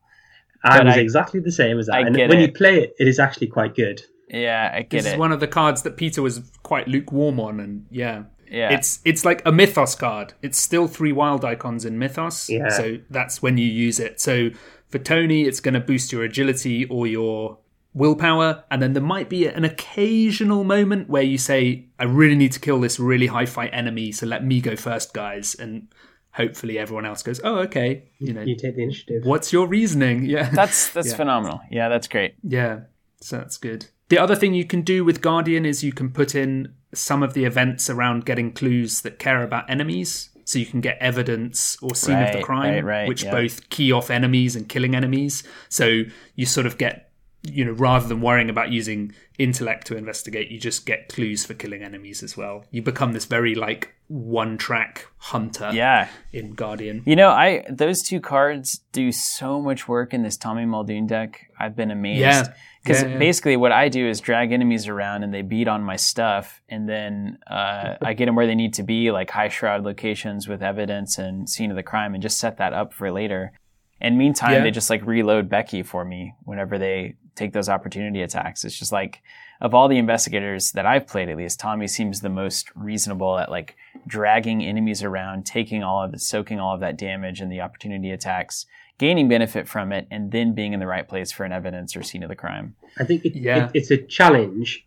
[0.63, 1.97] I But was I- exactly the same as that.
[1.97, 2.43] I and get when it.
[2.43, 4.03] you play it, it is actually quite good.
[4.29, 5.13] Yeah, I get This it.
[5.15, 8.25] is one of the cards that Peter was quite lukewarm on, and yeah.
[8.51, 10.33] yeah, It's it's like a Mythos card.
[10.43, 12.69] It's still three wild icons in Mythos, Yeah.
[12.71, 14.21] so that's when you use it.
[14.21, 14.51] So
[14.89, 17.59] for Tony, it's going to boost your agility or your
[17.93, 22.53] willpower, and then there might be an occasional moment where you say, "I really need
[22.53, 25.89] to kill this really high fight enemy, so let me go first, guys," and
[26.33, 29.23] hopefully everyone else goes, "Oh, okay." You know, You take the initiative.
[29.25, 30.25] what's your reasoning?
[30.35, 31.17] Yeah, that's that's Yeah.
[31.17, 31.61] phenomenal.
[31.71, 32.35] Yeah, that's great.
[32.43, 32.81] yeah,
[33.21, 33.87] so that's good.
[34.09, 37.35] The other thing you can do with Guardian is you can put in some of
[37.35, 40.31] the events around getting clues that care about enemies.
[40.47, 43.31] So you can get evidence or scene of the crime, right, right, which yeah.
[43.31, 45.43] both key off enemies and killing enemies.
[45.71, 46.03] So
[46.35, 47.11] you sort of get,
[47.43, 51.55] you know, rather than worrying about using intellect to investigate, you just get clues for
[51.55, 52.67] killing enemies as well.
[52.71, 57.03] You become this very like one track hunter Yeah, in Guardian.
[57.07, 61.47] you know, I those two cards do so much work in this Tommy Muldoon deck.
[61.59, 62.21] I've been amazed.
[62.21, 62.55] Yeah.
[62.85, 63.19] Because Yeah, yeah.
[63.19, 66.87] basically, what I do is drag enemies around and they beat on my stuff, and
[66.89, 70.63] then uh, I get them where they need to be, like high shroud locations with
[70.63, 73.53] evidence and scene of the crime, and just set that up for later.
[74.01, 74.61] And meantime, Yeah.
[74.63, 78.65] they just like reload Becky for me whenever they take those opportunity attacks.
[78.65, 79.23] It's just like
[79.61, 83.51] of all the investigators that I've played, at least Tommy seems the most reasonable at
[83.51, 87.61] like dragging enemies around, taking all of it, soaking all of that damage and the
[87.63, 88.67] opportunity attacks,
[88.99, 92.03] gaining benefit from it, and then being in the right place for an evidence or
[92.03, 92.75] scene of the crime.
[92.99, 93.67] I think it, Yeah.
[93.67, 94.87] it, it's a challenge.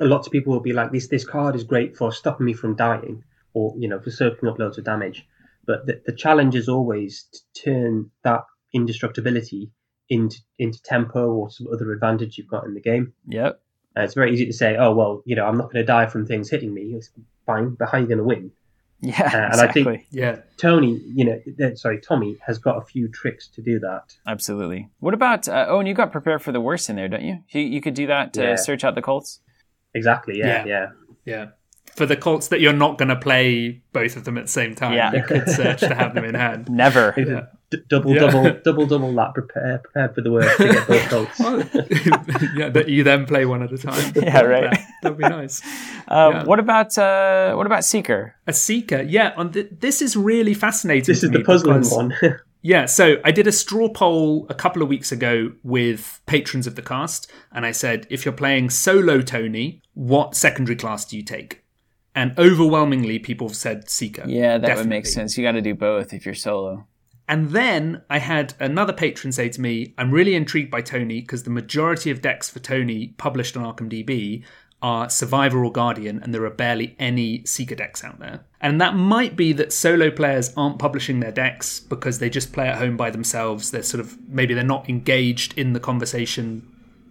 [0.00, 2.52] A lot of people will be like, "This this card is great for stopping me
[2.54, 3.24] from dying,
[3.54, 5.26] or you know, for soaking up loads of damage."
[5.66, 7.24] But the, the challenge is always
[7.54, 8.44] to turn that
[8.74, 9.70] indestructibility
[10.08, 13.12] into into tempo or some other advantage you've got in the game.
[13.28, 13.60] Yep.
[13.96, 16.06] Uh, it's very easy to say, "Oh well, you know, I'm not going to die
[16.06, 17.10] from things hitting me." It's
[17.44, 18.50] fine, but how are you going to win?
[19.00, 19.22] Yeah.
[19.22, 19.84] Uh, and I exactly.
[19.84, 20.38] think- Yeah.
[20.56, 24.16] Tony, you know, sorry, Tommy has got a few tricks to do that.
[24.26, 24.88] Absolutely.
[24.98, 25.46] What about?
[25.48, 27.38] Uh, oh, and you got prepared for the worst in there, don't you?
[27.50, 28.56] You, you could do that to Yeah.
[28.56, 29.40] search out the Colts.
[29.94, 30.38] Exactly.
[30.38, 30.64] Yeah.
[30.64, 30.66] Yeah.
[30.66, 30.86] Yeah.
[31.24, 31.46] Yeah.
[31.94, 34.74] For the Colts that you're not going to play both of them at the same
[34.74, 35.12] time, Yeah.
[35.12, 36.68] you could search to have them in hand.
[36.70, 37.14] Never.
[37.16, 37.46] Yeah.
[37.70, 38.20] D- double, Yeah.
[38.30, 39.34] double, double, double that.
[39.34, 41.28] Prepare, prepare for the worst to get both goals.
[41.38, 41.58] Well,
[42.56, 44.12] yeah, that you then play one at a time.
[44.16, 44.70] Yeah, right.
[44.70, 45.60] That, that'd be nice.
[46.08, 46.44] Uh, Yeah.
[46.44, 48.34] What about uh, what about Seeker?
[48.46, 49.34] A seeker, yeah.
[49.36, 51.04] On th- this is really fascinating.
[51.06, 52.12] This to is me the puzzling because- one.
[52.60, 56.74] Yeah, so I did a straw poll a couple of weeks ago with patrons of
[56.74, 61.22] the cast, and I said, if you're playing solo Tony, what secondary class do you
[61.22, 61.62] take?
[62.16, 64.24] And overwhelmingly, people have said Seeker.
[64.26, 65.38] Yeah, that would make sense.
[65.38, 66.84] You got to do both if you're solo.
[67.28, 71.42] And then I had another patron say to me, I'm really intrigued by Tony because
[71.42, 74.42] the majority of decks for Tony published on ArkhamDB
[74.80, 78.44] are Survivor or Guardian, and there are barely any Seeker decks out there.
[78.60, 82.68] And that might be that solo players aren't publishing their decks because they just play
[82.68, 83.72] at home by themselves.
[83.72, 86.66] They're sort of, maybe they're not engaged in the conversation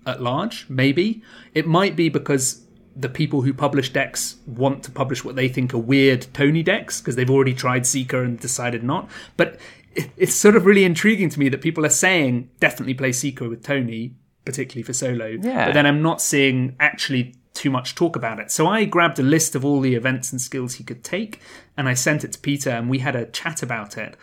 [0.06, 1.22] at large, maybe.
[1.54, 2.64] It might be because
[2.96, 7.00] the people who publish decks want to publish what they think are weird Tony decks
[7.00, 9.10] because they've already tried Seeker and decided not.
[9.36, 9.60] But
[9.98, 13.50] it, it's sort of really intriguing to me that people are saying definitely play Seeker
[13.50, 14.16] with Tony,
[14.46, 15.26] particularly for solo.
[15.42, 15.66] Yeah.
[15.66, 18.52] But then I'm not seeing actually too much talk about it.
[18.52, 21.42] So I grabbed a list of all the events and skills he could take
[21.76, 24.16] and I sent it to Peter and we had a chat about it.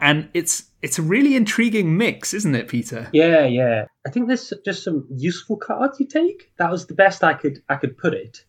[0.00, 3.08] And it's it's a really intriguing mix, isn't it, Peter?
[3.12, 3.84] yeah, yeah.
[4.04, 6.50] I think there's just some useful cards you take.
[6.56, 8.44] That was the best I could I could put it.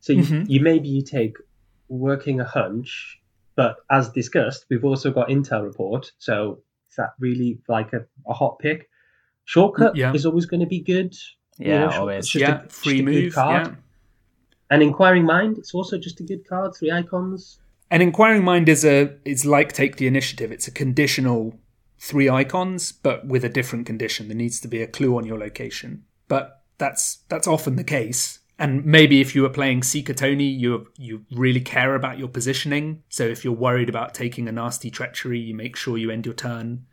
[0.00, 0.48] So you, Mhm.
[0.48, 1.36] you maybe you take
[1.88, 3.17] working a hunch,
[3.58, 6.12] but as discussed, we've also got intel report.
[6.18, 6.60] So
[6.90, 8.88] is that really like a, a hot pick?
[9.44, 10.12] Shortcut Yeah.
[10.14, 11.12] is always going to be good.
[11.58, 12.32] You Yeah, know, always.
[12.34, 13.34] yeah, a- free a move.
[13.34, 13.66] card.
[13.66, 13.74] Yeah.
[14.70, 16.70] And inquiring mind, it's also just a good card.
[16.78, 17.58] Three icons.
[17.90, 20.52] An inquiring mind is a is like take the initiative.
[20.52, 21.58] It's a conditional
[21.98, 24.28] three icons, but with a different condition.
[24.28, 26.04] There needs to be a clue on your location.
[26.28, 28.37] But that's that's often the case.
[28.58, 33.02] And maybe if you were playing Seeker Tony, you you really care about your positioning.
[33.08, 36.34] So if you're worried about taking a nasty treachery, you make sure you end your
[36.34, 36.86] turn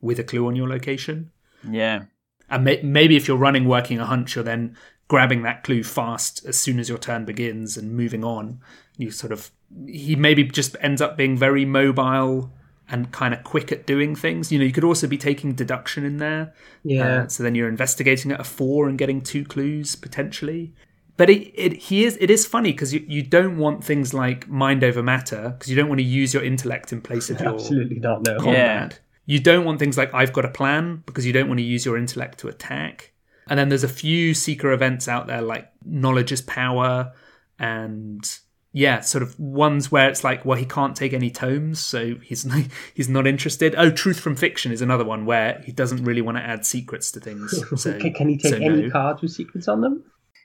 [0.00, 1.30] with a clue on your location.
[1.68, 2.04] Yeah.
[2.50, 4.76] And may- maybe if you're running working a hunch, you're then
[5.06, 8.60] grabbing that clue fast as soon as your turn begins and moving on.
[8.98, 9.50] You sort of
[9.86, 12.52] he maybe just ends up being very mobile
[12.88, 14.50] and kind of quick at doing things.
[14.50, 16.52] You know, you could also be taking deduction in there.
[16.82, 17.22] Yeah.
[17.22, 20.74] Uh, so then you're investigating at a four and getting two clues potentially.
[21.16, 24.48] But it, it he is it is funny because you, you don't want things like
[24.48, 27.54] mind over matter because you don't want to use your intellect in place of your
[27.54, 28.26] Absolutely not.
[28.26, 28.38] No.
[28.38, 29.00] combat.
[29.26, 31.84] You don't want things like I've got a plan because you don't want to use
[31.84, 33.12] your intellect to attack.
[33.48, 37.12] And then there's a few seeker events out there like knowledge is power
[37.58, 38.38] and
[38.72, 42.46] yeah, sort of ones where it's like, well, he can't take any tomes, so he's
[42.46, 42.64] not,
[42.94, 43.74] he's not interested.
[43.76, 47.12] Oh, truth from fiction is another one where he doesn't really want to add secrets
[47.12, 47.52] to things.
[47.76, 48.90] So Can, can he take so any no.
[48.90, 50.04] cards with secrets on them?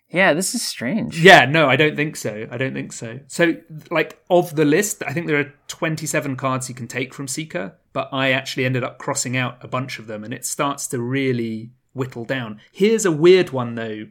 [0.09, 1.21] Yeah, this is strange.
[1.21, 2.47] Yeah, no, I don't think so.
[2.49, 3.19] I don't think so.
[3.27, 3.55] So,
[3.91, 7.75] like, of the list, I think there are 27 cards you can take from Seeker,
[7.91, 11.01] but I actually ended up crossing out a bunch of them, and it starts to
[11.01, 12.61] really whittle down.
[12.71, 14.05] Here's a weird one, though,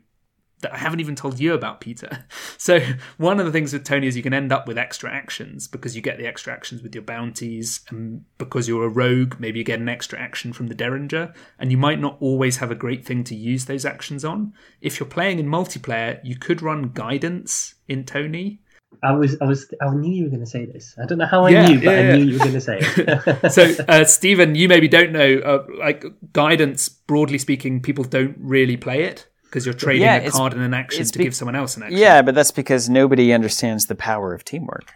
[0.60, 2.24] that I haven't even told you about, Peter.
[2.58, 2.80] So,
[3.18, 5.94] one of the things with Tony is you can end up with extra actions because
[5.94, 9.64] you get the extra actions with your bounties, and because you're a rogue, maybe you
[9.64, 13.04] get an extra action from the Derringer, and you might not always have a great
[13.04, 14.54] thing to use those actions on.
[14.80, 18.60] If you're playing in multiplayer, you could run guidance in Tony.
[19.02, 20.96] I was, I was, I knew you were going to say this.
[21.00, 22.60] I don't know how I Yeah, knew, but yeah, I knew you were going to
[22.60, 23.50] say it.
[23.52, 28.76] So, uh, Stephen, you maybe don't know, uh, like guidance, broadly speaking, people don't really
[28.76, 29.26] play it
[29.56, 31.84] because you're trading Yeah, a card and an action to be- give someone else an
[31.84, 31.96] action.
[31.98, 34.92] Yeah, but that's because nobody understands the power of teamwork.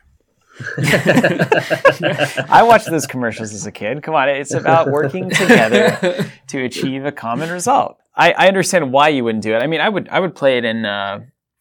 [0.77, 4.03] I watched those commercials as a kid.
[4.03, 7.97] Come on, it's about working together to achieve a common result.
[8.15, 9.63] I, I understand why you wouldn't do it.
[9.63, 10.85] I mean, I would I would play it in.
[10.85, 11.21] Uh,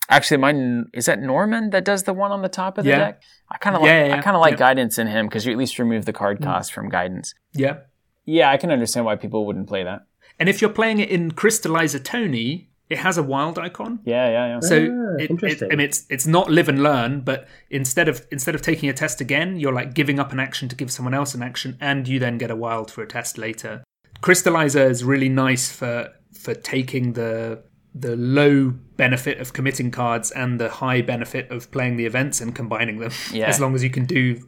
[0.10, 2.98] actually, mine is that Norman that does the one on the top of the Yeah.
[3.00, 3.22] deck.
[3.50, 5.54] I kind of like Yeah, yeah, I kind of like guidance in him because you
[5.54, 7.34] at least remove the card cost from guidance.
[7.54, 7.78] Yeah.
[8.26, 10.02] Yeah, I can understand why people wouldn't play that.
[10.40, 14.00] And if you're playing it in Crystallizer Tony, it has a wild icon.
[14.04, 14.60] Yeah, yeah, yeah.
[14.62, 15.72] So Ah, it, it, interesting.
[15.72, 18.94] I mean, it's it's not live and learn, but instead of instead of taking a
[18.94, 22.08] test again, you're like giving up an action to give someone else an action, and
[22.08, 23.84] you then get a wild for a test later.
[24.22, 27.64] Crystallizer is really nice for for taking the
[27.94, 32.56] the low benefit of committing cards and the high benefit of playing the events and
[32.56, 33.12] combining them.
[33.32, 33.48] Yeah.
[33.48, 34.48] As long as you can do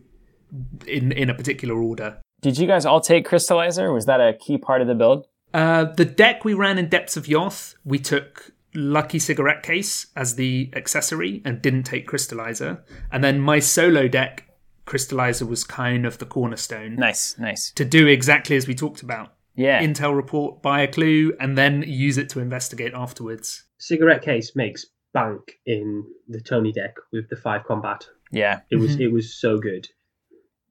[0.88, 2.18] in in a particular order.
[2.42, 3.94] Did you guys all take Crystallizer?
[3.94, 5.28] Was that a key part of the build?
[5.54, 10.36] Uh, the deck we ran in Depths of Yoth, we took Lucky Cigarette Case as
[10.36, 12.82] the accessory and didn't take Crystallizer.
[13.12, 14.48] And then my solo deck,
[14.86, 17.72] Crystallizer was kind of the cornerstone Nice, nice.
[17.74, 19.34] to do exactly as we talked about.
[19.56, 19.82] Yeah.
[19.84, 23.64] Intel report, buy a clue, and then use it to investigate afterwards.
[23.78, 28.08] Cigarette case makes bank in the Tony deck with the five combat.
[28.32, 28.62] yeah.
[28.70, 29.88] It was, it was so good.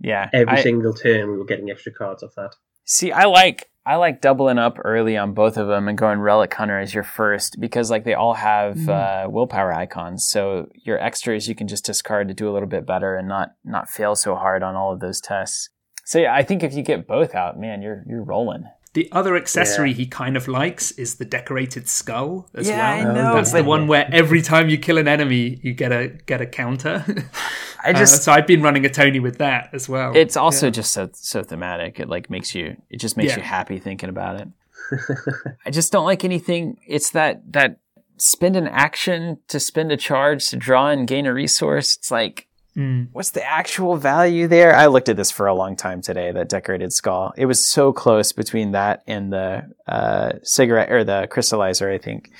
[0.00, 0.30] Yeah.
[0.32, 2.54] Every I- single turn, we were getting extra cards off that.
[2.86, 6.52] See, I like I like doubling up early on both of them and going Relic
[6.52, 10.28] Hunter as your first because like they all have uh, willpower icons.
[10.28, 13.54] So your extras you can just discard to do a little bit better and not
[13.64, 15.70] not fail so hard on all of those tests.
[16.04, 18.64] So yeah, I think if you get both out, man, you're you're rolling.
[18.92, 19.96] The other accessory Yeah.
[19.98, 23.10] he kind of likes is the decorated skull as Yeah, well.
[23.10, 26.08] I know, That's the one where every time you kill an enemy, you get a
[26.26, 27.04] get a counter.
[27.84, 30.16] I Uh, just so I've been running a Tony with that as well.
[30.16, 32.00] it's also just so so thematic.
[32.00, 33.36] It like makes you it just makes Yeah.
[33.38, 34.48] you happy thinking about it.
[35.66, 36.76] I just don't like anything.
[36.86, 37.78] It's that that
[38.16, 41.96] spend an action to spend a charge to draw and gain a resource.
[41.96, 42.48] It's like
[42.80, 43.08] Mm.
[43.12, 44.74] what's the actual value there?
[44.74, 46.32] I looked at this for a long time today.
[46.32, 47.32] That decorated skull.
[47.36, 51.92] It was so close between that and the uh, cigarette or the crystallizer.
[51.92, 52.30] I think,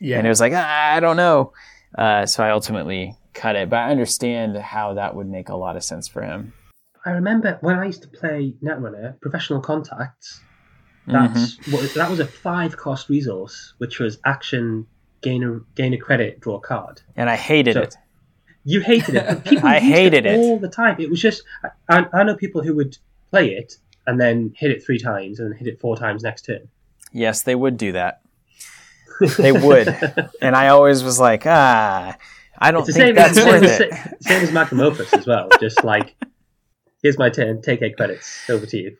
[0.00, 0.18] yeah.
[0.18, 1.52] and it was like ah, I don't know.
[1.96, 5.76] Uh, so I ultimately cut it, but I understand how that would make a lot
[5.76, 6.52] of sense for him.
[7.06, 10.40] I remember when I used to play Netrunner, Professional Contacts.
[11.06, 14.86] That's what, that was a five cost resource, which was action,
[15.22, 17.00] gain a gain a credit, draw a card.
[17.16, 17.96] And I hated So- it.
[18.68, 19.44] You hated it.
[19.46, 20.38] People I used hated it.
[20.38, 20.96] all the time.
[21.00, 21.42] It was just
[21.88, 22.98] I, I know people who would
[23.30, 26.44] play it and then hit it three times and then hit it four times next
[26.44, 26.68] turn.
[27.10, 28.20] Yes, they would do that.
[29.38, 29.88] They would,
[30.42, 32.14] and I always was like, ah,
[32.58, 33.92] I don't think same, that's same, worth as, it.
[34.20, 35.48] same as Magnum Opus as well.
[35.60, 36.14] Just like,
[37.02, 38.96] here's my turn, take eight credits, over to you.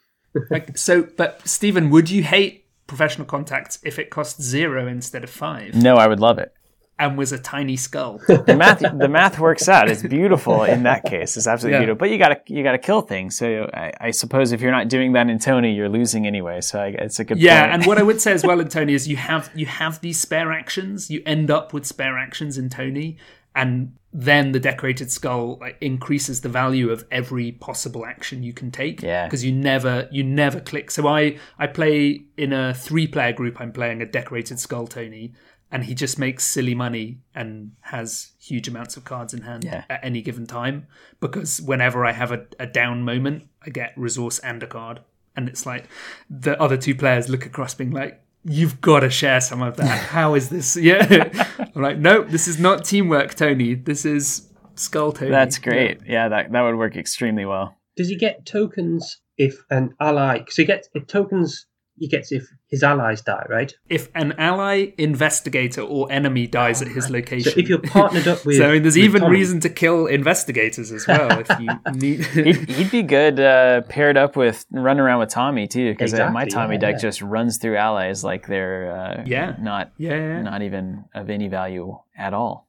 [0.51, 5.31] Like, so, but Stephen, would you hate professional contacts if it cost zero instead of
[5.31, 6.53] five No, I would love it.
[6.99, 8.20] And was a tiny skull?
[8.29, 9.91] The math, the math works out.
[9.91, 11.37] It's beautiful in that case.
[11.37, 11.81] It's absolutely Yeah.
[11.81, 11.99] beautiful.
[11.99, 13.37] But you gotta, you gotta kill things.
[13.37, 16.61] So I, I suppose if you're not doing that in Tony, you're losing anyway.
[16.61, 17.73] So I, it's a good yeah, point.
[17.75, 20.20] and what I would say as well in Tony is you have you have these
[20.20, 21.11] spare actions.
[21.11, 23.16] You end up with spare actions in Tony,
[23.55, 28.70] and then the decorated skull like, increases the value of every possible action you can
[28.70, 29.03] take.
[29.03, 29.27] Yeah.
[29.27, 30.91] because you never you never click.
[30.91, 33.61] So I I play in a three player group.
[33.61, 35.35] I'm playing a decorated skull Tony,
[35.70, 39.85] and he just makes silly money and has huge amounts of cards in hand Yeah.
[39.90, 40.86] at any given time.
[41.20, 45.01] Because whenever I have a, a down moment, I get resource and a card,
[45.36, 45.85] and it's like
[46.31, 48.20] the other two players look across, being like.
[48.45, 49.99] you've got to share some of that.
[50.11, 50.77] How is this?
[50.81, 51.28] Yeah.
[51.74, 53.74] I'm like, nope, this is not teamwork, Tony.
[53.74, 55.31] This is Skull Tony.
[55.31, 55.99] That's great.
[56.07, 57.77] Yeah, yeah that, that would work extremely well.
[57.97, 60.45] Does he get tokens if an ally?
[60.49, 61.66] So he gets if tokens
[61.99, 63.73] he gets if his allies die, right?
[63.89, 67.53] If an ally, investigator, or enemy dies at his location.
[67.53, 70.07] So if you're partnered up with, so I mean, there's even Tommy- reason to kill
[70.07, 71.40] investigators as well.
[71.40, 75.66] if you need, He'd, he'd be good uh, paired up with running around with Tommy
[75.66, 77.01] too, because my Tommy yeah, deck yeah.
[77.01, 79.57] just runs through allies like they're uh, Yeah.
[79.59, 80.43] not yeah, yeah.
[80.43, 82.66] not even of any value at all.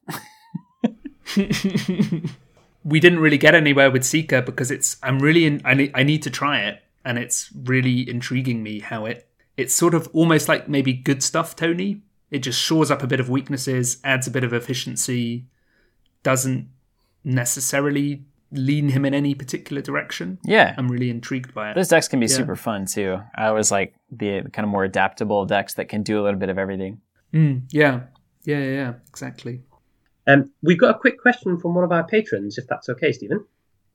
[2.84, 6.02] we didn't really get anywhere with Seeker because it's I'm really in, I need I
[6.02, 9.26] need to try it and it's really intriguing me how it
[9.60, 11.90] it's sort of almost like maybe good stuff Tony
[12.30, 15.46] it just shores up a bit of weaknesses adds a bit of efficiency
[16.22, 16.68] doesn't
[17.24, 22.08] necessarily lean him in any particular direction Yeah, I'm really intrigued by it those decks
[22.08, 22.36] can be Yeah.
[22.36, 23.20] super fun too.
[23.36, 26.48] I always like the kind of more adaptable decks that can do a little bit
[26.48, 27.00] of everything.
[27.32, 28.00] Mm, yeah
[28.44, 29.60] yeah yeah yeah exactly
[30.26, 33.40] Um, we've got a quick question from one of our patrons, if that's okay, Stephen.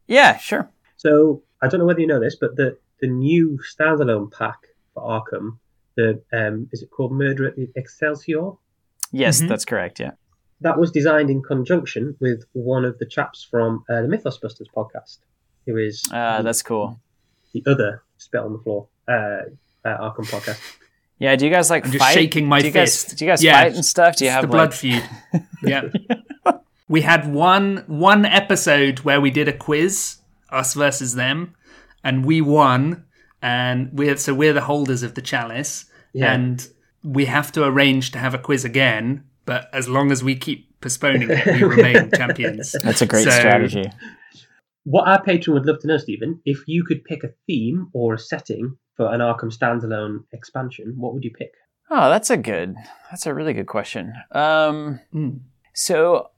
[0.08, 0.70] Yeah, sure.
[0.98, 4.60] So I don't know whether you know this, but the the new standalone pack
[4.95, 5.57] for Arkham,
[5.95, 8.53] the um, is it called Murder at the Excelsior?
[9.11, 9.47] Yes, Mhm.
[9.49, 9.99] that's correct.
[9.99, 10.11] Yeah.
[10.61, 14.67] That was designed in conjunction with one of the chaps from uh, the Mythos Busters
[14.76, 15.19] podcast,
[15.67, 16.99] who is Uh, the, that's cool.
[17.53, 19.43] the other Spit on the Floor uh, uh,
[19.85, 20.59] Arkham podcast.
[21.19, 21.35] Yeah.
[21.35, 22.13] Do you guys like I'm just fight?
[22.13, 23.17] shaking my do you guys, fist.
[23.17, 23.61] Do you guys Yeah.
[23.61, 24.15] fight and stuff?
[24.17, 25.03] Do you It's have the blood feud.
[25.63, 25.84] Yeah.
[26.88, 30.17] we had one one episode where we did a quiz,
[30.49, 31.53] us versus them,
[32.03, 33.03] and we won.
[33.45, 36.34] And we're so we're the holders of the chalice, Yeah.
[36.34, 36.67] and
[37.03, 39.23] we have to arrange to have a quiz again.
[39.45, 42.76] But as long as we keep postponing it, we remain champions.
[42.84, 43.85] That's a great So- strategy.
[44.84, 48.13] What our patron would love to know, Stephen, if you could pick a theme or
[48.15, 51.51] a setting for an Arkham standalone expansion, what would you pick?
[51.89, 52.76] Oh, that's a good.
[53.11, 54.13] That's a really good question.
[54.31, 55.39] Um, Mm.
[55.73, 56.30] so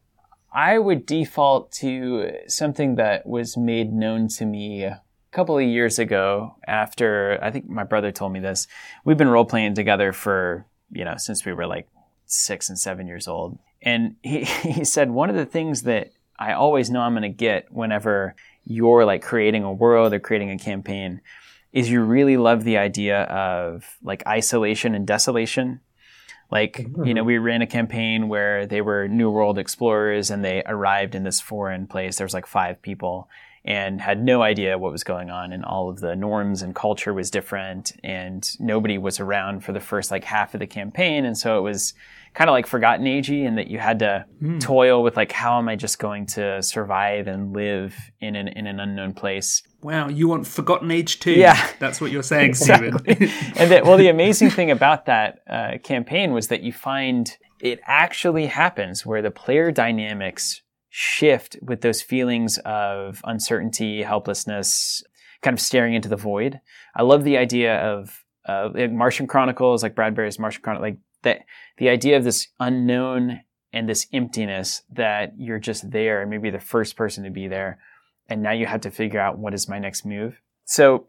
[0.54, 5.02] I would default to something that was made known to me a
[5.32, 6.56] couple of years ago.
[6.68, 8.68] After I think my brother told me this.
[9.06, 11.88] We've been role playing together for you know since we were like
[12.26, 16.54] six and seven years old, and he he said one of the things that I
[16.54, 18.36] always know I'm going to get whenever
[18.66, 21.22] you're like creating a world or creating a campaign
[21.74, 25.80] is you really love the idea of like isolation and desolation.
[26.50, 27.26] Like, you know, mm-hmm.
[27.26, 31.42] we ran a campaign where they were New World explorers and they arrived in this
[31.42, 32.18] foreign place.
[32.18, 33.30] There was like five people
[33.68, 37.14] and had no idea what was going on and all of the norms and culture
[37.14, 41.26] was different and nobody was around for the first like half of the campaign.
[41.26, 41.94] And so it was
[42.34, 44.26] kind of like forgotten agey and that you had to
[44.60, 48.68] toil with like, how am I just going to survive and live in an, in
[48.68, 49.64] an unknown place?
[49.82, 51.34] Wow, you want Forgotten Age too?
[51.34, 51.60] Yeah.
[51.80, 53.32] that's what you're saying, Exactly.
[53.58, 57.82] And that, well, the amazing thing about that uh, campaign was that you find it
[57.86, 60.62] actually happens where the player dynamics
[61.00, 65.04] shift with those feelings of uncertainty, helplessness,
[65.44, 66.60] kind of staring into the void.
[66.96, 71.42] I love the idea of uh, like Martian Chronicles, like Bradbury's Martian Chronicles, like that.
[71.78, 73.42] The idea of this unknown
[73.72, 77.78] and this emptiness that you're just there and maybe the first person to be there,
[78.28, 80.42] and now you have to figure out what is my next move.
[80.66, 81.06] So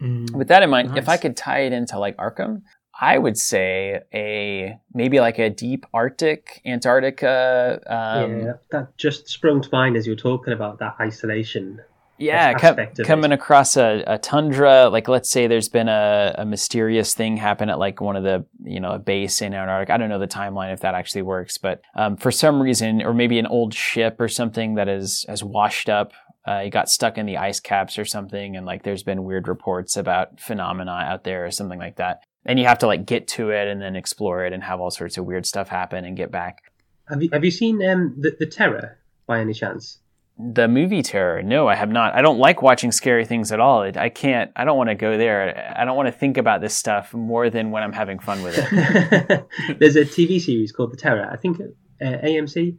[0.00, 0.30] Mm.
[0.36, 2.60] with that in mind, if I could tie it into like Arkham,
[3.00, 7.80] I would say a maybe like a deep Arctic, Antarctica.
[7.86, 11.80] Um, yeah, that just sprung to mind as you were talking about that isolation.
[12.18, 13.04] yeah, com- of it.
[13.04, 14.88] coming across a, a tundra.
[14.88, 18.46] Like, let's say there's been a, a mysterious thing happen at like one of the,
[18.64, 19.92] you know, a base in Antarctica.
[19.92, 23.12] I don't know the timeline if that actually works, but um, for some reason, or
[23.12, 26.12] maybe an old ship or something that is has washed up.
[26.48, 29.48] Uh, it got stuck in the ice caps or something, and like there's been weird
[29.48, 32.22] reports about phenomena out there or something like that.
[32.46, 34.90] And you have to like get to it and then explore it and have all
[34.90, 36.62] sorts of weird stuff happen and get back.
[37.08, 39.98] Have you have you seen um, the the Terror by any chance?
[40.38, 41.42] The movie terror?
[41.42, 42.14] No, I have not.
[42.14, 43.84] I don't like watching scary things at all.
[43.84, 44.52] It, I can't.
[44.54, 45.74] I don't want to go there.
[45.74, 48.54] I don't want to think about this stuff more than when I'm having fun with
[48.58, 49.48] it.
[49.78, 52.76] There's a TV series called The Terror, I think uh, AMC,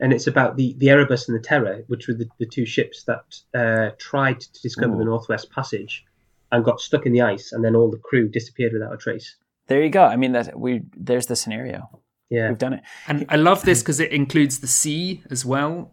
[0.00, 3.04] and it's about the, the Erebus and the Terror, which were the, the two ships
[3.04, 4.98] that uh, tried to discover Ooh.
[4.98, 6.04] the Northwest Passage
[6.52, 9.36] and got stuck in the ice, and then all the crew disappeared without a trace.
[9.68, 10.04] there you go.
[10.04, 11.88] I mean, that we there's the scenario.
[12.28, 12.82] Yeah, We've done it.
[13.06, 15.92] And I love this because it includes the sea as well.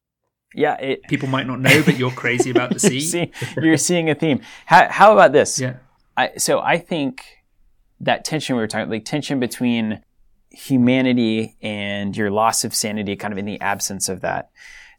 [0.56, 0.76] Yeah.
[0.80, 3.00] It, People might not know, but you're crazy about the sea.
[3.02, 3.32] See,
[3.62, 4.42] you're seeing a theme.
[4.66, 5.60] How, how about this?
[5.60, 5.76] Yeah.
[6.18, 7.24] I, so I think
[8.00, 10.02] that tension we were talking, like tension between
[10.50, 14.50] humanity and your loss of sanity, kind of in the absence of that.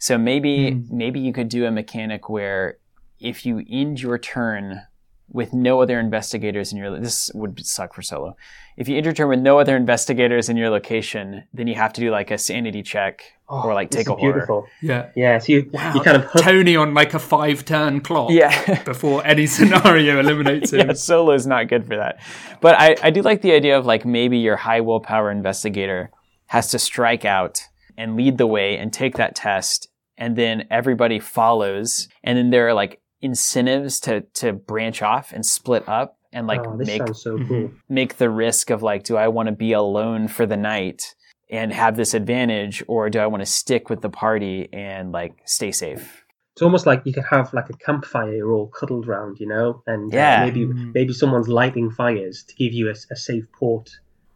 [0.01, 0.90] So maybe Mm.
[0.90, 2.78] maybe you could do a mechanic where
[3.18, 4.82] if you end your turn
[5.28, 8.36] with no other investigators in your this would suck for solo.
[8.76, 12.01] If you enter turn with no other investigators in your location, then you have to
[12.01, 14.32] do like a sanity check Oh, or like this take is a horror.
[14.32, 14.66] beautiful.
[14.82, 15.10] Yeah.
[15.14, 15.92] Yeah, so you, Wow.
[15.94, 18.82] you kind of hook Tony on like a five turn clock Yeah.
[18.84, 20.88] before any scenario eliminates him.
[20.88, 22.20] yeah, solo is not good for that.
[22.60, 26.10] But I, I do like the idea of like maybe your high willpower investigator
[26.46, 27.62] has to strike out
[27.96, 29.88] and lead the way and take that test,
[30.18, 35.44] and then everybody follows, and then there are like incentives to to branch off and
[35.44, 37.48] split up and like oh, make so Mhm.
[37.48, 37.70] cool.
[37.88, 41.14] make the risk of like, do I want to be alone for the night
[41.51, 45.34] and have this advantage, or do I want to stick with the party and like
[45.44, 46.24] stay safe?
[46.52, 49.82] It's almost like you could have like a campfire you're all cuddled round, you know,
[49.86, 50.44] and uh, Yeah.
[50.44, 50.92] maybe Mm.
[50.94, 53.90] maybe someone's lighting fires to give you a, a safe port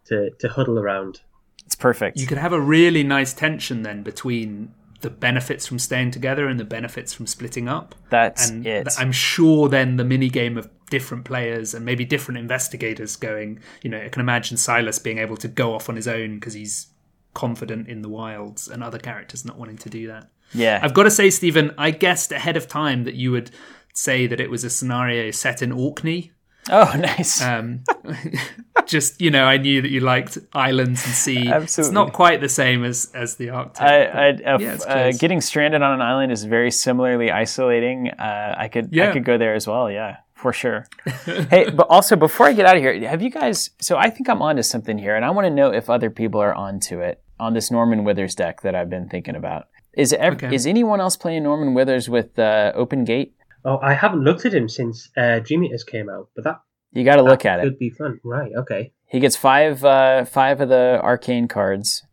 [0.06, 1.20] to, to huddle around.
[1.66, 2.18] It's perfect.
[2.18, 6.58] You could have a really nice tension then between the benefits from staying together and
[6.58, 7.94] the benefits from splitting up.
[8.10, 8.88] That's and it.
[8.98, 13.90] I'm sure then the mini game of different players and maybe different investigators going, you
[13.90, 16.88] know, I can imagine Silas being able to go off on his own because he's
[17.34, 20.28] confident in the wilds and other characters not wanting to do that.
[20.52, 20.80] yeah.
[20.82, 23.50] I've got to say, Stephen, I guessed ahead of time that you would
[23.94, 26.32] say that it was a scenario set in Orkney.
[26.70, 27.42] Oh, nice.
[27.42, 27.84] Um,
[28.86, 31.48] just you know, I knew that you liked islands and sea.
[31.48, 31.88] Absolutely.
[31.88, 33.82] It's not quite the same as as the Arctic.
[33.82, 38.10] I, I, uh, Yeah, uh, getting stranded on an island is very similarly isolating.
[38.10, 39.90] Uh, I could I could go there as well.
[39.90, 40.86] Yeah, for sure.
[41.50, 43.70] hey, but also before I get out of here, have you guys?
[43.80, 46.40] So I think I'm onto something here, and I want to know if other people
[46.40, 49.68] are onto it on this Norman Withers deck that I've been thinking about.
[49.94, 50.54] Is ev- Okay.
[50.54, 53.34] is anyone else playing Norman Withers with uh, Open Gate?
[53.64, 56.60] Oh, I haven't looked at him since uh, Dream Eaters came out, but that,
[56.92, 57.64] You got to look at it.
[57.64, 58.20] could be fun.
[58.24, 58.92] Right, okay.
[59.06, 62.04] He gets five uh, five of the arcane cards.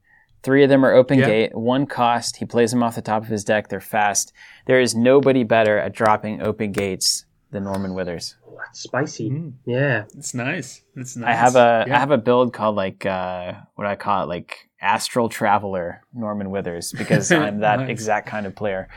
[0.44, 1.26] Three of them are open Yeah.
[1.26, 1.56] gate.
[1.58, 2.38] One cost.
[2.38, 3.68] He plays them off the top of his deck.
[3.70, 4.32] They're fast.
[4.68, 8.36] There is nobody better at dropping open gates than Norman Withers.
[8.48, 9.30] Oh, that's spicy.
[9.32, 9.54] Mm.
[9.66, 10.04] Yeah.
[10.18, 10.82] it's nice.
[10.96, 11.30] It's nice.
[11.30, 12.00] I have a I Yeah.
[12.00, 16.50] have a build called like uh, what do I call it like Astral Traveler Norman
[16.52, 17.90] Withers because I'm that Nice.
[17.90, 18.88] exact kind of player.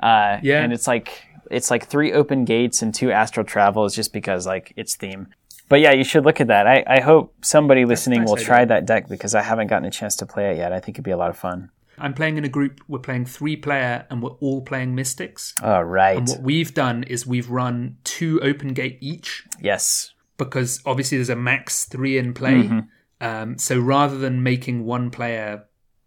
[0.00, 0.62] Uh, Yeah.
[0.62, 4.72] and it's like it's like three open gates and two astral travels just because like
[4.76, 5.28] it's theme.
[5.68, 6.66] But yeah, you should look at that.
[6.66, 8.46] I, I hope somebody listening nice will idea.
[8.46, 10.72] try that deck because I haven't gotten a chance to play it yet.
[10.72, 11.70] I think it'd be a lot of fun.
[11.98, 12.80] I'm playing in a group.
[12.88, 15.54] We're playing three player, and we're all playing mystics.
[15.62, 16.18] All right.
[16.18, 20.12] And what we've done is we've run two open gate each yes.
[20.36, 22.64] because obviously there's a max three in play.
[22.64, 23.24] Mm-hmm.
[23.24, 25.64] Um, so rather than making one player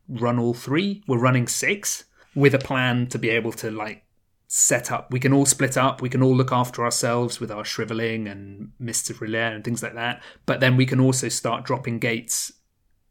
[0.07, 2.05] run all three, we're running six
[2.35, 4.05] with a plan to be able to like
[4.47, 5.11] set up.
[5.11, 6.01] We can all split up.
[6.01, 9.81] We can all look after ourselves with our shriveling and mists of R'lyeh and things
[9.84, 10.22] like that.
[10.45, 12.51] But then we can also start dropping gates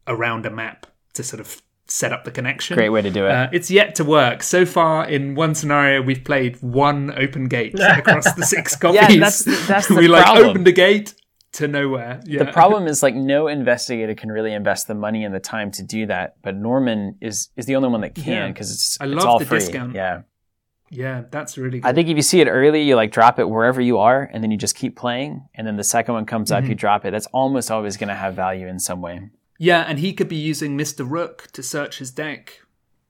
[0.07, 2.75] around a map to sort of set up the connection.
[2.77, 3.31] Great way to do it.
[3.31, 4.41] Uh, it's yet to work.
[4.43, 8.95] So far, in one scenario, we've played one open gate across the six copies.
[9.01, 9.97] Yeah, that's- that's the problem.
[9.97, 10.49] we like problem.
[10.49, 11.13] opened a gate
[11.53, 12.21] to nowhere.
[12.25, 12.43] Yeah.
[12.43, 15.83] The problem is like no investigator can really invest the money and the time to
[15.83, 19.23] do that, but Norman is is the only one that can because it's I it's
[19.23, 19.59] all the free.
[19.59, 19.95] discount.
[19.95, 20.23] Yeah,
[20.89, 21.87] yeah, that's really good.
[21.87, 24.43] I think if you see it early, you like drop it wherever you are, and
[24.43, 26.69] then you just keep playing, and then the second one comes up, Mm-hmm.
[26.69, 27.11] you drop it.
[27.11, 29.29] That's almost always going to have value in some way.
[29.57, 31.09] yeah, and he could be using Mr.
[31.09, 32.59] Rook to search his deck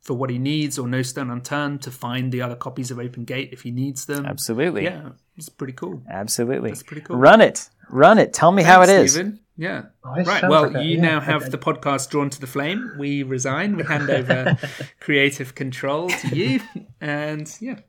[0.02, 3.24] for what he needs, or No Stone Unturned to find the other copies of Open
[3.26, 4.26] Gate if he needs them.
[4.26, 6.04] Absolutely, Yeah, it's pretty cool.
[6.10, 6.70] absolutely.
[6.70, 7.18] That's pretty cool.
[7.18, 8.32] Run it, run it.
[8.32, 8.98] Tell me how it is.
[8.98, 9.14] Thanks.
[9.14, 9.40] Stephen.
[9.58, 9.84] Yeah.
[10.04, 10.48] Oh, right.
[10.50, 12.92] Well, like a- you yeah, now have I- the podcast drawn to the flame.
[13.00, 13.78] We resign.
[13.78, 14.58] We hand over
[15.00, 16.60] creative control to you.
[17.00, 17.80] And yeah.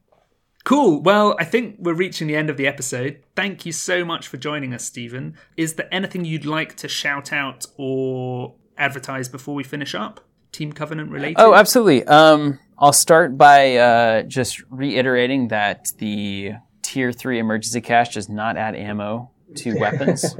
[0.64, 1.01] Cool.
[1.02, 3.22] Well, I think we're reaching the end of the episode.
[3.36, 5.36] Thank you so much for joining us, Stephen.
[5.56, 10.20] Is there anything you'd like to shout out or advertise before we finish up?
[10.51, 11.36] Team Covenant related?
[11.38, 12.05] Oh, absolutely.
[12.06, 18.56] Um, I'll start by uh, just reiterating that the tier three emergency cache does not
[18.56, 20.36] add ammo to weapons,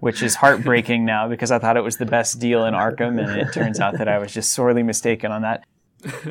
[0.00, 3.40] which is heartbreaking now because I thought it was the best deal in Arkham, and
[3.40, 5.64] it turns out that I was just sorely mistaken on that.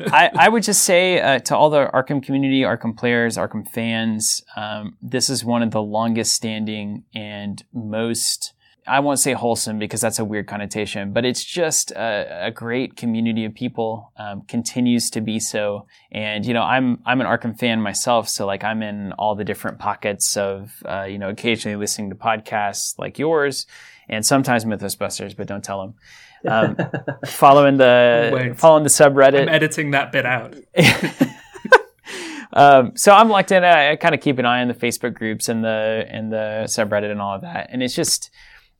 [0.06, 4.42] I, I would just say uh, to all the Arkham community, Arkham players, Arkham fans,
[4.56, 8.52] um, this is one of the longest standing and most,
[8.86, 12.96] I won't say wholesome because that's a weird connotation, but it's just a, a great
[12.96, 15.86] community of people, um, continues to be so.
[16.12, 18.28] And, you know, I'm, I'm an Arkham fan myself.
[18.28, 22.16] So like I'm in all the different pockets of, uh, you know, occasionally listening to
[22.16, 23.66] podcasts like yours
[24.08, 25.94] and sometimes Mythosbusters, but don't tell them.
[26.48, 26.76] Um,
[27.26, 28.56] following the, Wait.
[28.56, 29.42] following the subreddit.
[29.42, 30.54] I'm editing that bit out.
[32.52, 33.64] um, so I'm locked in.
[33.64, 36.64] I, I kind of keep an eye on the Facebook groups and the and the
[36.66, 37.70] subreddit and all of that.
[37.72, 38.30] And it's just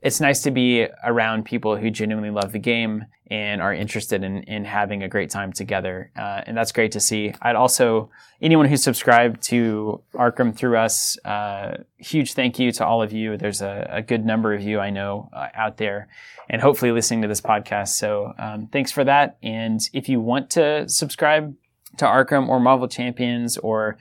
[0.03, 4.43] it's nice to be around people who genuinely love the game and are interested in,
[4.45, 6.13] in having a great time together.
[6.17, 7.35] Uh, and that's great to see.
[7.43, 8.11] I'd also,
[8.41, 13.37] anyone who's subscribed to Arkham through us, uh, huge thank you to all of you.
[13.37, 16.09] There's a, a good number of you I know uh, out there
[16.49, 17.89] and hopefully listening to this podcast.
[17.89, 19.39] So um, thanks for that.
[19.43, 21.57] And if you want to subscribe
[21.97, 23.97] to Arkham or Marvel Champions or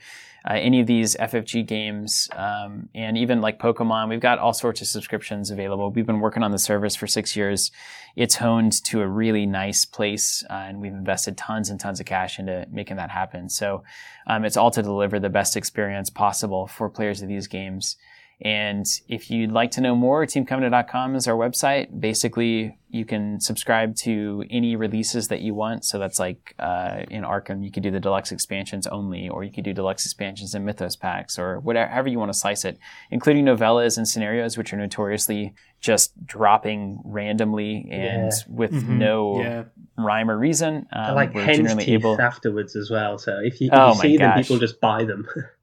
[0.48, 4.08] uh, any of these FFG games, um, and even like Pokemon.
[4.08, 5.90] We've got all sorts of subscriptions available.
[5.90, 7.72] We've been working on the service for six years.
[8.14, 12.06] It's honed to a really nice place, uh, and we've invested tons and tons of
[12.06, 13.48] cash into making that happen.
[13.48, 13.82] So
[14.26, 17.96] um, it's all to deliver the best experience possible for players of these games.
[18.42, 21.98] And if you'd like to know more, teamcovenant.com is our website.
[21.98, 25.86] Basically, you can subscribe to any releases that you want.
[25.86, 29.50] So that's like uh, in Arkham, you could do the deluxe expansions only, or you
[29.50, 32.78] could do deluxe expansions and mythos packs, or whatever however you want to slice it,
[33.10, 38.42] including novellas and scenarios, which are notoriously just dropping randomly and yeah.
[38.48, 38.98] with mm-hmm.
[38.98, 39.64] no yeah.
[39.96, 40.86] rhyme or reason.
[40.92, 42.20] Um, like hen's teeth able...
[42.20, 43.16] afterwards as well.
[43.16, 45.26] So if you, if oh you see them, people just buy them.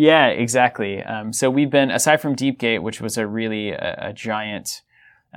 [0.00, 1.02] Yeah, exactly.
[1.02, 4.80] Um, so we've been aside from Deepgate, which was a really a, a giant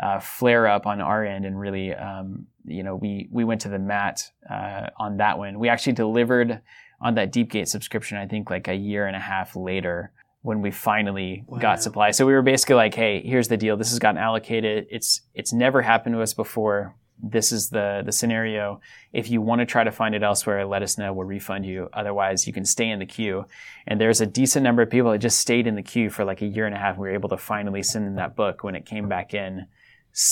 [0.01, 3.69] uh, flare up on our end, and really, um, you know, we we went to
[3.69, 5.59] the mat uh, on that one.
[5.59, 6.61] We actually delivered
[7.01, 8.17] on that Deepgate subscription.
[8.17, 10.13] I think like a year and a half later
[10.43, 11.59] when we finally wow.
[11.59, 12.11] got supply.
[12.11, 13.75] So we were basically like, "Hey, here's the deal.
[13.75, 14.87] This has gotten allocated.
[14.89, 18.81] It's it's never happened to us before this is the the scenario.
[19.13, 21.13] If you want to try to find it elsewhere, let us know.
[21.13, 21.89] We'll refund you.
[21.93, 23.45] Otherwise, you can stay in the queue.
[23.87, 26.41] And there's a decent number of people that just stayed in the queue for like
[26.41, 26.97] a year and a half.
[26.97, 29.67] We were able to finally send them that book when it came back in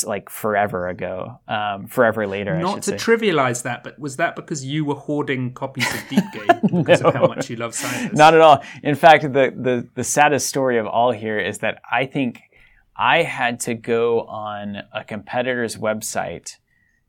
[0.06, 2.58] like forever ago, um, forever later.
[2.60, 2.98] Not to say.
[2.98, 7.10] trivialize that, but was that because you were hoarding copies of Deepgate because no.
[7.10, 8.16] of how much you love science?
[8.16, 8.62] Not at all.
[8.84, 12.42] In fact, the, the the saddest story of all here is that I think
[12.96, 16.58] I had to go on a competitor's website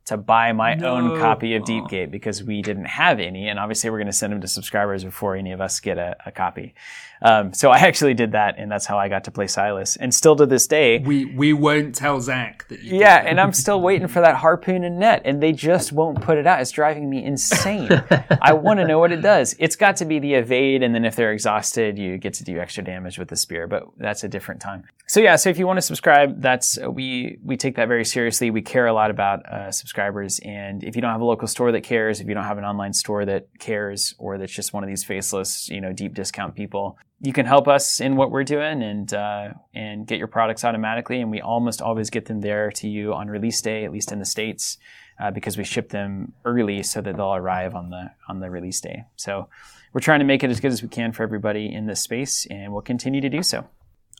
[0.06, 0.96] to buy my no.
[0.96, 4.32] own copy of Deepgate because we didn't have any, and obviously we're going to send
[4.32, 6.74] them to subscribers before any of us get a, a copy.
[7.22, 9.96] Um, so I actually did that, and that's how I got to play Silas.
[9.96, 12.82] And still to this day, we we won't tell Zach that.
[12.82, 16.36] yeah, and I'm still waiting for that harpoon and net, and they just won't put
[16.36, 16.60] it out.
[16.60, 17.90] It's driving me insane.
[18.42, 19.54] I want to know what it does.
[19.58, 22.58] It's got to be the evade, and then if they're exhausted, you get to do
[22.58, 24.84] extra damage with the spear, but that's a different time.
[25.06, 28.50] So yeah, so if you want to subscribe, that's we we take that very seriously.
[28.50, 29.91] We care a lot about uh, subscribers,
[30.40, 32.64] and if you don't have a local store that cares, if you don't have an
[32.64, 36.54] online store that cares, or that's just one of these faceless, you know, deep discount
[36.54, 40.64] people you can help us in what we're doing and uh, and get your products
[40.64, 41.20] automatically.
[41.20, 44.18] And we almost always get them there to you on release day, at least in
[44.18, 44.76] the states,
[45.20, 48.80] uh, because we ship them early so that they'll arrive on the on the release
[48.80, 49.04] day.
[49.14, 49.48] So
[49.92, 52.44] we're trying to make it as good as we can for everybody in this space,
[52.50, 53.68] and we'll continue to do so.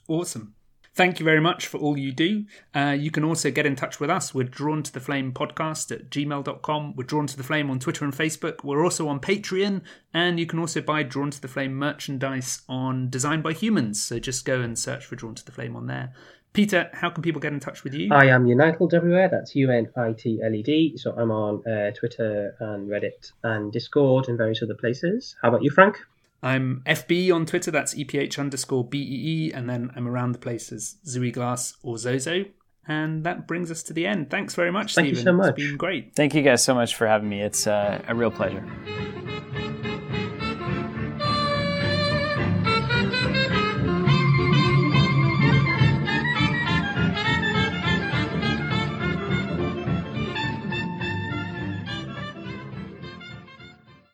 [0.07, 0.55] Awesome.
[0.95, 2.45] Thank you very much for all you do.
[2.75, 4.35] Uh, you can also get in touch with us.
[4.35, 6.97] We're drawn to the flame podcast at gmail.com.
[6.97, 8.63] We're drawn to the flame on Twitter and Facebook.
[8.63, 9.81] We're also on Patreon,
[10.13, 14.03] and you can also buy Drawn to the Flame merchandise on Design by Humans.
[14.03, 16.13] So just go and search for Drawn to the Flame on there.
[16.53, 18.13] Peter, how can people get in touch with you?
[18.13, 19.29] I am Unitled everywhere.
[19.31, 20.99] That's U N I T L E D.
[20.99, 25.35] So I'm on uh, Twitter and Reddit and Discord and various other places.
[25.41, 25.97] How about you, Frank?
[26.43, 30.97] I'm FB on Twitter, that's EPH underscore BEE, and then I'm around the place as
[31.07, 32.45] Zooey Glass or Zozo.
[32.89, 34.29] And that brings us to the end.
[34.29, 35.19] Thanks very much, Thank Stephen.
[35.19, 35.55] you so much.
[35.59, 36.17] It's been great.
[36.17, 37.41] Thank you guys so much for having me.
[37.41, 38.65] It's uh, a real pleasure.